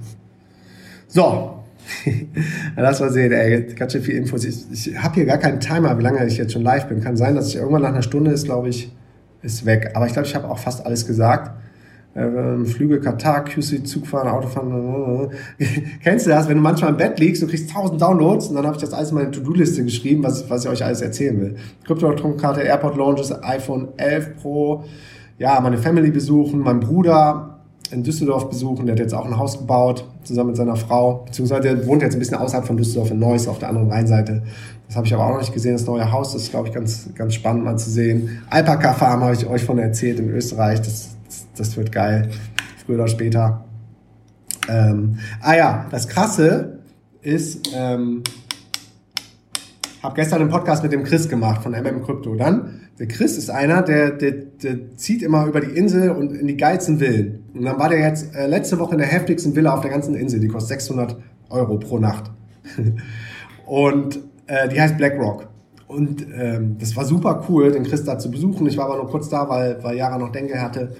So, 1.08 1.61
Lass 2.76 3.00
mal 3.00 3.10
sehen, 3.10 3.32
ey, 3.32 3.74
ganz 3.74 3.92
schön 3.92 4.02
viel 4.02 4.16
Infos. 4.16 4.44
Ich, 4.44 4.64
ich 4.70 4.98
habe 5.02 5.14
hier 5.14 5.24
gar 5.24 5.38
keinen 5.38 5.60
Timer, 5.60 5.96
wie 5.98 6.02
lange 6.02 6.24
ich 6.26 6.36
jetzt 6.36 6.52
schon 6.52 6.62
live 6.62 6.86
bin. 6.88 7.00
Kann 7.00 7.16
sein, 7.16 7.34
dass 7.34 7.48
ich 7.48 7.56
irgendwann 7.56 7.82
nach 7.82 7.90
einer 7.90 8.02
Stunde 8.02 8.30
ist, 8.30 8.44
glaube 8.44 8.68
ich, 8.68 8.92
ist 9.42 9.66
weg. 9.66 9.90
Aber 9.94 10.06
ich 10.06 10.12
glaube, 10.12 10.26
ich 10.28 10.34
habe 10.34 10.48
auch 10.48 10.58
fast 10.58 10.84
alles 10.84 11.06
gesagt. 11.06 11.50
Ähm, 12.14 12.66
Flüge, 12.66 13.00
Katar, 13.00 13.44
QC, 13.44 13.84
Zugfahren, 13.86 14.28
Autofahren. 14.28 15.30
Kennst 16.02 16.26
du 16.26 16.30
das, 16.30 16.46
wenn 16.46 16.56
du 16.56 16.62
manchmal 16.62 16.90
im 16.90 16.98
Bett 16.98 17.18
liegst, 17.18 17.42
du 17.42 17.46
kriegst 17.46 17.70
tausend 17.70 18.02
Downloads 18.02 18.48
und 18.48 18.56
dann 18.56 18.66
habe 18.66 18.76
ich 18.76 18.82
das 18.82 18.92
alles 18.92 19.10
in 19.10 19.14
meine 19.14 19.30
To-Do-Liste 19.30 19.82
geschrieben, 19.82 20.22
was, 20.22 20.48
was 20.50 20.64
ich 20.64 20.70
euch 20.70 20.84
alles 20.84 21.00
erzählen 21.00 21.40
will. 21.40 21.56
Krypto-Karte, 21.86 22.60
Airport 22.60 22.96
Launches, 22.98 23.32
iPhone 23.42 23.88
11 23.96 24.36
Pro, 24.36 24.84
ja, 25.38 25.58
meine 25.60 25.78
Family 25.78 26.10
besuchen, 26.10 26.60
mein 26.60 26.80
Bruder, 26.80 27.51
in 27.92 28.02
Düsseldorf 28.02 28.48
besuchen. 28.48 28.86
Der 28.86 28.94
hat 28.94 29.00
jetzt 29.00 29.14
auch 29.14 29.26
ein 29.26 29.36
Haus 29.36 29.58
gebaut, 29.58 30.04
zusammen 30.24 30.50
mit 30.50 30.56
seiner 30.56 30.76
Frau. 30.76 31.24
Beziehungsweise 31.26 31.62
der 31.62 31.86
wohnt 31.86 32.02
jetzt 32.02 32.14
ein 32.14 32.18
bisschen 32.18 32.36
außerhalb 32.36 32.66
von 32.66 32.76
Düsseldorf 32.76 33.10
in 33.10 33.18
Neuss 33.18 33.48
auf 33.48 33.58
der 33.58 33.68
anderen 33.68 33.90
Rheinseite. 33.90 34.42
Das 34.86 34.96
habe 34.96 35.06
ich 35.06 35.14
aber 35.14 35.26
auch 35.26 35.30
noch 35.30 35.40
nicht 35.40 35.52
gesehen, 35.52 35.72
das 35.72 35.86
neue 35.86 36.10
Haus. 36.10 36.32
Das 36.32 36.42
ist, 36.42 36.50
glaube 36.50 36.68
ich, 36.68 36.74
ganz, 36.74 37.08
ganz 37.14 37.34
spannend 37.34 37.64
mal 37.64 37.76
zu 37.78 37.90
sehen. 37.90 38.42
Alpaka 38.50 38.92
Farm 38.94 39.22
habe 39.22 39.34
ich 39.34 39.46
euch 39.46 39.64
von 39.64 39.78
erzählt 39.78 40.18
in 40.18 40.28
Österreich. 40.30 40.80
Das, 40.80 41.16
das, 41.26 41.46
das 41.56 41.76
wird 41.76 41.92
geil. 41.92 42.30
Früher 42.84 42.96
oder 42.96 43.08
später. 43.08 43.64
Ähm, 44.68 45.18
ah 45.40 45.54
ja, 45.54 45.86
das 45.90 46.08
Krasse 46.08 46.78
ist, 47.20 47.70
ähm, 47.74 48.22
habe 50.02 50.14
gestern 50.14 50.40
einen 50.40 50.50
Podcast 50.50 50.82
mit 50.82 50.92
dem 50.92 51.04
Chris 51.04 51.28
gemacht 51.28 51.62
von 51.62 51.72
MM 51.72 52.02
Crypto. 52.02 52.34
Dann 52.34 52.81
der 52.98 53.08
Chris 53.08 53.38
ist 53.38 53.50
einer, 53.50 53.82
der, 53.82 54.10
der, 54.10 54.32
der 54.32 54.96
zieht 54.96 55.22
immer 55.22 55.46
über 55.46 55.60
die 55.60 55.76
Insel 55.76 56.10
und 56.10 56.32
in 56.32 56.46
die 56.46 56.56
geilsten 56.56 56.98
Villen. 56.98 57.44
Und 57.54 57.64
dann 57.64 57.78
war 57.78 57.88
der 57.88 58.00
jetzt 58.00 58.34
äh, 58.34 58.46
letzte 58.46 58.78
Woche 58.78 58.92
in 58.92 58.98
der 58.98 59.06
heftigsten 59.06 59.56
Villa 59.56 59.74
auf 59.74 59.80
der 59.80 59.90
ganzen 59.90 60.14
Insel. 60.14 60.40
Die 60.40 60.48
kostet 60.48 60.80
600 60.80 61.16
Euro 61.48 61.78
pro 61.78 61.98
Nacht. 61.98 62.30
und 63.66 64.18
äh, 64.46 64.68
die 64.68 64.80
heißt 64.80 64.98
Black 64.98 65.18
Rock. 65.18 65.48
Und 65.86 66.26
ähm, 66.34 66.76
das 66.78 66.94
war 66.96 67.04
super 67.04 67.44
cool, 67.48 67.72
den 67.72 67.82
Chris 67.84 68.04
da 68.04 68.18
zu 68.18 68.30
besuchen. 68.30 68.66
Ich 68.66 68.76
war 68.76 68.86
aber 68.86 68.96
nur 68.96 69.08
kurz 69.08 69.28
da, 69.28 69.48
weil, 69.48 69.82
weil 69.82 69.96
Jara 69.96 70.18
noch 70.18 70.30
Denke 70.30 70.60
hatte. 70.60 70.92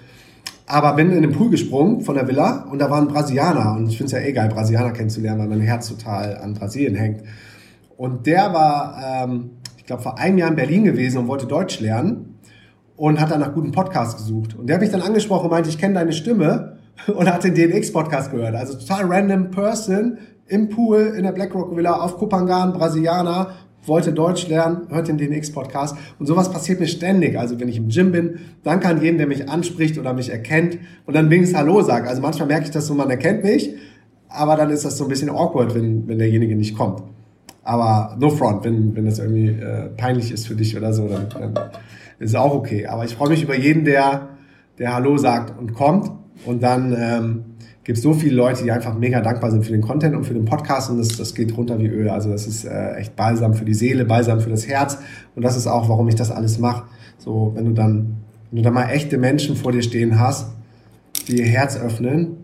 Aber 0.66 0.94
bin 0.94 1.10
in 1.10 1.22
den 1.22 1.32
Pool 1.32 1.50
gesprungen 1.50 2.00
von 2.00 2.14
der 2.14 2.26
Villa 2.26 2.66
und 2.70 2.78
da 2.78 2.90
waren 2.90 3.08
Brasilianer. 3.08 3.76
Und 3.76 3.88
ich 3.88 3.98
finde 3.98 4.06
es 4.06 4.12
ja 4.12 4.26
eh 4.26 4.32
geil, 4.32 4.48
Brasilianer 4.48 4.92
kennenzulernen, 4.92 5.40
weil 5.40 5.48
mein 5.48 5.60
Herz 5.60 5.88
total 5.88 6.38
an 6.38 6.54
Brasilien 6.54 6.94
hängt. 6.94 7.22
Und 7.98 8.26
der 8.26 8.52
war... 8.54 9.24
Ähm, 9.24 9.50
ich 9.82 9.86
glaube, 9.86 10.02
vor 10.02 10.16
einem 10.16 10.38
Jahr 10.38 10.48
in 10.48 10.54
Berlin 10.54 10.84
gewesen 10.84 11.18
und 11.18 11.26
wollte 11.26 11.46
Deutsch 11.46 11.80
lernen 11.80 12.38
und 12.94 13.20
hat 13.20 13.32
dann 13.32 13.40
nach 13.40 13.52
guten 13.52 13.72
Podcasts 13.72 14.16
gesucht. 14.16 14.56
Und 14.56 14.68
der 14.68 14.76
hat 14.76 14.80
mich 14.80 14.92
dann 14.92 15.02
angesprochen 15.02 15.46
und 15.46 15.50
meinte, 15.50 15.68
ich 15.68 15.76
kenne 15.76 15.94
deine 15.94 16.12
Stimme 16.12 16.76
und 17.08 17.28
hat 17.28 17.42
den 17.42 17.56
DNX-Podcast 17.56 18.30
gehört. 18.30 18.54
Also 18.54 18.78
total 18.78 19.06
random 19.06 19.50
Person 19.50 20.18
im 20.46 20.68
Pool 20.68 21.14
in 21.16 21.24
der 21.24 21.32
BlackRock 21.32 21.76
Villa 21.76 21.94
auf 21.94 22.16
Kupangan, 22.16 22.72
Brasilianer, 22.72 23.54
wollte 23.84 24.12
Deutsch 24.12 24.46
lernen, 24.46 24.86
hört 24.88 25.08
den 25.08 25.18
DNX-Podcast. 25.18 25.96
Und 26.20 26.26
sowas 26.26 26.52
passiert 26.52 26.78
mir 26.78 26.86
ständig. 26.86 27.36
Also 27.36 27.58
wenn 27.58 27.66
ich 27.66 27.78
im 27.78 27.88
Gym 27.88 28.12
bin, 28.12 28.38
dann 28.62 28.78
kann 28.78 29.02
jeden, 29.02 29.18
der 29.18 29.26
mich 29.26 29.48
anspricht 29.48 29.98
oder 29.98 30.12
mich 30.12 30.30
erkennt 30.30 30.78
und 31.06 31.14
dann 31.14 31.28
wenigstens 31.28 31.58
Hallo 31.58 31.82
sagt. 31.82 32.06
Also 32.06 32.22
manchmal 32.22 32.46
merke 32.46 32.66
ich 32.66 32.70
das 32.70 32.86
so, 32.86 32.94
man 32.94 33.10
erkennt 33.10 33.42
mich, 33.42 33.74
aber 34.28 34.54
dann 34.54 34.70
ist 34.70 34.84
das 34.84 34.96
so 34.96 35.06
ein 35.06 35.10
bisschen 35.10 35.28
awkward, 35.28 35.74
wenn, 35.74 36.06
wenn 36.06 36.18
derjenige 36.18 36.54
nicht 36.54 36.76
kommt. 36.76 37.02
Aber 37.64 38.16
no 38.18 38.30
front, 38.30 38.64
wenn, 38.64 38.94
wenn 38.96 39.04
das 39.04 39.18
irgendwie 39.18 39.48
äh, 39.48 39.88
peinlich 39.96 40.32
ist 40.32 40.48
für 40.48 40.54
dich 40.54 40.76
oder 40.76 40.92
so, 40.92 41.08
dann, 41.08 41.28
dann 41.28 41.70
ist 42.18 42.30
es 42.30 42.34
auch 42.34 42.54
okay. 42.54 42.86
Aber 42.86 43.04
ich 43.04 43.14
freue 43.14 43.28
mich 43.28 43.42
über 43.42 43.56
jeden, 43.56 43.84
der, 43.84 44.30
der 44.78 44.94
Hallo 44.94 45.16
sagt 45.16 45.58
und 45.58 45.72
kommt. 45.74 46.10
Und 46.44 46.62
dann 46.62 46.94
ähm, 46.98 47.44
gibt 47.84 47.98
es 47.98 48.02
so 48.02 48.14
viele 48.14 48.34
Leute, 48.34 48.64
die 48.64 48.72
einfach 48.72 48.96
mega 48.98 49.20
dankbar 49.20 49.50
sind 49.50 49.64
für 49.64 49.72
den 49.72 49.80
Content 49.80 50.16
und 50.16 50.24
für 50.24 50.34
den 50.34 50.44
Podcast 50.44 50.90
und 50.90 50.98
das, 50.98 51.08
das 51.16 51.34
geht 51.34 51.56
runter 51.56 51.78
wie 51.78 51.86
Öl. 51.86 52.08
Also 52.08 52.30
das 52.30 52.46
ist 52.46 52.64
äh, 52.64 52.94
echt 52.94 53.14
balsam 53.14 53.54
für 53.54 53.64
die 53.64 53.74
Seele, 53.74 54.04
balsam 54.04 54.40
für 54.40 54.50
das 54.50 54.66
Herz. 54.66 54.98
Und 55.36 55.42
das 55.42 55.56
ist 55.56 55.68
auch, 55.68 55.88
warum 55.88 56.08
ich 56.08 56.16
das 56.16 56.30
alles 56.30 56.58
mache. 56.58 56.84
So, 57.18 57.52
wenn 57.54 57.66
du 57.66 57.72
dann, 57.72 58.16
wenn 58.50 58.56
du 58.58 58.62
dann 58.62 58.74
mal 58.74 58.88
echte 58.88 59.18
Menschen 59.18 59.54
vor 59.54 59.70
dir 59.70 59.82
stehen 59.82 60.18
hast, 60.18 60.48
die 61.28 61.38
ihr 61.38 61.46
Herz 61.46 61.76
öffnen 61.76 62.41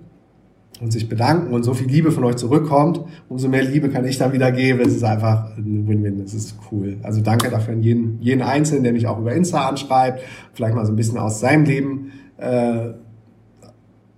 und 0.80 0.92
sich 0.92 1.08
bedanken 1.08 1.52
und 1.52 1.64
so 1.64 1.74
viel 1.74 1.88
Liebe 1.88 2.12
von 2.12 2.24
euch 2.24 2.36
zurückkommt, 2.36 3.00
umso 3.28 3.48
mehr 3.48 3.64
Liebe 3.64 3.88
kann 3.88 4.04
ich 4.04 4.18
dann 4.18 4.32
wieder 4.32 4.52
geben. 4.52 4.80
Es 4.80 4.94
ist 4.94 5.04
einfach 5.04 5.56
ein 5.56 5.88
Win-Win, 5.88 6.20
es 6.20 6.34
ist 6.34 6.56
cool. 6.70 6.98
Also 7.02 7.20
danke 7.20 7.50
dafür 7.50 7.74
an 7.74 7.82
jeden, 7.82 8.18
jeden 8.20 8.42
Einzelnen, 8.42 8.84
der 8.84 8.92
mich 8.92 9.06
auch 9.06 9.18
über 9.18 9.32
Insta 9.32 9.68
anschreibt, 9.68 10.22
vielleicht 10.52 10.74
mal 10.74 10.86
so 10.86 10.92
ein 10.92 10.96
bisschen 10.96 11.18
aus 11.18 11.40
seinem 11.40 11.64
Leben 11.64 12.12
äh, 12.36 12.90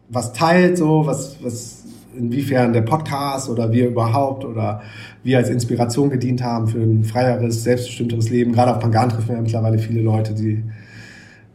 was 0.08 0.32
teilt, 0.32 0.76
so 0.76 1.06
was, 1.06 1.42
was 1.42 1.84
inwiefern 2.16 2.72
der 2.72 2.82
Podcast 2.82 3.48
oder 3.48 3.72
wir 3.72 3.88
überhaupt 3.88 4.44
oder 4.44 4.82
wir 5.22 5.38
als 5.38 5.48
Inspiration 5.48 6.10
gedient 6.10 6.42
haben 6.42 6.66
für 6.66 6.78
ein 6.78 7.04
freieres, 7.04 7.62
selbstbestimmteres 7.62 8.28
Leben. 8.30 8.52
Gerade 8.52 8.74
auf 8.74 8.80
Pangan 8.80 9.08
treffen 9.08 9.28
wir 9.28 9.36
ja 9.36 9.42
mittlerweile 9.42 9.78
viele 9.78 10.02
Leute, 10.02 10.34
die 10.34 10.64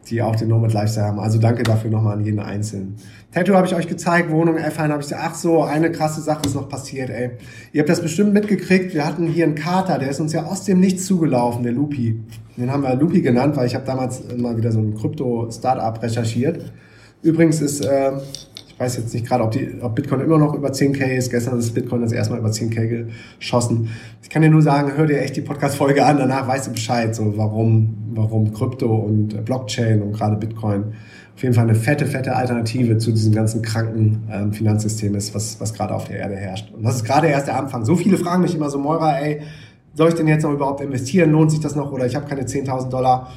die 0.08 0.22
auch 0.22 0.36
den 0.36 0.48
Nomad 0.48 0.72
Lifestyle 0.72 1.06
haben. 1.06 1.18
Also 1.18 1.38
danke 1.38 1.62
dafür 1.62 1.90
nochmal 1.90 2.14
an 2.14 2.24
jeden 2.24 2.38
Einzelnen. 2.38 2.96
Tattoo 3.32 3.54
habe 3.54 3.66
ich 3.66 3.74
euch 3.74 3.86
gezeigt, 3.86 4.30
Wohnung 4.30 4.56
F1 4.56 4.88
habe 4.88 5.00
ich 5.00 5.08
gesagt, 5.08 5.22
ach 5.24 5.34
so, 5.34 5.62
eine 5.62 5.92
krasse 5.92 6.22
Sache 6.22 6.42
ist 6.46 6.54
noch 6.54 6.68
passiert, 6.68 7.10
ey. 7.10 7.32
Ihr 7.72 7.80
habt 7.80 7.90
das 7.90 8.00
bestimmt 8.00 8.32
mitgekriegt, 8.32 8.94
wir 8.94 9.04
hatten 9.04 9.26
hier 9.26 9.44
einen 9.44 9.54
Kater, 9.54 9.98
der 9.98 10.08
ist 10.08 10.20
uns 10.20 10.32
ja 10.32 10.44
aus 10.44 10.64
dem 10.64 10.80
Nichts 10.80 11.04
zugelaufen, 11.06 11.62
der 11.62 11.72
Lupi. 11.72 12.20
Den 12.56 12.72
haben 12.72 12.82
wir 12.82 12.94
Lupi 12.94 13.20
genannt, 13.20 13.56
weil 13.56 13.66
ich 13.66 13.74
habe 13.74 13.84
damals 13.84 14.22
mal 14.36 14.56
wieder 14.56 14.72
so 14.72 14.78
ein 14.78 14.94
Krypto-Startup 14.94 16.02
recherchiert. 16.02 16.72
Übrigens 17.22 17.60
ist 17.60 17.84
äh, 17.84 18.12
ich 18.76 18.80
weiß 18.80 18.98
jetzt 18.98 19.14
nicht 19.14 19.26
gerade, 19.26 19.42
ob, 19.42 19.56
ob 19.80 19.94
Bitcoin 19.94 20.20
immer 20.20 20.36
noch 20.36 20.52
über 20.52 20.68
10k 20.68 21.16
ist. 21.16 21.30
Gestern 21.30 21.58
ist 21.58 21.72
Bitcoin 21.72 22.02
das 22.02 22.12
erste 22.12 22.34
Mal 22.34 22.40
über 22.40 22.50
10k 22.50 23.06
geschossen. 23.38 23.88
Ich 24.22 24.28
kann 24.28 24.42
dir 24.42 24.50
nur 24.50 24.60
sagen, 24.60 24.92
hör 24.94 25.06
dir 25.06 25.18
echt 25.18 25.34
die 25.34 25.40
Podcast-Folge 25.40 26.04
an, 26.04 26.18
danach 26.18 26.46
weißt 26.46 26.66
du 26.66 26.72
Bescheid, 26.72 27.14
so 27.14 27.38
warum, 27.38 27.96
warum 28.12 28.52
Krypto 28.52 28.94
und 28.94 29.46
Blockchain 29.46 30.02
und 30.02 30.12
gerade 30.12 30.36
Bitcoin 30.36 30.92
auf 31.36 31.42
jeden 31.42 31.54
Fall 31.54 31.64
eine 31.64 31.74
fette, 31.74 32.06
fette 32.06 32.34
Alternative 32.34 32.96
zu 32.96 33.10
diesem 33.10 33.34
ganzen 33.34 33.60
kranken 33.60 34.26
ähm, 34.32 34.54
Finanzsystem 34.54 35.14
ist, 35.14 35.34
was, 35.34 35.60
was 35.60 35.74
gerade 35.74 35.94
auf 35.94 36.08
der 36.08 36.18
Erde 36.18 36.34
herrscht. 36.34 36.72
Und 36.74 36.82
das 36.82 36.96
ist 36.96 37.04
gerade 37.04 37.26
erst 37.26 37.46
der 37.46 37.58
Anfang. 37.58 37.84
So 37.84 37.94
viele 37.94 38.16
fragen 38.16 38.40
mich 38.40 38.54
immer 38.54 38.70
so, 38.70 38.78
Moira, 38.78 39.18
ey, 39.18 39.42
soll 39.92 40.08
ich 40.08 40.14
denn 40.14 40.28
jetzt 40.28 40.44
noch 40.44 40.52
überhaupt 40.52 40.80
investieren? 40.80 41.32
Lohnt 41.32 41.50
sich 41.50 41.60
das 41.60 41.76
noch? 41.76 41.92
Oder 41.92 42.06
ich 42.06 42.16
habe 42.16 42.26
keine 42.26 42.44
10.000 42.44 42.88
Dollar. 42.88 43.30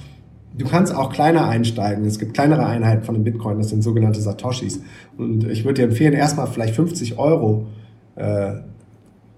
Du 0.57 0.65
kannst 0.65 0.95
auch 0.95 1.11
kleiner 1.11 1.49
einsteigen. 1.49 2.05
Es 2.05 2.19
gibt 2.19 2.35
kleinere 2.35 2.65
Einheiten 2.65 3.03
von 3.03 3.15
dem 3.15 3.25
Bitcoin, 3.25 3.57
das 3.57 3.67
sind 3.67 3.83
sogenannte 3.83 4.21
Satoshis. 4.21 4.79
Und 5.17 5.43
ich 5.49 5.65
würde 5.65 5.81
dir 5.81 5.87
empfehlen, 5.89 6.13
erstmal 6.13 6.47
vielleicht 6.47 6.75
50 6.75 7.19
Euro 7.19 7.67
äh, 8.15 8.53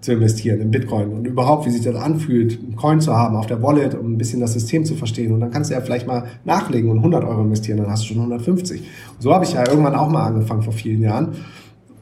zu 0.02 0.12
investieren 0.12 0.60
in 0.60 0.70
Bitcoin 0.70 1.12
und 1.12 1.26
überhaupt, 1.26 1.64
wie 1.64 1.70
sich 1.70 1.82
das 1.82 1.96
anfühlt, 1.96 2.58
einen 2.60 2.76
Coin 2.76 3.00
zu 3.00 3.16
haben 3.16 3.36
auf 3.36 3.46
der 3.46 3.62
Wallet, 3.62 3.94
um 3.94 4.12
ein 4.12 4.18
bisschen 4.18 4.40
das 4.40 4.52
System 4.52 4.84
zu 4.84 4.94
verstehen. 4.94 5.32
Und 5.32 5.40
dann 5.40 5.50
kannst 5.50 5.70
du 5.70 5.74
ja 5.74 5.80
vielleicht 5.80 6.06
mal 6.06 6.24
nachlegen 6.44 6.90
und 6.90 6.98
100 6.98 7.24
Euro 7.24 7.40
investieren, 7.40 7.78
dann 7.78 7.90
hast 7.90 8.02
du 8.02 8.08
schon 8.08 8.18
150. 8.18 8.80
Und 8.80 9.22
so 9.22 9.32
habe 9.32 9.46
ich 9.46 9.54
ja 9.54 9.66
irgendwann 9.66 9.94
auch 9.94 10.10
mal 10.10 10.26
angefangen 10.26 10.62
vor 10.62 10.74
vielen 10.74 11.00
Jahren. 11.00 11.28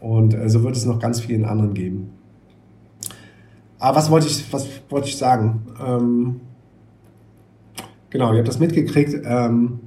Und 0.01 0.35
äh, 0.35 0.49
so 0.49 0.65
wird 0.65 0.77
es 0.77 0.85
noch 0.85 0.99
ganz 0.99 1.21
vielen 1.21 1.45
anderen 1.45 1.75
geben. 1.75 2.11
Aber 3.79 3.97
was 3.97 4.11
wollte 4.11 4.27
ich, 4.27 4.53
was 4.53 4.67
wollte 4.89 5.09
ich 5.09 5.17
sagen? 5.17 5.63
Ähm, 5.87 6.41
Genau, 8.11 8.33
ihr 8.33 8.39
habt 8.39 8.49
das 8.49 8.59
mitgekriegt. 8.59 9.23
Ähm, 9.25 9.79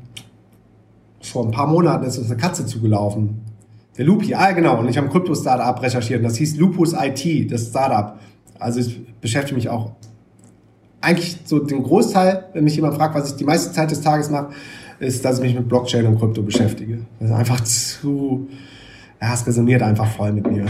vor 1.21 1.45
ein 1.45 1.51
paar 1.51 1.67
Monaten 1.67 2.05
ist 2.05 2.17
uns 2.17 2.31
eine 2.31 2.39
Katze 2.39 2.65
zugelaufen. 2.65 3.41
Der 3.97 4.05
Lupi, 4.05 4.33
ah 4.33 4.51
genau, 4.51 4.79
und 4.79 4.89
ich 4.89 4.97
habe 4.97 5.07
ein 5.07 5.11
Krypto-Startup 5.11 5.81
recherchiert 5.81 6.19
und 6.19 6.25
das 6.25 6.37
hieß 6.37 6.57
Lupus 6.57 6.93
IT, 6.93 7.51
das 7.51 7.67
Startup. 7.67 8.19
Also 8.59 8.79
ich 8.79 9.05
beschäftige 9.21 9.55
mich 9.55 9.69
auch 9.69 9.91
eigentlich 10.99 11.37
so 11.43 11.59
den 11.59 11.83
Großteil, 11.83 12.45
wenn 12.53 12.63
mich 12.63 12.75
jemand 12.75 12.95
fragt, 12.95 13.13
was 13.13 13.31
ich 13.31 13.35
die 13.35 13.43
meiste 13.43 13.71
Zeit 13.71 13.91
des 13.91 14.01
Tages 14.01 14.29
mache, 14.29 14.49
ist, 14.99 15.23
dass 15.23 15.37
ich 15.37 15.43
mich 15.43 15.55
mit 15.55 15.67
Blockchain 15.67 16.05
und 16.07 16.17
Krypto 16.17 16.41
beschäftige. 16.41 16.99
Das 17.19 17.29
ist 17.29 17.35
einfach 17.35 17.61
zu, 17.61 18.47
ja, 19.21 19.33
es 19.33 19.45
resoniert 19.45 19.81
einfach 19.81 20.07
voll 20.07 20.31
mit 20.31 20.49
mir. 20.49 20.65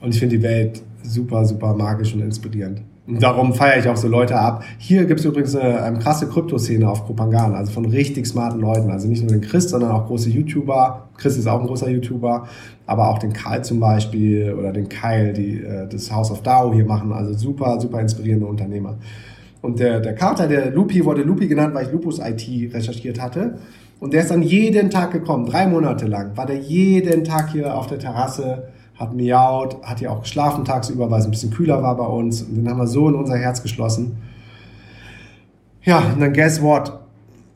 Und 0.00 0.14
ich 0.14 0.20
finde 0.20 0.36
die 0.36 0.42
Welt 0.42 0.82
super, 1.02 1.44
super 1.44 1.74
magisch 1.74 2.14
und 2.14 2.20
inspirierend. 2.20 2.82
Darum 3.18 3.54
feiere 3.54 3.78
ich 3.78 3.88
auch 3.88 3.96
so 3.96 4.08
Leute 4.08 4.36
ab. 4.36 4.62
Hier 4.78 5.04
gibt 5.04 5.20
es 5.20 5.26
übrigens 5.26 5.56
eine, 5.56 5.82
eine 5.82 5.98
krasse 5.98 6.28
Krypto-Szene 6.28 6.88
auf 6.88 7.06
Kopangan, 7.06 7.54
also 7.54 7.72
von 7.72 7.84
richtig 7.86 8.26
smarten 8.26 8.60
Leuten. 8.60 8.90
Also 8.90 9.08
nicht 9.08 9.22
nur 9.22 9.32
den 9.32 9.40
Chris, 9.40 9.70
sondern 9.70 9.90
auch 9.90 10.06
große 10.06 10.30
YouTuber. 10.30 11.08
Chris 11.16 11.36
ist 11.36 11.46
auch 11.46 11.60
ein 11.60 11.66
großer 11.66 11.88
YouTuber, 11.90 12.46
aber 12.86 13.08
auch 13.08 13.18
den 13.18 13.32
Karl 13.32 13.64
zum 13.64 13.80
Beispiel 13.80 14.54
oder 14.56 14.72
den 14.72 14.88
Kyle, 14.88 15.32
die 15.32 15.60
äh, 15.60 15.88
das 15.88 16.12
House 16.12 16.30
of 16.30 16.42
DAO 16.42 16.72
hier 16.72 16.84
machen. 16.84 17.12
Also 17.12 17.32
super, 17.32 17.80
super 17.80 18.00
inspirierende 18.00 18.46
Unternehmer. 18.46 18.96
Und 19.62 19.80
der, 19.80 20.00
der 20.00 20.14
Carter, 20.14 20.46
der 20.46 20.70
Lupi, 20.70 21.04
wurde 21.04 21.22
Lupi 21.22 21.48
genannt, 21.48 21.74
weil 21.74 21.86
ich 21.86 21.92
Lupus 21.92 22.18
IT 22.18 22.72
recherchiert 22.72 23.20
hatte. 23.20 23.58
Und 23.98 24.14
der 24.14 24.22
ist 24.22 24.30
dann 24.30 24.42
jeden 24.42 24.88
Tag 24.88 25.10
gekommen, 25.10 25.44
drei 25.46 25.66
Monate 25.66 26.06
lang, 26.06 26.36
war 26.36 26.46
der 26.46 26.56
jeden 26.56 27.24
Tag 27.24 27.50
hier 27.50 27.76
auf 27.76 27.86
der 27.86 27.98
Terrasse 27.98 28.68
hat 29.00 29.14
miaut, 29.14 29.82
hat 29.82 30.02
ja 30.02 30.10
auch 30.10 30.20
geschlafen 30.20 30.66
tagsüber, 30.66 31.10
weil 31.10 31.20
es 31.20 31.24
ein 31.24 31.30
bisschen 31.30 31.50
kühler 31.50 31.82
war 31.82 31.96
bei 31.96 32.04
uns. 32.04 32.42
Und 32.42 32.54
den 32.56 32.68
haben 32.68 32.76
wir 32.76 32.86
so 32.86 33.08
in 33.08 33.14
unser 33.14 33.38
Herz 33.38 33.62
geschlossen. 33.62 34.18
Ja, 35.82 36.00
und 36.12 36.20
dann 36.20 36.34
guess 36.34 36.60
what? 36.60 37.00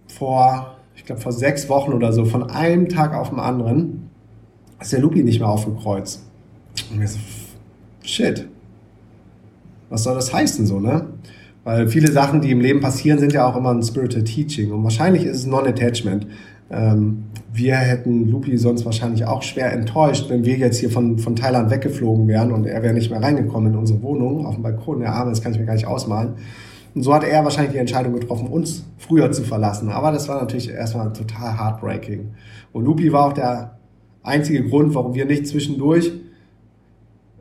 Vor, 0.09 0.75
ich 0.97 1.05
glaube, 1.05 1.21
vor 1.21 1.33
sechs 1.33 1.69
Wochen 1.69 1.93
oder 1.93 2.15
so, 2.15 2.25
von 2.25 2.49
einem 2.49 2.89
Tag 2.89 3.13
auf 3.15 3.29
den 3.29 3.39
anderen, 3.39 4.09
ist 4.81 4.93
der 4.93 5.01
Lupi 5.01 5.23
nicht 5.23 5.39
mehr 5.39 5.49
aufgekreuzt. 5.51 6.25
Und 6.91 6.99
mir 6.99 7.07
so, 7.07 7.19
shit. 8.03 8.49
Was 9.91 10.05
soll 10.05 10.15
das 10.15 10.33
heißen 10.33 10.67
so, 10.67 10.81
ne? 10.81 11.09
Weil 11.63 11.89
viele 11.89 12.11
Sachen, 12.11 12.41
die 12.41 12.51
im 12.51 12.61
Leben 12.61 12.81
passieren, 12.81 13.19
sind 13.19 13.35
ja 13.35 13.47
auch 13.47 13.57
immer 13.57 13.71
ein 13.71 13.83
Spiritual 13.83 14.25
Teaching. 14.25 14.73
Und 14.73 14.83
wahrscheinlich 14.83 15.25
ist 15.25 15.37
es 15.37 15.47
Non-Attachment. 15.47 16.27
Ähm, 16.71 17.25
wir 17.57 17.77
hätten 17.77 18.29
Lupi 18.33 18.59
sonst 18.59 18.85
wahrscheinlich 18.85 19.27
auch 19.27 19.43
schwer 19.43 19.73
enttäuscht, 19.73 20.29
wenn 20.29 20.45
wir 20.45 20.57
jetzt 20.57 20.79
hier 20.79 20.91
von, 20.91 21.19
von 21.21 21.37
Thailand 21.37 21.71
weggeflogen 21.71 22.27
wären 22.27 22.51
und 22.51 22.67
er 22.67 22.83
wäre 22.83 22.93
nicht 22.93 23.11
mehr 23.13 23.23
reingekommen 23.23 23.73
in 23.73 23.79
unsere 23.79 24.03
Wohnung 24.03 24.45
auf 24.45 24.55
dem 24.55 24.65
Balkon. 24.65 24.99
Der 24.99 25.13
Arme, 25.13 25.31
das 25.31 25.41
kann 25.41 25.53
ich 25.53 25.61
mir 25.61 25.65
gar 25.65 25.75
nicht 25.75 25.87
ausmalen. 25.87 26.35
Und 26.97 27.03
so 27.03 27.15
hat 27.15 27.23
er 27.23 27.45
wahrscheinlich 27.45 27.73
die 27.73 27.79
Entscheidung 27.79 28.13
getroffen, 28.15 28.49
uns 28.49 28.85
früher 28.99 29.31
zu 29.31 29.45
verlassen. 29.45 29.89
Aber 29.89 30.11
das 30.11 30.29
war 30.29 30.41
natürlich 30.41 30.69
erstmal 30.69 31.13
total 31.13 31.57
heartbreaking. 31.57 32.35
Und 32.73 32.85
Lupi 32.87 33.13
war 33.13 33.27
auch 33.27 33.33
der 33.33 33.79
einzige 34.25 34.65
Grund, 34.69 34.93
warum 34.97 35.15
wir 35.15 35.25
nicht 35.25 35.47
zwischendurch 35.47 36.11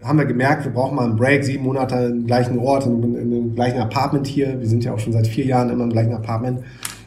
haben 0.04 0.20
wir 0.20 0.26
gemerkt, 0.26 0.66
wir 0.66 0.72
brauchen 0.74 0.98
mal 0.98 1.06
einen 1.06 1.16
Break, 1.16 1.46
sieben 1.46 1.64
Monate 1.64 1.96
im 1.96 2.28
gleichen 2.28 2.60
Ort, 2.60 2.86
in, 2.86 3.16
in, 3.16 3.32
dem 3.32 3.56
gleichen 3.56 3.80
Apartment 3.80 4.28
hier. 4.28 4.60
Wir 4.60 4.68
sind 4.68 4.84
ja 4.84 4.94
auch 4.94 5.00
schon 5.00 5.14
seit 5.14 5.28
vier 5.28 5.46
Jahren 5.46 5.70
immer 5.70 5.86
im 5.86 5.92
gleichen 5.92 6.14
Apartment. 6.14 6.60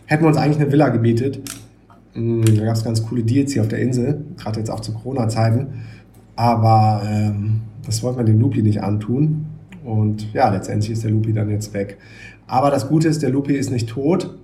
Hätten 0.06 0.24
wir 0.24 0.28
uns 0.28 0.38
eigentlich 0.38 0.58
eine 0.58 0.72
Villa 0.72 0.88
gemietet 0.88 1.40
Mm, 1.40 1.65
da 2.16 2.64
gab 2.64 2.76
es 2.76 2.84
ganz 2.84 3.06
coole 3.06 3.22
Deals 3.22 3.52
hier 3.52 3.62
auf 3.62 3.68
der 3.68 3.80
Insel, 3.80 4.24
gerade 4.36 4.58
jetzt 4.60 4.70
auch 4.70 4.80
zu 4.80 4.92
Corona-Zeiten. 4.92 5.66
Aber 6.34 7.02
ähm, 7.06 7.60
das 7.84 8.02
wollte 8.02 8.18
man 8.18 8.26
dem 8.26 8.40
Lupi 8.40 8.62
nicht 8.62 8.82
antun. 8.82 9.46
Und 9.84 10.32
ja, 10.32 10.50
letztendlich 10.50 10.92
ist 10.92 11.04
der 11.04 11.10
Lupi 11.10 11.32
dann 11.32 11.50
jetzt 11.50 11.72
weg. 11.74 11.98
Aber 12.46 12.70
das 12.70 12.88
Gute 12.88 13.08
ist, 13.08 13.22
der 13.22 13.30
Lupi 13.30 13.54
ist 13.54 13.70
nicht 13.70 13.88
tot. 13.88 14.36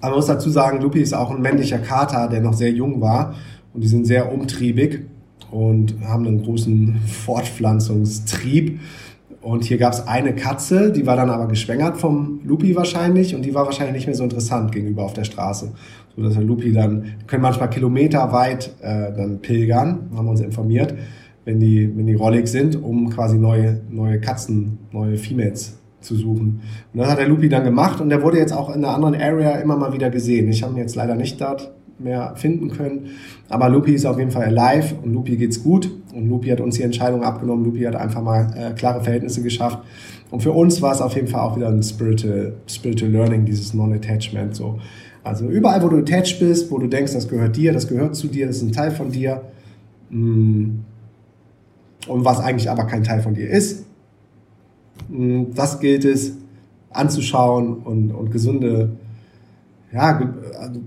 Aber 0.00 0.10
man 0.10 0.18
muss 0.18 0.26
dazu 0.26 0.50
sagen, 0.50 0.80
Lupi 0.80 1.00
ist 1.00 1.14
auch 1.14 1.30
ein 1.30 1.40
männlicher 1.40 1.78
Kater, 1.78 2.28
der 2.28 2.40
noch 2.40 2.54
sehr 2.54 2.70
jung 2.70 3.00
war. 3.00 3.34
Und 3.72 3.82
die 3.82 3.88
sind 3.88 4.06
sehr 4.06 4.32
umtriebig 4.32 5.06
und 5.50 5.94
haben 6.04 6.26
einen 6.26 6.42
großen 6.42 6.96
Fortpflanzungstrieb. 7.06 8.80
Und 9.40 9.64
hier 9.64 9.76
gab 9.76 9.92
es 9.92 10.06
eine 10.06 10.34
Katze, 10.34 10.92
die 10.92 11.04
war 11.04 11.16
dann 11.16 11.28
aber 11.28 11.46
geschwängert 11.48 11.96
vom 11.96 12.40
Lupi 12.44 12.76
wahrscheinlich 12.76 13.34
und 13.34 13.42
die 13.42 13.54
war 13.54 13.64
wahrscheinlich 13.64 13.94
nicht 13.94 14.06
mehr 14.06 14.14
so 14.14 14.22
interessant 14.22 14.70
gegenüber 14.70 15.02
auf 15.02 15.14
der 15.14 15.24
Straße. 15.24 15.72
So 16.16 16.22
dass 16.22 16.34
der 16.34 16.42
Lupi 16.42 16.72
dann, 16.72 17.04
können 17.26 17.42
manchmal 17.42 17.70
kilometerweit 17.70 18.74
äh, 18.82 19.12
dann 19.16 19.38
pilgern, 19.40 20.10
haben 20.14 20.26
wir 20.26 20.30
uns 20.30 20.40
informiert, 20.40 20.94
wenn 21.44 21.58
die, 21.58 21.90
wenn 21.96 22.06
die 22.06 22.14
rollig 22.14 22.48
sind, 22.48 22.80
um 22.82 23.10
quasi 23.10 23.38
neue, 23.38 23.80
neue 23.90 24.20
Katzen, 24.20 24.78
neue 24.92 25.16
Females 25.16 25.78
zu 26.00 26.16
suchen. 26.16 26.60
Und 26.92 27.00
das 27.00 27.08
hat 27.08 27.18
der 27.18 27.28
Lupi 27.28 27.48
dann 27.48 27.64
gemacht 27.64 28.00
und 28.00 28.10
der 28.10 28.22
wurde 28.22 28.38
jetzt 28.38 28.52
auch 28.52 28.68
in 28.68 28.84
einer 28.84 28.94
anderen 28.94 29.14
Area 29.14 29.56
immer 29.56 29.76
mal 29.76 29.92
wieder 29.92 30.10
gesehen. 30.10 30.48
Ich 30.48 30.62
habe 30.62 30.74
ihn 30.74 30.78
jetzt 30.78 30.96
leider 30.96 31.14
nicht 31.14 31.40
dort 31.40 31.72
mehr 31.98 32.34
finden 32.36 32.70
können. 32.70 33.10
Aber 33.48 33.68
Lupi 33.68 33.92
ist 33.92 34.04
auf 34.06 34.18
jeden 34.18 34.30
Fall 34.30 34.56
alive 34.56 34.96
und 35.02 35.12
Lupi 35.12 35.36
geht's 35.36 35.62
gut. 35.62 35.90
Und 36.14 36.28
Lupi 36.28 36.48
hat 36.48 36.60
uns 36.60 36.76
die 36.76 36.82
Entscheidung 36.82 37.22
abgenommen. 37.22 37.64
Lupi 37.64 37.82
hat 37.82 37.96
einfach 37.96 38.22
mal 38.22 38.52
äh, 38.56 38.72
klare 38.74 39.02
Verhältnisse 39.02 39.42
geschafft. 39.42 39.78
Und 40.30 40.42
für 40.42 40.52
uns 40.52 40.80
war 40.82 40.92
es 40.92 41.00
auf 41.00 41.14
jeden 41.14 41.28
Fall 41.28 41.40
auch 41.40 41.56
wieder 41.56 41.68
ein 41.68 41.82
Spiritual, 41.82 42.54
Spiritual 42.66 43.10
Learning, 43.10 43.44
dieses 43.44 43.74
Non-Attachment. 43.74 44.56
So. 44.56 44.78
Also 45.24 45.46
überall, 45.46 45.82
wo 45.82 45.88
du 45.88 45.98
attached 45.98 46.40
bist, 46.40 46.70
wo 46.70 46.78
du 46.78 46.88
denkst, 46.88 47.12
das 47.12 47.28
gehört 47.28 47.56
dir, 47.56 47.72
das 47.72 47.86
gehört 47.86 48.16
zu 48.16 48.26
dir, 48.26 48.46
das 48.46 48.56
ist 48.56 48.62
ein 48.62 48.72
Teil 48.72 48.90
von 48.90 49.12
dir. 49.12 49.42
Mm, 50.10 50.80
und 52.08 52.24
was 52.24 52.40
eigentlich 52.40 52.68
aber 52.68 52.84
kein 52.84 53.04
Teil 53.04 53.22
von 53.22 53.34
dir 53.34 53.48
ist, 53.48 53.84
mm, 55.08 55.44
das 55.54 55.78
gilt 55.78 56.04
es 56.04 56.32
anzuschauen 56.90 57.78
und, 57.78 58.10
und 58.10 58.30
gesunde, 58.30 58.90
ja, 59.92 60.32
also 60.58 60.80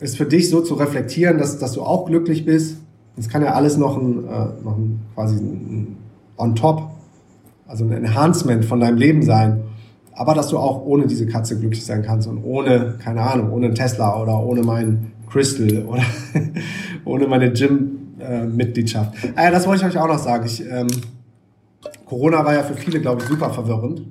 ist 0.00 0.16
für 0.16 0.26
dich 0.26 0.48
so 0.48 0.60
zu 0.60 0.74
reflektieren, 0.74 1.38
dass, 1.38 1.58
dass 1.58 1.72
du 1.72 1.82
auch 1.82 2.06
glücklich 2.06 2.44
bist. 2.44 2.76
Es 3.16 3.28
kann 3.28 3.42
ja 3.42 3.54
alles 3.54 3.76
noch 3.76 3.96
ein, 3.96 4.24
äh, 4.24 4.64
noch 4.64 4.76
ein 4.76 5.00
quasi 5.14 5.36
ein 5.36 5.96
on 6.36 6.54
top, 6.54 6.82
also 7.66 7.84
ein 7.84 7.92
Enhancement 7.92 8.64
von 8.64 8.78
deinem 8.78 8.96
Leben 8.96 9.22
sein. 9.22 9.64
Aber 10.18 10.34
dass 10.34 10.48
du 10.48 10.58
auch 10.58 10.84
ohne 10.84 11.06
diese 11.06 11.28
Katze 11.28 11.56
glücklich 11.60 11.86
sein 11.86 12.02
kannst 12.02 12.26
und 12.26 12.42
ohne, 12.42 12.96
keine 12.98 13.22
Ahnung, 13.22 13.52
ohne 13.52 13.72
Tesla 13.72 14.20
oder 14.20 14.42
ohne 14.42 14.62
meinen 14.62 15.12
Crystal 15.30 15.84
oder 15.86 16.02
ohne 17.04 17.28
meine 17.28 17.52
Gym-Mitgliedschaft. 17.52 19.14
Äh, 19.22 19.44
ja, 19.44 19.50
das 19.52 19.64
wollte 19.68 19.86
ich 19.86 19.94
euch 19.94 20.02
auch 20.02 20.08
noch 20.08 20.18
sagen. 20.18 20.44
Ich, 20.44 20.60
ähm, 20.68 20.88
Corona 22.04 22.44
war 22.44 22.52
ja 22.52 22.64
für 22.64 22.74
viele, 22.74 23.00
glaube 23.00 23.22
ich, 23.22 23.28
super 23.28 23.50
verwirrend. 23.50 24.02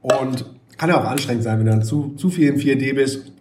Und 0.00 0.44
kann 0.76 0.90
ja 0.90 1.00
auch 1.00 1.04
anstrengend 1.04 1.42
sein, 1.42 1.58
wenn 1.58 1.66
du 1.66 1.72
dann 1.72 1.82
zu, 1.82 2.14
zu 2.14 2.30
viel 2.30 2.50
in 2.50 2.60
4D 2.60 2.94
bist. 2.94 3.32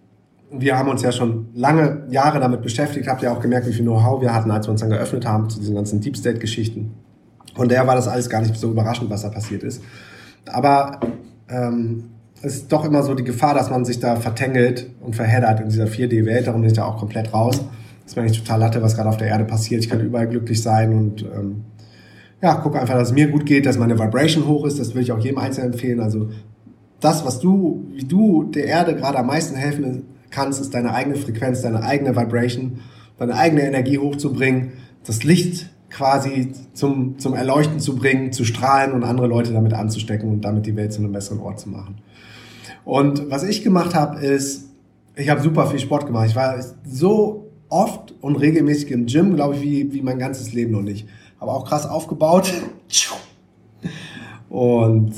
Wir 0.49 0.75
haben 0.75 0.89
uns 0.89 1.03
ja 1.03 1.11
schon 1.11 1.49
lange 1.53 2.07
Jahre 2.09 2.39
damit 2.39 2.63
beschäftigt, 2.63 3.07
habt 3.07 3.21
ihr 3.21 3.31
auch 3.31 3.39
gemerkt, 3.39 3.67
wie 3.67 3.73
viel 3.73 3.85
Know-how 3.85 4.19
wir 4.19 4.33
hatten, 4.33 4.49
als 4.49 4.65
wir 4.65 4.71
uns 4.71 4.81
dann 4.81 4.89
geöffnet 4.89 5.27
haben 5.27 5.47
zu 5.47 5.59
diesen 5.59 5.75
ganzen 5.75 6.01
Deep 6.01 6.17
State-Geschichten. 6.17 6.95
Von 7.57 7.67
daher 7.67 7.87
war 7.87 7.95
das 7.95 8.07
alles 8.07 8.29
gar 8.29 8.41
nicht 8.41 8.55
so 8.55 8.69
überraschend, 8.69 9.09
was 9.09 9.23
da 9.23 9.29
passiert 9.29 9.63
ist. 9.63 9.81
Aber 10.45 10.99
ähm, 11.49 12.11
es 12.41 12.55
ist 12.55 12.71
doch 12.71 12.85
immer 12.85 13.01
so 13.01 13.15
die 13.15 13.23
Gefahr, 13.23 13.55
dass 13.55 13.71
man 13.71 13.83
sich 13.83 13.99
da 13.99 14.15
vertängelt 14.15 14.91
und 15.01 15.15
verheddert 15.15 15.59
in 15.59 15.69
dieser 15.69 15.85
4D-Welt. 15.85 16.45
Darum 16.45 16.61
bin 16.61 16.69
ich 16.69 16.75
da 16.75 16.85
auch 16.85 16.97
komplett 16.97 17.33
raus. 17.33 17.57
Das 17.57 18.11
ist 18.11 18.15
mir 18.15 18.21
eigentlich 18.21 18.39
total 18.39 18.59
latte, 18.59 18.81
was 18.81 18.95
gerade 18.95 19.09
auf 19.09 19.17
der 19.17 19.27
Erde 19.27 19.43
passiert. 19.43 19.83
Ich 19.83 19.89
kann 19.89 19.99
überall 19.99 20.27
glücklich 20.27 20.61
sein 20.61 20.93
und 20.93 21.23
ähm, 21.23 21.63
ja, 22.41 22.53
gucke 22.53 22.79
einfach, 22.79 22.93
dass 22.93 23.09
es 23.09 23.13
mir 23.15 23.27
gut 23.27 23.47
geht, 23.47 23.65
dass 23.65 23.79
meine 23.79 23.97
Vibration 23.97 24.47
hoch 24.47 24.65
ist. 24.65 24.79
Das 24.79 24.89
würde 24.89 25.01
ich 25.01 25.11
auch 25.11 25.19
jedem 25.19 25.39
Einzelnen 25.39 25.73
empfehlen. 25.73 25.99
Also 25.99 26.29
das, 26.99 27.25
was 27.25 27.39
du, 27.39 27.87
wie 27.91 28.05
du 28.05 28.43
der 28.43 28.65
Erde 28.65 28.95
gerade 28.95 29.17
am 29.17 29.25
meisten 29.25 29.55
helfen 29.55 30.03
kannst, 30.29 30.61
ist 30.61 30.75
deine 30.75 30.93
eigene 30.93 31.15
Frequenz, 31.15 31.63
deine 31.63 31.81
eigene 31.81 32.15
Vibration, 32.15 32.81
deine 33.17 33.33
eigene 33.33 33.63
Energie 33.63 33.97
hochzubringen, 33.97 34.73
das 35.03 35.23
Licht 35.23 35.71
quasi 35.89 36.51
zum, 36.73 37.17
zum 37.19 37.33
Erleuchten 37.33 37.79
zu 37.79 37.95
bringen, 37.95 38.31
zu 38.31 38.43
strahlen 38.45 38.91
und 38.93 39.03
andere 39.03 39.27
Leute 39.27 39.53
damit 39.53 39.73
anzustecken 39.73 40.29
und 40.29 40.41
damit 40.41 40.65
die 40.65 40.75
Welt 40.75 40.93
zu 40.93 40.99
einem 40.99 41.11
besseren 41.11 41.39
Ort 41.39 41.59
zu 41.59 41.69
machen. 41.69 41.97
Und 42.83 43.29
was 43.29 43.43
ich 43.43 43.63
gemacht 43.63 43.95
habe, 43.95 44.19
ist, 44.19 44.69
ich 45.15 45.29
habe 45.29 45.41
super 45.41 45.67
viel 45.67 45.79
Sport 45.79 46.05
gemacht. 46.05 46.27
Ich 46.29 46.35
war 46.35 46.55
so 46.85 47.51
oft 47.69 48.13
und 48.21 48.35
regelmäßig 48.37 48.91
im 48.91 49.05
Gym, 49.07 49.35
glaube 49.35 49.55
ich, 49.55 49.61
wie, 49.61 49.93
wie 49.93 50.01
mein 50.01 50.19
ganzes 50.19 50.53
Leben 50.53 50.71
noch 50.71 50.81
nicht. 50.81 51.07
Aber 51.39 51.53
auch 51.53 51.65
krass 51.65 51.85
aufgebaut. 51.85 52.51
Und 54.49 55.13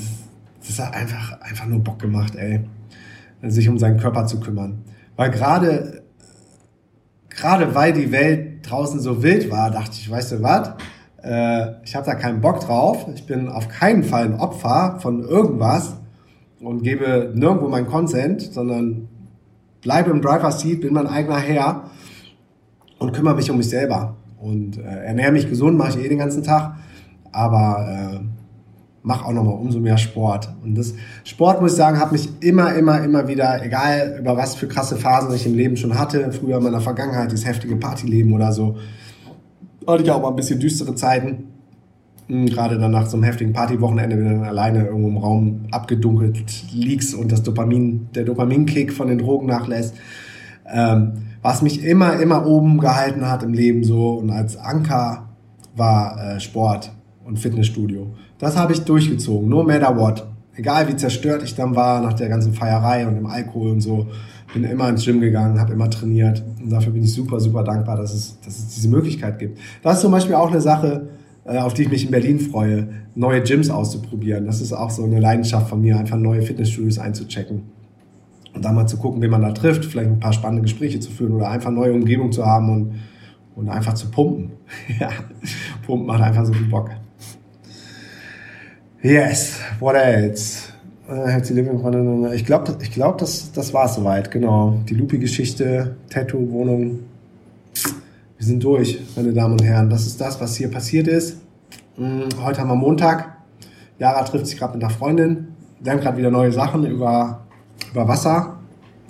das 0.66 0.78
hat 0.78 0.94
einfach, 0.94 1.40
einfach 1.40 1.66
nur 1.66 1.80
Bock 1.80 1.98
gemacht, 1.98 2.34
ey, 2.36 2.60
sich 3.42 3.68
um 3.68 3.78
seinen 3.78 3.98
Körper 3.98 4.26
zu 4.26 4.40
kümmern. 4.40 4.82
Weil 5.16 5.30
gerade, 5.30 6.02
gerade 7.28 7.74
weil 7.74 7.92
die 7.92 8.10
Welt 8.12 8.49
draußen 8.62 9.00
so 9.00 9.22
wild 9.22 9.50
war, 9.50 9.70
dachte 9.70 9.92
ich, 9.92 10.10
weißt 10.10 10.32
du 10.32 10.42
was? 10.42 10.72
Äh, 11.22 11.82
ich 11.84 11.94
habe 11.94 12.06
da 12.06 12.14
keinen 12.14 12.40
Bock 12.40 12.60
drauf. 12.60 13.06
Ich 13.14 13.26
bin 13.26 13.48
auf 13.48 13.68
keinen 13.68 14.02
Fall 14.02 14.24
ein 14.24 14.40
Opfer 14.40 14.98
von 15.00 15.22
irgendwas 15.22 15.96
und 16.60 16.82
gebe 16.82 17.32
nirgendwo 17.34 17.68
meinen 17.68 17.86
Consent, 17.86 18.42
sondern 18.42 19.08
bleibe 19.82 20.10
im 20.10 20.20
Driver 20.20 20.52
Seat, 20.52 20.80
bin 20.80 20.94
mein 20.94 21.06
eigener 21.06 21.38
Herr 21.38 21.84
und 22.98 23.12
kümmere 23.12 23.36
mich 23.36 23.50
um 23.50 23.56
mich 23.56 23.68
selber. 23.68 24.16
Und 24.38 24.78
äh, 24.78 25.04
ernähre 25.04 25.32
mich 25.32 25.48
gesund, 25.48 25.76
mache 25.76 25.98
ich 25.98 26.04
eh 26.04 26.08
den 26.08 26.18
ganzen 26.18 26.42
Tag. 26.42 26.76
Aber 27.32 27.86
äh, 28.14 28.20
mach 29.02 29.24
auch 29.24 29.32
nochmal 29.32 29.54
umso 29.54 29.80
mehr 29.80 29.98
Sport. 29.98 30.52
Und 30.62 30.76
das 30.76 30.94
Sport, 31.24 31.60
muss 31.60 31.72
ich 31.72 31.76
sagen, 31.78 31.98
hat 31.98 32.12
mich 32.12 32.28
immer, 32.40 32.74
immer, 32.74 33.02
immer 33.02 33.28
wieder, 33.28 33.64
egal 33.64 34.18
über 34.20 34.36
was 34.36 34.54
für 34.54 34.68
krasse 34.68 34.96
Phasen 34.96 35.34
ich 35.34 35.46
im 35.46 35.54
Leben 35.54 35.76
schon 35.76 35.98
hatte, 35.98 36.30
früher 36.32 36.58
in 36.58 36.64
meiner 36.64 36.80
Vergangenheit, 36.80 37.30
dieses 37.30 37.46
heftige 37.46 37.76
Partyleben 37.76 38.32
oder 38.32 38.52
so, 38.52 38.76
hatte 39.86 40.02
ich 40.02 40.10
auch 40.10 40.20
mal 40.20 40.28
ein 40.28 40.36
bisschen 40.36 40.60
düstere 40.60 40.94
Zeiten. 40.94 41.44
Hm, 42.26 42.46
Gerade 42.46 42.78
dann 42.78 42.90
nach 42.90 43.06
so 43.06 43.16
einem 43.16 43.24
heftigen 43.24 43.52
Partywochenende, 43.52 44.18
wenn 44.18 44.24
du 44.24 44.34
dann 44.34 44.44
alleine 44.44 44.86
irgendwo 44.86 45.08
im 45.08 45.16
Raum 45.16 45.60
abgedunkelt 45.70 46.44
liegst 46.72 47.14
und 47.14 47.32
das 47.32 47.42
Dopamin, 47.42 48.08
der 48.14 48.24
Dopaminkick 48.24 48.92
von 48.92 49.08
den 49.08 49.18
Drogen 49.18 49.46
nachlässt. 49.46 49.94
Ähm, 50.72 51.12
was 51.42 51.62
mich 51.62 51.82
immer, 51.82 52.20
immer 52.20 52.46
oben 52.46 52.78
gehalten 52.78 53.26
hat 53.26 53.42
im 53.42 53.54
Leben 53.54 53.82
so 53.82 54.12
und 54.12 54.30
als 54.30 54.58
Anker 54.58 55.30
war 55.74 56.36
äh, 56.36 56.40
Sport 56.40 56.92
und 57.30 57.38
Fitnessstudio. 57.38 58.08
Das 58.38 58.56
habe 58.56 58.72
ich 58.72 58.80
durchgezogen, 58.80 59.48
no 59.48 59.62
matter 59.62 59.96
what. 59.96 60.26
Egal 60.54 60.88
wie 60.88 60.96
zerstört 60.96 61.42
ich 61.42 61.54
dann 61.54 61.74
war 61.74 62.02
nach 62.02 62.12
der 62.12 62.28
ganzen 62.28 62.52
Feierei 62.52 63.06
und 63.06 63.14
dem 63.14 63.26
Alkohol 63.26 63.70
und 63.70 63.80
so, 63.80 64.08
bin 64.52 64.64
immer 64.64 64.88
ins 64.88 65.04
Gym 65.04 65.20
gegangen, 65.20 65.60
habe 65.60 65.72
immer 65.72 65.88
trainiert 65.88 66.42
und 66.60 66.70
dafür 66.70 66.92
bin 66.92 67.04
ich 67.04 67.14
super, 67.14 67.40
super 67.40 67.62
dankbar, 67.62 67.96
dass 67.96 68.12
es, 68.12 68.38
dass 68.40 68.58
es 68.58 68.68
diese 68.74 68.88
Möglichkeit 68.88 69.38
gibt. 69.38 69.58
Das 69.82 69.96
ist 69.96 70.00
zum 70.02 70.12
Beispiel 70.12 70.34
auch 70.34 70.50
eine 70.50 70.60
Sache, 70.60 71.08
äh, 71.44 71.58
auf 71.58 71.72
die 71.72 71.82
ich 71.82 71.90
mich 71.90 72.04
in 72.04 72.10
Berlin 72.10 72.40
freue, 72.40 72.88
neue 73.14 73.40
Gyms 73.42 73.70
auszuprobieren. 73.70 74.44
Das 74.44 74.60
ist 74.60 74.72
auch 74.72 74.90
so 74.90 75.04
eine 75.04 75.20
Leidenschaft 75.20 75.68
von 75.68 75.80
mir, 75.80 75.98
einfach 75.98 76.18
neue 76.18 76.42
Fitnessstudios 76.42 76.98
einzuchecken 76.98 77.62
und 78.52 78.64
da 78.64 78.72
mal 78.72 78.86
zu 78.86 78.96
gucken, 78.96 79.22
wen 79.22 79.30
man 79.30 79.42
da 79.42 79.52
trifft, 79.52 79.84
vielleicht 79.84 80.10
ein 80.10 80.20
paar 80.20 80.32
spannende 80.32 80.62
Gespräche 80.62 81.00
zu 81.00 81.10
führen 81.10 81.32
oder 81.32 81.48
einfach 81.48 81.70
neue 81.70 81.92
Umgebung 81.92 82.32
zu 82.32 82.44
haben 82.44 82.68
und, 82.70 82.94
und 83.54 83.68
einfach 83.68 83.94
zu 83.94 84.10
pumpen. 84.10 84.50
ja, 85.00 85.10
pumpen 85.86 86.06
macht 86.06 86.22
einfach 86.22 86.44
so 86.44 86.52
viel 86.52 86.66
Bock. 86.66 86.90
Yes, 89.02 89.60
what 89.78 89.94
else? 89.94 90.68
Äh, 91.08 91.38
ich 92.34 92.44
glaube, 92.44 92.76
ich 92.82 92.92
glaub, 92.92 93.16
das, 93.16 93.50
das 93.50 93.72
war 93.72 93.86
es 93.86 93.94
soweit, 93.94 94.30
genau. 94.30 94.78
Die 94.90 94.94
Lupi-Geschichte, 94.94 95.96
Tattoo, 96.10 96.50
Wohnung. 96.50 96.98
Wir 98.36 98.46
sind 98.46 98.62
durch, 98.62 99.00
meine 99.16 99.32
Damen 99.32 99.52
und 99.52 99.64
Herren. 99.64 99.88
Das 99.88 100.06
ist 100.06 100.20
das, 100.20 100.38
was 100.38 100.54
hier 100.56 100.70
passiert 100.70 101.08
ist. 101.08 101.38
Hm, 101.96 102.28
heute 102.44 102.60
haben 102.60 102.68
wir 102.68 102.76
Montag. 102.76 103.38
Jara 103.98 104.22
trifft 104.22 104.46
sich 104.46 104.58
gerade 104.58 104.74
mit 104.74 104.84
einer 104.84 104.92
Freundin. 104.92 105.48
Lernt 105.82 106.02
gerade 106.02 106.18
wieder 106.18 106.30
neue 106.30 106.52
Sachen 106.52 106.84
über, 106.84 107.40
über 107.90 108.06
Wasser. 108.06 108.58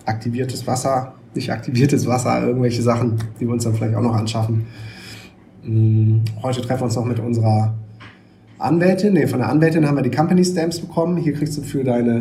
Aktiviertes 0.05 0.65
Wasser, 0.69 1.15
nicht 1.35 1.51
aktiviertes 1.51 2.07
Wasser, 2.07 2.47
irgendwelche 2.47 2.83
Sachen, 2.83 3.19
die 3.41 3.47
wir 3.47 3.53
uns 3.53 3.65
dann 3.65 3.75
vielleicht 3.75 3.97
auch 3.97 4.03
noch 4.03 4.15
anschaffen. 4.15 4.67
Hm, 5.65 6.23
heute 6.45 6.61
treffen 6.61 6.83
wir 6.83 6.85
uns 6.85 6.95
noch 6.95 7.05
mit 7.05 7.19
unserer 7.19 7.75
Anwältin, 8.61 9.15
nee, 9.15 9.27
von 9.27 9.39
der 9.39 9.49
Anwältin 9.49 9.87
haben 9.87 9.97
wir 9.97 10.03
die 10.03 10.11
Company 10.11 10.45
Stamps 10.45 10.81
bekommen. 10.81 11.17
Hier 11.17 11.33
kriegst 11.33 11.57
du 11.57 11.63
für 11.63 11.83
deine 11.83 12.21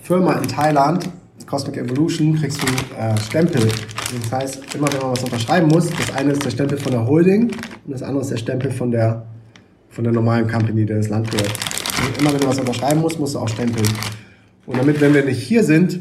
Firma 0.00 0.34
in 0.34 0.46
Thailand, 0.46 1.10
Cosmic 1.44 1.76
Evolution, 1.76 2.36
kriegst 2.36 2.62
du 2.62 2.66
äh, 2.96 3.18
Stempel. 3.18 3.62
Das 3.66 4.32
heißt, 4.32 4.74
immer 4.76 4.92
wenn 4.92 5.00
man 5.00 5.10
was 5.10 5.24
unterschreiben 5.24 5.66
muss, 5.68 5.90
das 5.90 6.14
eine 6.14 6.32
ist 6.32 6.44
der 6.44 6.50
Stempel 6.50 6.78
von 6.78 6.92
der 6.92 7.04
Holding 7.04 7.50
und 7.84 7.92
das 7.92 8.02
andere 8.02 8.22
ist 8.22 8.30
der 8.30 8.36
Stempel 8.36 8.70
von 8.70 8.92
der, 8.92 9.26
von 9.88 10.04
der 10.04 10.12
normalen 10.12 10.46
Company, 10.46 10.86
der 10.86 10.98
das 10.98 11.08
Land 11.08 11.30
gehört. 11.32 11.52
Und 12.06 12.20
immer 12.20 12.32
wenn 12.32 12.40
du 12.40 12.46
was 12.46 12.60
unterschreiben 12.60 13.00
musst, 13.00 13.18
musst 13.18 13.34
du 13.34 13.40
auch 13.40 13.48
stempeln. 13.48 13.88
Und 14.66 14.78
damit, 14.78 15.00
wenn 15.00 15.14
wir 15.14 15.24
nicht 15.24 15.42
hier 15.42 15.64
sind, 15.64 15.98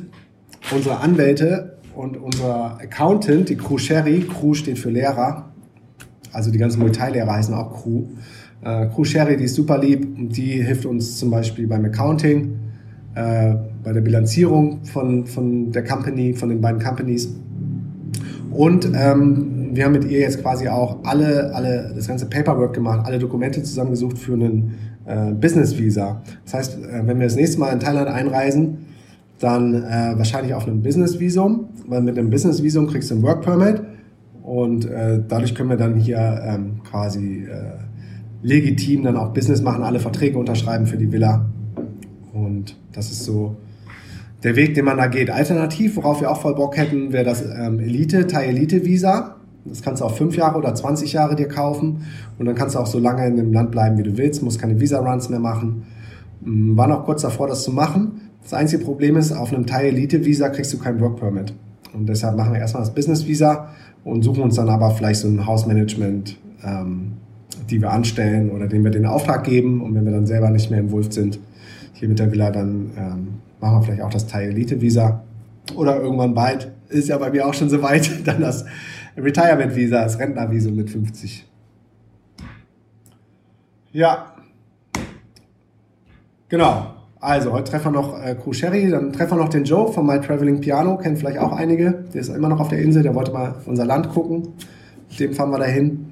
unsere 0.72 1.00
Anwälte 1.00 1.80
und 1.96 2.18
unser 2.18 2.78
Accountant, 2.80 3.50
die 3.50 3.58
Crew 3.58 3.80
Sherry, 3.80 4.22
Crew 4.22 4.54
steht 4.54 4.78
für 4.78 4.92
Lehrer, 4.92 5.50
also 6.34 6.52
die 6.52 6.60
ganzen 6.60 6.80
Muay 6.80 6.92
Thai-Lehrer 6.92 7.34
heißen 7.34 7.56
auch 7.56 7.82
Crew, 7.82 8.04
äh, 8.62 8.88
Crew 8.88 9.04
Sherry, 9.04 9.38
die 9.38 9.46
ist 9.46 9.56
super 9.56 9.78
lieb 9.78 10.08
und 10.18 10.36
die 10.36 10.64
hilft 10.64 10.86
uns 10.86 11.18
zum 11.18 11.30
Beispiel 11.30 11.68
beim 11.68 11.86
Accounting, 11.86 12.58
äh, 13.16 13.56
bei 13.84 13.94
der 13.94 14.02
Bilanzierung 14.02 14.84
von, 14.84 15.26
von 15.26 15.72
der 15.72 15.84
Company, 15.84 16.34
von 16.34 16.50
den 16.50 16.62
beiden 16.62 16.82
Companies. 16.82 17.34
Und 18.52 18.90
ähm, 18.96 19.70
wir 19.74 19.86
haben 19.86 19.92
mit 19.92 20.06
ihr 20.06 20.20
jetzt 20.20 20.42
quasi 20.42 20.68
auch 20.68 21.04
alle, 21.04 21.54
alle, 21.54 21.92
das 21.96 22.08
ganze 22.08 22.26
Paperwork 22.26 22.74
gemacht, 22.74 23.06
alle 23.06 23.20
Dokumente 23.20 23.62
zusammengesucht 23.62 24.18
für 24.18 24.34
einen 24.34 24.74
äh, 25.06 25.34
Business 25.34 25.78
Visa. 25.78 26.22
Das 26.46 26.54
heißt, 26.54 26.78
äh, 26.78 27.08
wenn 27.08 27.20
wir 27.20 27.28
das 27.28 27.36
nächste 27.36 27.60
Mal 27.60 27.72
in 27.72 27.80
Thailand 27.80 28.08
einreisen, 28.08 28.80
dann 29.40 29.76
äh, 29.76 30.14
wahrscheinlich 30.18 30.54
auf 30.54 30.66
einem 30.66 30.82
Business 30.82 31.20
Visum, 31.20 31.70
weil 31.88 32.02
mit 32.02 32.18
einem 32.18 32.30
Business 32.30 32.64
Visum 32.64 32.88
kriegst 32.88 33.12
du 33.12 33.16
ein 33.16 33.24
Work 33.24 33.44
Permit 33.44 33.82
und 34.44 34.86
äh, 34.86 35.22
dadurch 35.28 35.54
können 35.54 35.70
wir 35.70 35.78
dann 35.78 35.96
hier 35.96 36.42
ähm, 36.44 36.82
quasi 36.84 37.44
äh, 37.44 37.87
legitim 38.42 39.04
dann 39.04 39.18
auch 39.18 39.34
Business 39.34 39.62
machen, 39.62 39.84
alle 39.84 40.00
Verträge 40.00 40.38
unterschreiben 40.38 40.86
für 40.86 40.98
die 40.98 41.12
Villa. 41.12 41.46
Und 42.34 42.76
das 42.94 43.12
ist 43.12 43.24
so 43.24 43.56
der 44.44 44.56
Weg, 44.56 44.76
den 44.76 44.86
man 44.86 44.98
da 44.98 45.08
geht. 45.08 45.30
Alternativ, 45.30 45.96
worauf 45.96 46.22
wir 46.22 46.32
auch 46.32 46.42
voll 46.42 46.56
Bock 46.56 46.78
hätten, 46.78 47.12
wäre 47.12 47.26
das 47.26 47.44
ähm, 47.44 47.80
Elite, 47.80 48.28
Thai 48.28 48.46
Elite 48.46 48.86
Visa. 48.86 49.36
Das 49.66 49.82
kannst 49.82 50.02
du 50.02 50.06
auch 50.06 50.16
fünf 50.16 50.38
Jahre 50.38 50.58
oder 50.58 50.74
20 50.74 51.14
Jahre 51.14 51.36
dir 51.36 51.48
kaufen. 51.48 52.06
Und 52.38 52.46
dann 52.46 52.56
kannst 52.56 52.76
du 52.76 52.80
auch 52.80 52.88
so 52.88 53.00
lange 53.00 53.26
in 53.28 53.36
dem 53.36 53.52
Land 53.52 53.72
bleiben, 53.72 53.98
wie 53.98 54.04
du 54.04 54.18
willst, 54.18 54.44
musst 54.44 54.60
keine 54.60 54.80
Visa-Runs 54.80 55.30
mehr 55.30 55.40
machen. 55.40 55.84
Ähm, 56.46 56.78
war 56.78 56.88
noch 56.88 57.06
kurz 57.06 57.24
davor, 57.24 57.48
das 57.48 57.64
zu 57.64 57.72
machen. 57.72 58.22
Das 58.44 58.54
einzige 58.54 58.86
Problem 58.86 59.18
ist, 59.18 59.32
auf 59.34 59.54
einem 59.54 59.66
Thai 59.66 59.88
Elite 59.88 60.24
Visa 60.24 60.50
kriegst 60.50 60.72
du 60.74 60.78
kein 60.78 61.02
Work 61.02 61.20
Permit. 61.20 61.54
Und 61.94 62.08
deshalb 62.08 62.38
machen 62.38 62.54
wir 62.54 62.60
erstmal 62.60 62.84
das 62.84 62.94
Business 62.94 63.28
Visa 63.28 63.70
und 64.04 64.24
suchen 64.24 64.44
uns 64.44 64.56
dann 64.56 64.70
aber 64.70 64.92
vielleicht 64.92 65.22
so 65.22 65.28
ein 65.28 65.46
Hausmanagement 65.46 66.38
ähm, 66.64 67.14
die 67.70 67.82
wir 67.82 67.92
anstellen 67.92 68.50
oder 68.52 68.68
denen 68.68 68.84
wir 68.84 68.92
den 68.92 69.06
Auftrag 69.06 69.44
geben. 69.44 69.82
Und 69.82 69.96
wenn 69.96 70.06
wir 70.06 70.12
dann 70.12 70.26
selber 70.26 70.50
nicht 70.50 70.72
mehr 70.72 70.80
involviert 70.80 71.14
sind, 71.14 71.40
hier 71.94 72.08
mit 72.08 72.20
der 72.20 72.32
Villa, 72.32 72.52
dann 72.52 72.92
ähm, 72.98 73.28
machen 73.60 73.80
wir 73.80 73.82
vielleicht 73.84 74.02
auch 74.02 74.10
das 74.10 74.28
Thai 74.28 74.46
Elite 74.46 74.82
Visa. 74.82 75.24
Oder 75.76 76.00
irgendwann 76.00 76.34
bald, 76.34 76.72
ist 76.90 77.10
ja 77.10 77.18
bei 77.18 77.30
mir 77.30 77.46
auch 77.46 77.54
schon 77.54 77.70
so 77.70 77.82
weit, 77.82 78.10
dann 78.26 78.42
das 78.42 78.66
Retirement 79.18 79.76
Visa, 79.76 80.04
das 80.04 80.20
Rentnervisum 80.20 80.76
mit 80.76 80.90
50. 80.90 81.46
Ja. 83.92 84.34
Genau. 86.50 86.94
Also, 87.20 87.52
heute 87.52 87.72
treffen 87.72 87.94
wir 87.94 88.02
noch 88.02 88.24
äh, 88.24 88.36
Crew 88.36 88.54
Sherry, 88.54 88.90
dann 88.92 89.12
treffen 89.12 89.38
wir 89.38 89.44
noch 89.44 89.50
den 89.50 89.64
Joe 89.64 89.92
von 89.92 90.06
My 90.06 90.22
Traveling 90.22 90.62
Piano, 90.62 90.98
kennen 90.98 91.18
vielleicht 91.18 91.40
auch 91.40 91.52
einige. 91.52 92.06
Der 92.14 92.22
ist 92.22 92.30
immer 92.30 92.48
noch 92.48 92.60
auf 92.60 92.68
der 92.68 92.80
Insel, 92.80 93.02
der 93.02 93.16
wollte 93.16 93.32
mal 93.32 93.56
unser 93.66 93.86
Land 93.86 94.10
gucken. 94.10 94.50
Mit 95.10 95.20
dem 95.20 95.34
fahren 95.34 95.50
wir 95.50 95.58
dahin 95.58 96.07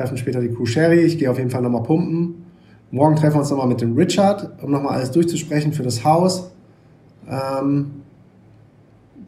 treffen 0.00 0.16
später 0.16 0.40
die 0.40 0.48
Crew 0.48 0.64
Sherry. 0.64 1.00
Ich 1.00 1.18
gehe 1.18 1.30
auf 1.30 1.38
jeden 1.38 1.50
Fall 1.50 1.62
nochmal 1.62 1.82
pumpen. 1.82 2.46
Morgen 2.90 3.16
treffen 3.16 3.34
wir 3.34 3.40
uns 3.40 3.50
nochmal 3.50 3.68
mit 3.68 3.80
dem 3.80 3.94
Richard, 3.96 4.50
um 4.62 4.70
nochmal 4.70 4.94
alles 4.94 5.10
durchzusprechen 5.10 5.72
für 5.72 5.82
das 5.82 6.04
Haus. 6.04 6.50
Ähm, 7.28 7.90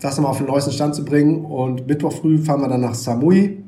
das 0.00 0.16
nochmal 0.16 0.32
auf 0.32 0.38
den 0.38 0.46
neuesten 0.46 0.72
Stand 0.72 0.94
zu 0.94 1.04
bringen. 1.04 1.44
Und 1.44 1.86
Mittwoch 1.86 2.12
früh 2.12 2.38
fahren 2.38 2.60
wir 2.62 2.68
dann 2.68 2.80
nach 2.80 2.94
Samui, 2.94 3.62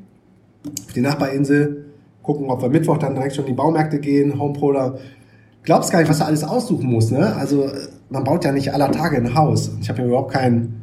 auf 0.65 0.93
die 0.93 1.01
Nachbarinsel. 1.01 1.85
Gucken, 2.23 2.49
ob 2.49 2.61
wir 2.61 2.69
Mittwoch 2.69 2.97
dann 2.97 3.13
direkt 3.13 3.35
schon 3.35 3.45
in 3.45 3.51
die 3.51 3.55
Baumärkte 3.55 3.99
gehen, 3.99 4.39
HomePro 4.39 4.73
da. 4.73 4.95
Glaubst 5.61 5.91
gar 5.91 5.99
nicht, 5.99 6.09
was 6.09 6.17
du 6.17 6.25
alles 6.25 6.43
aussuchen 6.43 6.87
musst. 6.89 7.11
Ne? 7.11 7.35
Also 7.35 7.69
man 8.09 8.23
baut 8.23 8.43
ja 8.43 8.51
nicht 8.51 8.73
aller 8.73 8.91
Tage 8.91 9.17
ein 9.17 9.35
Haus. 9.35 9.71
Ich 9.79 9.89
habe 9.89 10.01
ja 10.01 10.07
überhaupt 10.07 10.33
keinen 10.33 10.81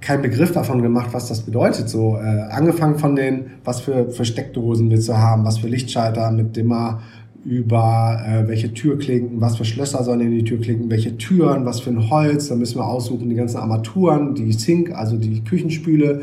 keinen 0.00 0.22
Begriff 0.22 0.52
davon 0.52 0.82
gemacht, 0.82 1.08
was 1.12 1.28
das 1.28 1.42
bedeutet. 1.42 1.88
So 1.88 2.16
äh, 2.16 2.20
angefangen 2.50 2.98
von 2.98 3.16
den, 3.16 3.46
was 3.64 3.80
für, 3.80 4.10
für 4.10 4.24
Steckdosen 4.24 4.90
willst 4.90 5.08
du 5.08 5.16
haben, 5.16 5.44
was 5.44 5.58
für 5.58 5.68
Lichtschalter 5.68 6.30
mit 6.30 6.56
Dimmer, 6.56 7.00
über 7.46 8.20
äh, 8.26 8.48
welche 8.48 8.74
Türklinken, 8.74 9.40
was 9.40 9.56
für 9.56 9.64
Schlösser 9.64 10.02
sollen 10.02 10.20
in 10.20 10.32
die 10.32 10.44
Tür 10.44 10.60
klinken, 10.60 10.90
welche 10.90 11.16
Türen, 11.16 11.64
was 11.64 11.78
für 11.78 11.90
ein 11.90 12.10
Holz, 12.10 12.48
da 12.48 12.56
müssen 12.56 12.78
wir 12.78 12.84
aussuchen, 12.84 13.28
die 13.28 13.36
ganzen 13.36 13.58
Armaturen, 13.58 14.34
die 14.34 14.52
Sink, 14.52 14.90
also 14.92 15.16
die 15.16 15.44
Küchenspüle, 15.44 16.22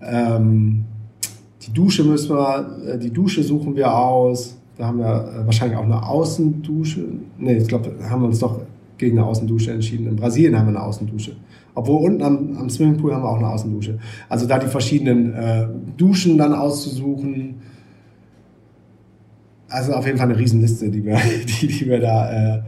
ähm, 0.00 0.84
die 1.66 1.72
Dusche 1.72 2.02
müssen 2.04 2.34
wir, 2.34 2.78
äh, 2.86 2.98
die 2.98 3.10
Dusche 3.10 3.42
suchen 3.42 3.76
wir 3.76 3.94
aus, 3.94 4.56
da 4.78 4.86
haben 4.86 5.00
wir 5.00 5.04
äh, 5.06 5.46
wahrscheinlich 5.46 5.76
auch 5.76 5.84
eine 5.84 6.02
Außendusche, 6.02 7.04
nee, 7.38 7.58
ich 7.58 7.68
glaube, 7.68 7.92
haben 8.08 8.22
wir 8.22 8.28
uns 8.28 8.38
doch 8.38 8.60
gegen 8.98 9.18
eine 9.18 9.26
Außendusche 9.26 9.72
entschieden. 9.72 10.06
In 10.06 10.16
Brasilien 10.16 10.58
haben 10.58 10.66
wir 10.66 10.76
eine 10.76 10.82
Außendusche. 10.82 11.36
Obwohl 11.74 12.04
unten 12.04 12.22
am, 12.22 12.56
am 12.56 12.70
Swimmingpool 12.70 13.12
haben 13.12 13.22
wir 13.22 13.28
auch 13.28 13.38
eine 13.38 13.48
Außendusche. 13.48 13.98
Also 14.28 14.46
da 14.46 14.58
die 14.58 14.68
verschiedenen 14.68 15.34
äh, 15.34 15.66
Duschen 15.96 16.38
dann 16.38 16.54
auszusuchen. 16.54 17.56
Also 19.68 19.92
auf 19.94 20.06
jeden 20.06 20.18
Fall 20.18 20.30
eine 20.30 20.38
Riesenliste, 20.38 20.90
die 20.90 21.04
wir, 21.04 21.18
die, 21.60 21.66
die 21.66 21.86
wir 21.86 22.00
da, 22.00 22.58
äh, 22.58 22.62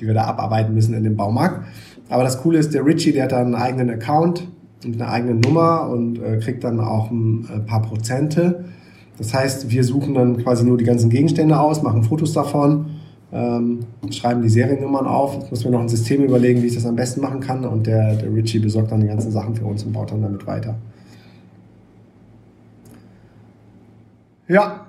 die 0.00 0.06
wir 0.06 0.14
da 0.14 0.24
abarbeiten 0.24 0.74
müssen 0.74 0.94
in 0.94 1.04
dem 1.04 1.16
Baumarkt. 1.16 1.66
Aber 2.08 2.24
das 2.24 2.40
Coole 2.42 2.58
ist, 2.58 2.74
der 2.74 2.84
Richie, 2.84 3.12
der 3.12 3.24
hat 3.24 3.32
da 3.32 3.40
einen 3.40 3.54
eigenen 3.54 3.90
Account 3.90 4.48
mit 4.84 5.00
einer 5.00 5.10
eigenen 5.10 5.40
Nummer 5.40 5.88
und 5.90 6.20
äh, 6.20 6.38
kriegt 6.38 6.64
dann 6.64 6.80
auch 6.80 7.10
ein, 7.10 7.46
ein 7.52 7.66
paar 7.66 7.82
Prozente. 7.82 8.64
Das 9.18 9.34
heißt, 9.34 9.70
wir 9.70 9.84
suchen 9.84 10.14
dann 10.14 10.36
quasi 10.38 10.64
nur 10.64 10.78
die 10.78 10.84
ganzen 10.84 11.10
Gegenstände 11.10 11.58
aus, 11.58 11.82
machen 11.82 12.04
Fotos 12.04 12.32
davon 12.32 12.86
ähm, 13.32 13.80
schreiben 14.10 14.42
die 14.42 14.48
Seriennummern 14.48 15.06
auf. 15.06 15.44
Ich 15.44 15.50
muss 15.50 15.64
mir 15.64 15.70
noch 15.70 15.80
ein 15.80 15.88
System 15.88 16.24
überlegen, 16.24 16.62
wie 16.62 16.66
ich 16.66 16.74
das 16.74 16.86
am 16.86 16.96
besten 16.96 17.20
machen 17.20 17.40
kann. 17.40 17.64
Und 17.64 17.86
der, 17.86 18.14
der 18.14 18.34
Richie 18.34 18.58
besorgt 18.58 18.90
dann 18.90 19.00
die 19.00 19.06
ganzen 19.06 19.30
Sachen 19.30 19.54
für 19.54 19.64
uns 19.64 19.84
und 19.84 19.92
baut 19.92 20.10
dann 20.10 20.22
damit 20.22 20.46
weiter. 20.46 20.76
Ja, 24.48 24.88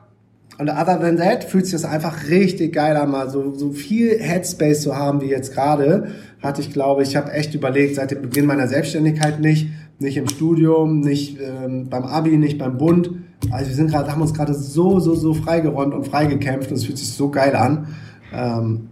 und 0.59 0.69
other 0.69 0.99
than 0.99 1.17
that 1.17 1.45
fühlt 1.45 1.65
sich 1.65 1.73
das 1.73 1.85
einfach 1.85 2.29
richtig 2.29 2.73
geil 2.73 2.97
an, 2.97 3.11
mal 3.11 3.29
so, 3.29 3.53
so 3.55 3.71
viel 3.71 4.19
Headspace 4.19 4.81
zu 4.81 4.95
haben 4.95 5.21
wie 5.21 5.27
jetzt 5.27 5.53
gerade. 5.53 6.09
Hatte 6.41 6.61
ich, 6.61 6.71
glaube 6.71 7.03
ich, 7.03 7.15
habe 7.15 7.31
echt 7.31 7.55
überlegt, 7.55 7.95
seit 7.95 8.11
dem 8.11 8.21
Beginn 8.21 8.45
meiner 8.45 8.67
Selbstständigkeit 8.67 9.39
nicht, 9.39 9.69
nicht 9.99 10.17
im 10.17 10.27
Studium, 10.27 10.99
nicht 10.99 11.37
ähm, 11.41 11.87
beim 11.89 12.03
Abi, 12.03 12.37
nicht 12.37 12.57
beim 12.57 12.77
Bund. 12.77 13.09
Also 13.51 13.69
wir 13.69 13.75
sind 13.75 13.89
gerade, 13.89 14.11
haben 14.11 14.21
uns 14.21 14.33
gerade 14.33 14.53
so, 14.53 14.99
so, 14.99 15.15
so 15.15 15.33
freigeräumt 15.33 15.93
und 15.93 16.05
freigekämpft 16.05 16.71
und 16.71 16.75
es 16.75 16.85
fühlt 16.85 16.97
sich 16.97 17.09
so 17.09 17.29
geil 17.29 17.55
an. 17.55 17.87
Ähm, 18.34 18.89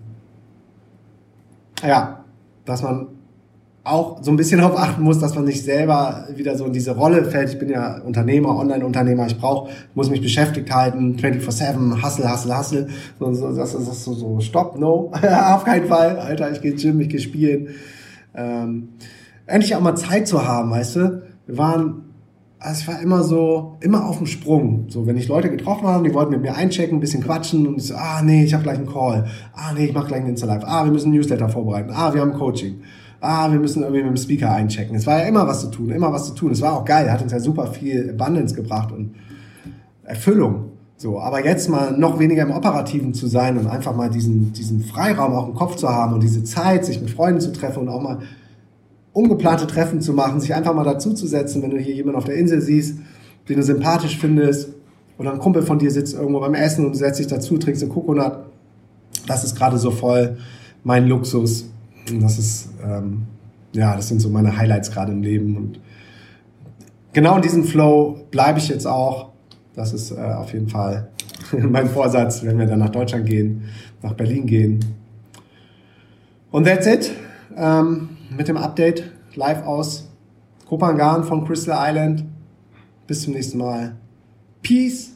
ja, 1.84 2.24
dass 2.66 2.82
man 2.82 3.08
auch 3.84 4.22
so 4.22 4.32
ein 4.32 4.38
bisschen 4.38 4.60
darauf 4.62 4.78
achten 4.78 5.02
muss, 5.02 5.20
dass 5.20 5.36
man 5.36 5.46
nicht 5.46 5.64
selber 5.64 6.28
wieder 6.36 6.56
so 6.58 6.66
in 6.66 6.74
diese 6.74 6.92
Rolle 6.96 7.26
fällt. 7.26 7.50
Ich 7.50 7.60
bin 7.60 7.70
ja 7.70 8.00
Unternehmer, 8.00 8.58
Online-Unternehmer, 8.58 9.26
ich 9.28 9.38
brauche, 9.38 9.72
muss 9.96 10.10
mich 10.10 10.22
beschäftigt 10.22 10.74
halten, 10.74 11.18
24-7, 11.18 12.04
hustle, 12.04 12.32
hustle, 12.32 12.58
hustle. 12.58 12.88
So, 13.20 13.34
so, 13.34 13.56
das 13.56 13.74
ist 13.74 14.04
so, 14.04 14.14
so, 14.14 14.40
stopp, 14.40 14.78
no, 14.78 15.12
auf 15.54 15.64
keinen 15.64 15.88
Fall, 15.88 16.20
Alter, 16.20 16.52
ich 16.52 16.62
gehe 16.62 16.74
Gym, 16.74 17.00
ich 17.00 17.10
gehe 17.10 17.20
spielen. 17.20 17.70
Ähm, 18.36 18.90
endlich 19.46 19.76
auch 19.76 19.82
mal 19.82 19.96
Zeit 19.96 20.28
zu 20.28 20.46
haben, 20.46 20.70
weißt 20.70 20.96
du? 20.98 21.22
Wir 21.48 21.58
waren, 21.58 22.07
also 22.60 22.82
ich 22.82 22.88
war 22.88 23.02
immer 23.02 23.24
so, 23.24 23.78
immer 23.82 24.08
auf 24.08 24.18
dem 24.18 24.26
Sprung. 24.28 24.86
So, 24.90 25.06
wenn 25.06 25.18
ich 25.18 25.28
Leute 25.28 25.50
getroffen 25.50 25.88
habe, 25.88 26.08
die 26.08 26.14
wollten 26.14 26.32
mit 26.32 26.42
mir 26.42 26.56
einchecken, 26.56 26.98
ein 26.98 27.00
bisschen 27.00 27.24
quatschen 27.24 27.68
und 27.68 27.78
ich 27.78 27.88
so, 27.88 27.96
ah 27.96 28.22
nee, 28.24 28.44
ich 28.44 28.54
habe 28.54 28.64
gleich 28.64 28.78
einen 28.78 28.88
Call. 28.88 29.26
Ah 29.54 29.74
nee, 29.74 29.86
ich 29.86 29.94
mache 29.94 30.08
gleich 30.08 30.22
einen 30.22 30.30
Insta-Live. 30.30 30.64
Ah, 30.66 30.86
wir 30.86 30.92
müssen 30.92 31.12
Newsletter 31.12 31.50
vorbereiten. 31.50 31.92
Ah, 31.94 32.14
wir 32.14 32.22
haben 32.22 32.34
Coaching 32.34 32.82
ah, 33.22 33.52
wir 33.52 33.60
müssen 33.60 33.82
irgendwie 33.84 34.04
mit 34.04 34.12
dem 34.12 34.18
Speaker 34.18 34.52
einchecken. 34.52 34.96
Es 34.96 35.08
war 35.08 35.20
ja 35.20 35.26
immer 35.26 35.48
was 35.48 35.62
zu 35.62 35.68
tun, 35.68 35.90
immer 35.90 36.12
was 36.12 36.28
zu 36.28 36.34
tun. 36.34 36.52
Es 36.52 36.62
war 36.62 36.74
auch 36.74 36.86
geil, 36.86 37.12
hat 37.12 37.22
uns 37.22 37.32
ja 37.32 37.40
super 37.40 37.68
viel 37.68 38.10
Abundance 38.10 38.56
gebracht 38.56 38.92
und 38.92 39.16
Erfüllung. 40.04 40.72
So, 40.98 41.20
aber 41.20 41.46
jetzt 41.46 41.70
mal 41.70 41.96
noch 41.96 42.18
weniger 42.18 42.42
im 42.42 42.52
Operativen 42.52 43.14
zu 43.14 43.28
sein 43.28 43.58
und 43.58 43.68
einfach 43.68 43.96
mal 43.96 44.10
diesen, 44.10 44.52
diesen 44.54 44.84
Freiraum 44.84 45.34
auch 45.34 45.48
im 45.48 45.54
Kopf 45.54 45.76
zu 45.76 45.90
haben 45.90 46.14
und 46.14 46.24
diese 46.24 46.44
Zeit, 46.44 46.86
sich 46.86 47.00
mit 47.00 47.12
Freunden 47.12 47.40
zu 47.40 47.54
treffen 47.54 47.82
und 47.82 47.90
auch 47.90 48.02
mal 48.02 48.20
ungeplante 49.18 49.66
Treffen 49.66 50.00
zu 50.00 50.14
machen, 50.14 50.40
sich 50.40 50.54
einfach 50.54 50.76
mal 50.76 50.84
dazuzusetzen, 50.84 51.64
wenn 51.64 51.72
du 51.72 51.80
hier 51.80 51.96
jemanden 51.96 52.20
auf 52.20 52.26
der 52.26 52.36
Insel 52.36 52.62
siehst, 52.62 53.00
den 53.50 53.58
du 53.58 53.64
sympathisch 53.64 54.20
findest, 54.20 54.70
oder 55.18 55.34
ein 55.34 55.40
Kumpel 55.40 55.64
von 55.64 55.80
dir 55.80 55.90
sitzt 55.90 56.14
irgendwo 56.14 56.40
beim 56.40 56.54
Essen 56.54 56.86
und 56.86 56.92
du 56.92 56.98
setzt 57.00 57.20
dich 57.20 57.26
dazu, 57.26 57.58
trinkst 57.58 57.82
einen 57.82 57.92
Coconut. 57.92 58.46
Das 59.26 59.44
ist 59.44 59.56
gerade 59.56 59.80
so 59.80 59.90
voll 59.90 60.38
mein 60.84 61.08
Luxus. 61.08 61.68
Und 62.08 62.22
das 62.22 62.38
ist, 62.38 62.70
ähm, 62.86 63.24
ja, 63.74 63.96
das 63.96 64.08
sind 64.10 64.20
so 64.20 64.30
meine 64.30 64.56
Highlights 64.56 64.92
gerade 64.92 65.12
im 65.14 65.24
Leben. 65.24 65.58
Und 65.58 65.80
genau 67.14 67.38
in 67.38 67.42
diesem 67.42 67.64
Flow 67.64 68.20
bleibe 68.30 68.60
ich 68.60 68.70
jetzt 68.70 68.86
auch. 68.86 69.30
Das 69.74 69.94
ist 69.94 70.12
äh, 70.12 70.18
auf 70.18 70.54
jeden 70.54 70.70
Fall 70.70 71.10
mein 71.52 71.90
Vorsatz, 71.90 72.44
wenn 72.44 72.60
wir 72.60 72.68
dann 72.68 72.78
nach 72.78 72.90
Deutschland 72.90 73.26
gehen, 73.26 73.64
nach 74.04 74.14
Berlin 74.14 74.46
gehen. 74.46 74.86
Und 76.52 76.68
that's 76.68 76.86
it. 76.86 77.12
Ähm, 77.58 78.10
mit 78.38 78.48
dem 78.48 78.58
Update 78.58 79.12
live 79.34 79.64
aus 79.64 80.10
Kopangan 80.70 81.24
von 81.24 81.46
Crystal 81.46 81.76
Island. 81.90 82.24
Bis 83.08 83.24
zum 83.24 83.34
nächsten 83.34 83.58
Mal. 83.58 83.96
Peace 84.62 85.14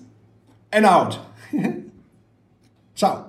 and 0.71 0.87
out. 0.87 1.19
Ciao. 2.95 3.25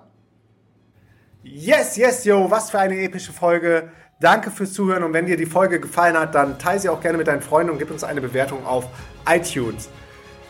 Yes, 1.42 1.96
yes, 1.96 2.24
yo, 2.24 2.50
was 2.50 2.70
für 2.70 2.78
eine 2.78 2.98
epische 3.02 3.32
Folge. 3.32 3.90
Danke 4.18 4.50
fürs 4.50 4.72
Zuhören 4.72 5.02
und 5.02 5.12
wenn 5.12 5.26
dir 5.26 5.36
die 5.36 5.46
Folge 5.46 5.78
gefallen 5.78 6.16
hat, 6.16 6.34
dann 6.34 6.58
teile 6.58 6.78
sie 6.78 6.88
auch 6.88 7.00
gerne 7.00 7.18
mit 7.18 7.26
deinen 7.26 7.42
Freunden 7.42 7.72
und 7.72 7.78
gib 7.78 7.90
uns 7.90 8.04
eine 8.04 8.20
Bewertung 8.20 8.64
auf 8.64 8.86
iTunes. 9.28 9.90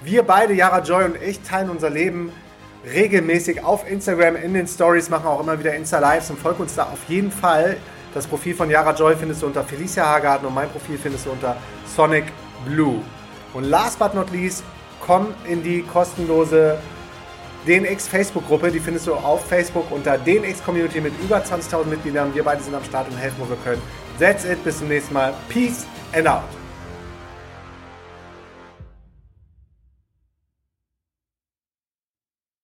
Wir 0.05 0.23
beide, 0.23 0.53
Yara 0.53 0.83
Joy 0.83 1.05
und 1.05 1.17
ich, 1.21 1.41
teilen 1.41 1.71
unser 1.71 1.91
Leben 1.91 2.31
regelmäßig 2.85 3.65
auf 3.65 3.91
Instagram 3.91 4.37
in 4.37 4.55
den 4.55 4.69
Stories, 4.69 5.09
machen 5.09 5.27
auch 5.27 5.41
immer 5.41 5.59
wieder 5.59 5.75
Insta-Lives 5.75 6.31
und 6.31 6.39
folge 6.39 6.63
uns 6.63 6.75
da 6.75 6.85
auf 6.85 7.09
jeden 7.09 7.31
Fall. 7.31 7.79
Das 8.15 8.27
Profil 8.27 8.55
von 8.55 8.69
Yara 8.69 8.95
Joy 8.95 9.17
findest 9.17 9.43
du 9.43 9.47
unter 9.47 9.65
Felicia 9.65 10.05
Hagarten 10.05 10.47
und 10.47 10.55
mein 10.55 10.69
Profil 10.69 10.99
findest 10.99 11.27
du 11.27 11.31
unter 11.31 11.57
Sonic 11.87 12.25
Blue. 12.67 13.01
Und 13.55 13.65
last 13.65 13.99
but 13.99 14.15
not 14.15 14.31
least, 14.31 14.63
komm 15.01 15.29
in 15.49 15.63
die 15.63 15.83
kostenlose 15.83 16.79
DNX 17.67 18.09
Facebook-Gruppe, 18.09 18.71
die 18.71 18.81
findest 18.81 19.07
du 19.07 19.15
auf 19.15 19.47
Facebook 19.47 19.91
unter 19.91 20.19
DNX 20.19 20.63
Community 20.65 21.01
mit 21.01 21.13
über 21.23 21.39
20.000 21.39 21.85
Mitgliedern. 21.87 22.35
Wir 22.35 22.43
beide 22.43 22.63
sind 22.63 22.75
am 22.75 22.85
Start 22.85 23.09
und 23.09 23.17
helfen, 23.17 23.37
wo 23.39 23.49
wir 23.49 23.57
können. 23.65 23.83
That's 24.19 24.45
it, 24.45 24.63
bis 24.65 24.79
zum 24.79 24.89
nächsten 24.89 25.15
Mal. 25.15 25.33
Peace 25.49 25.87
and 26.13 26.27
out. 26.27 26.62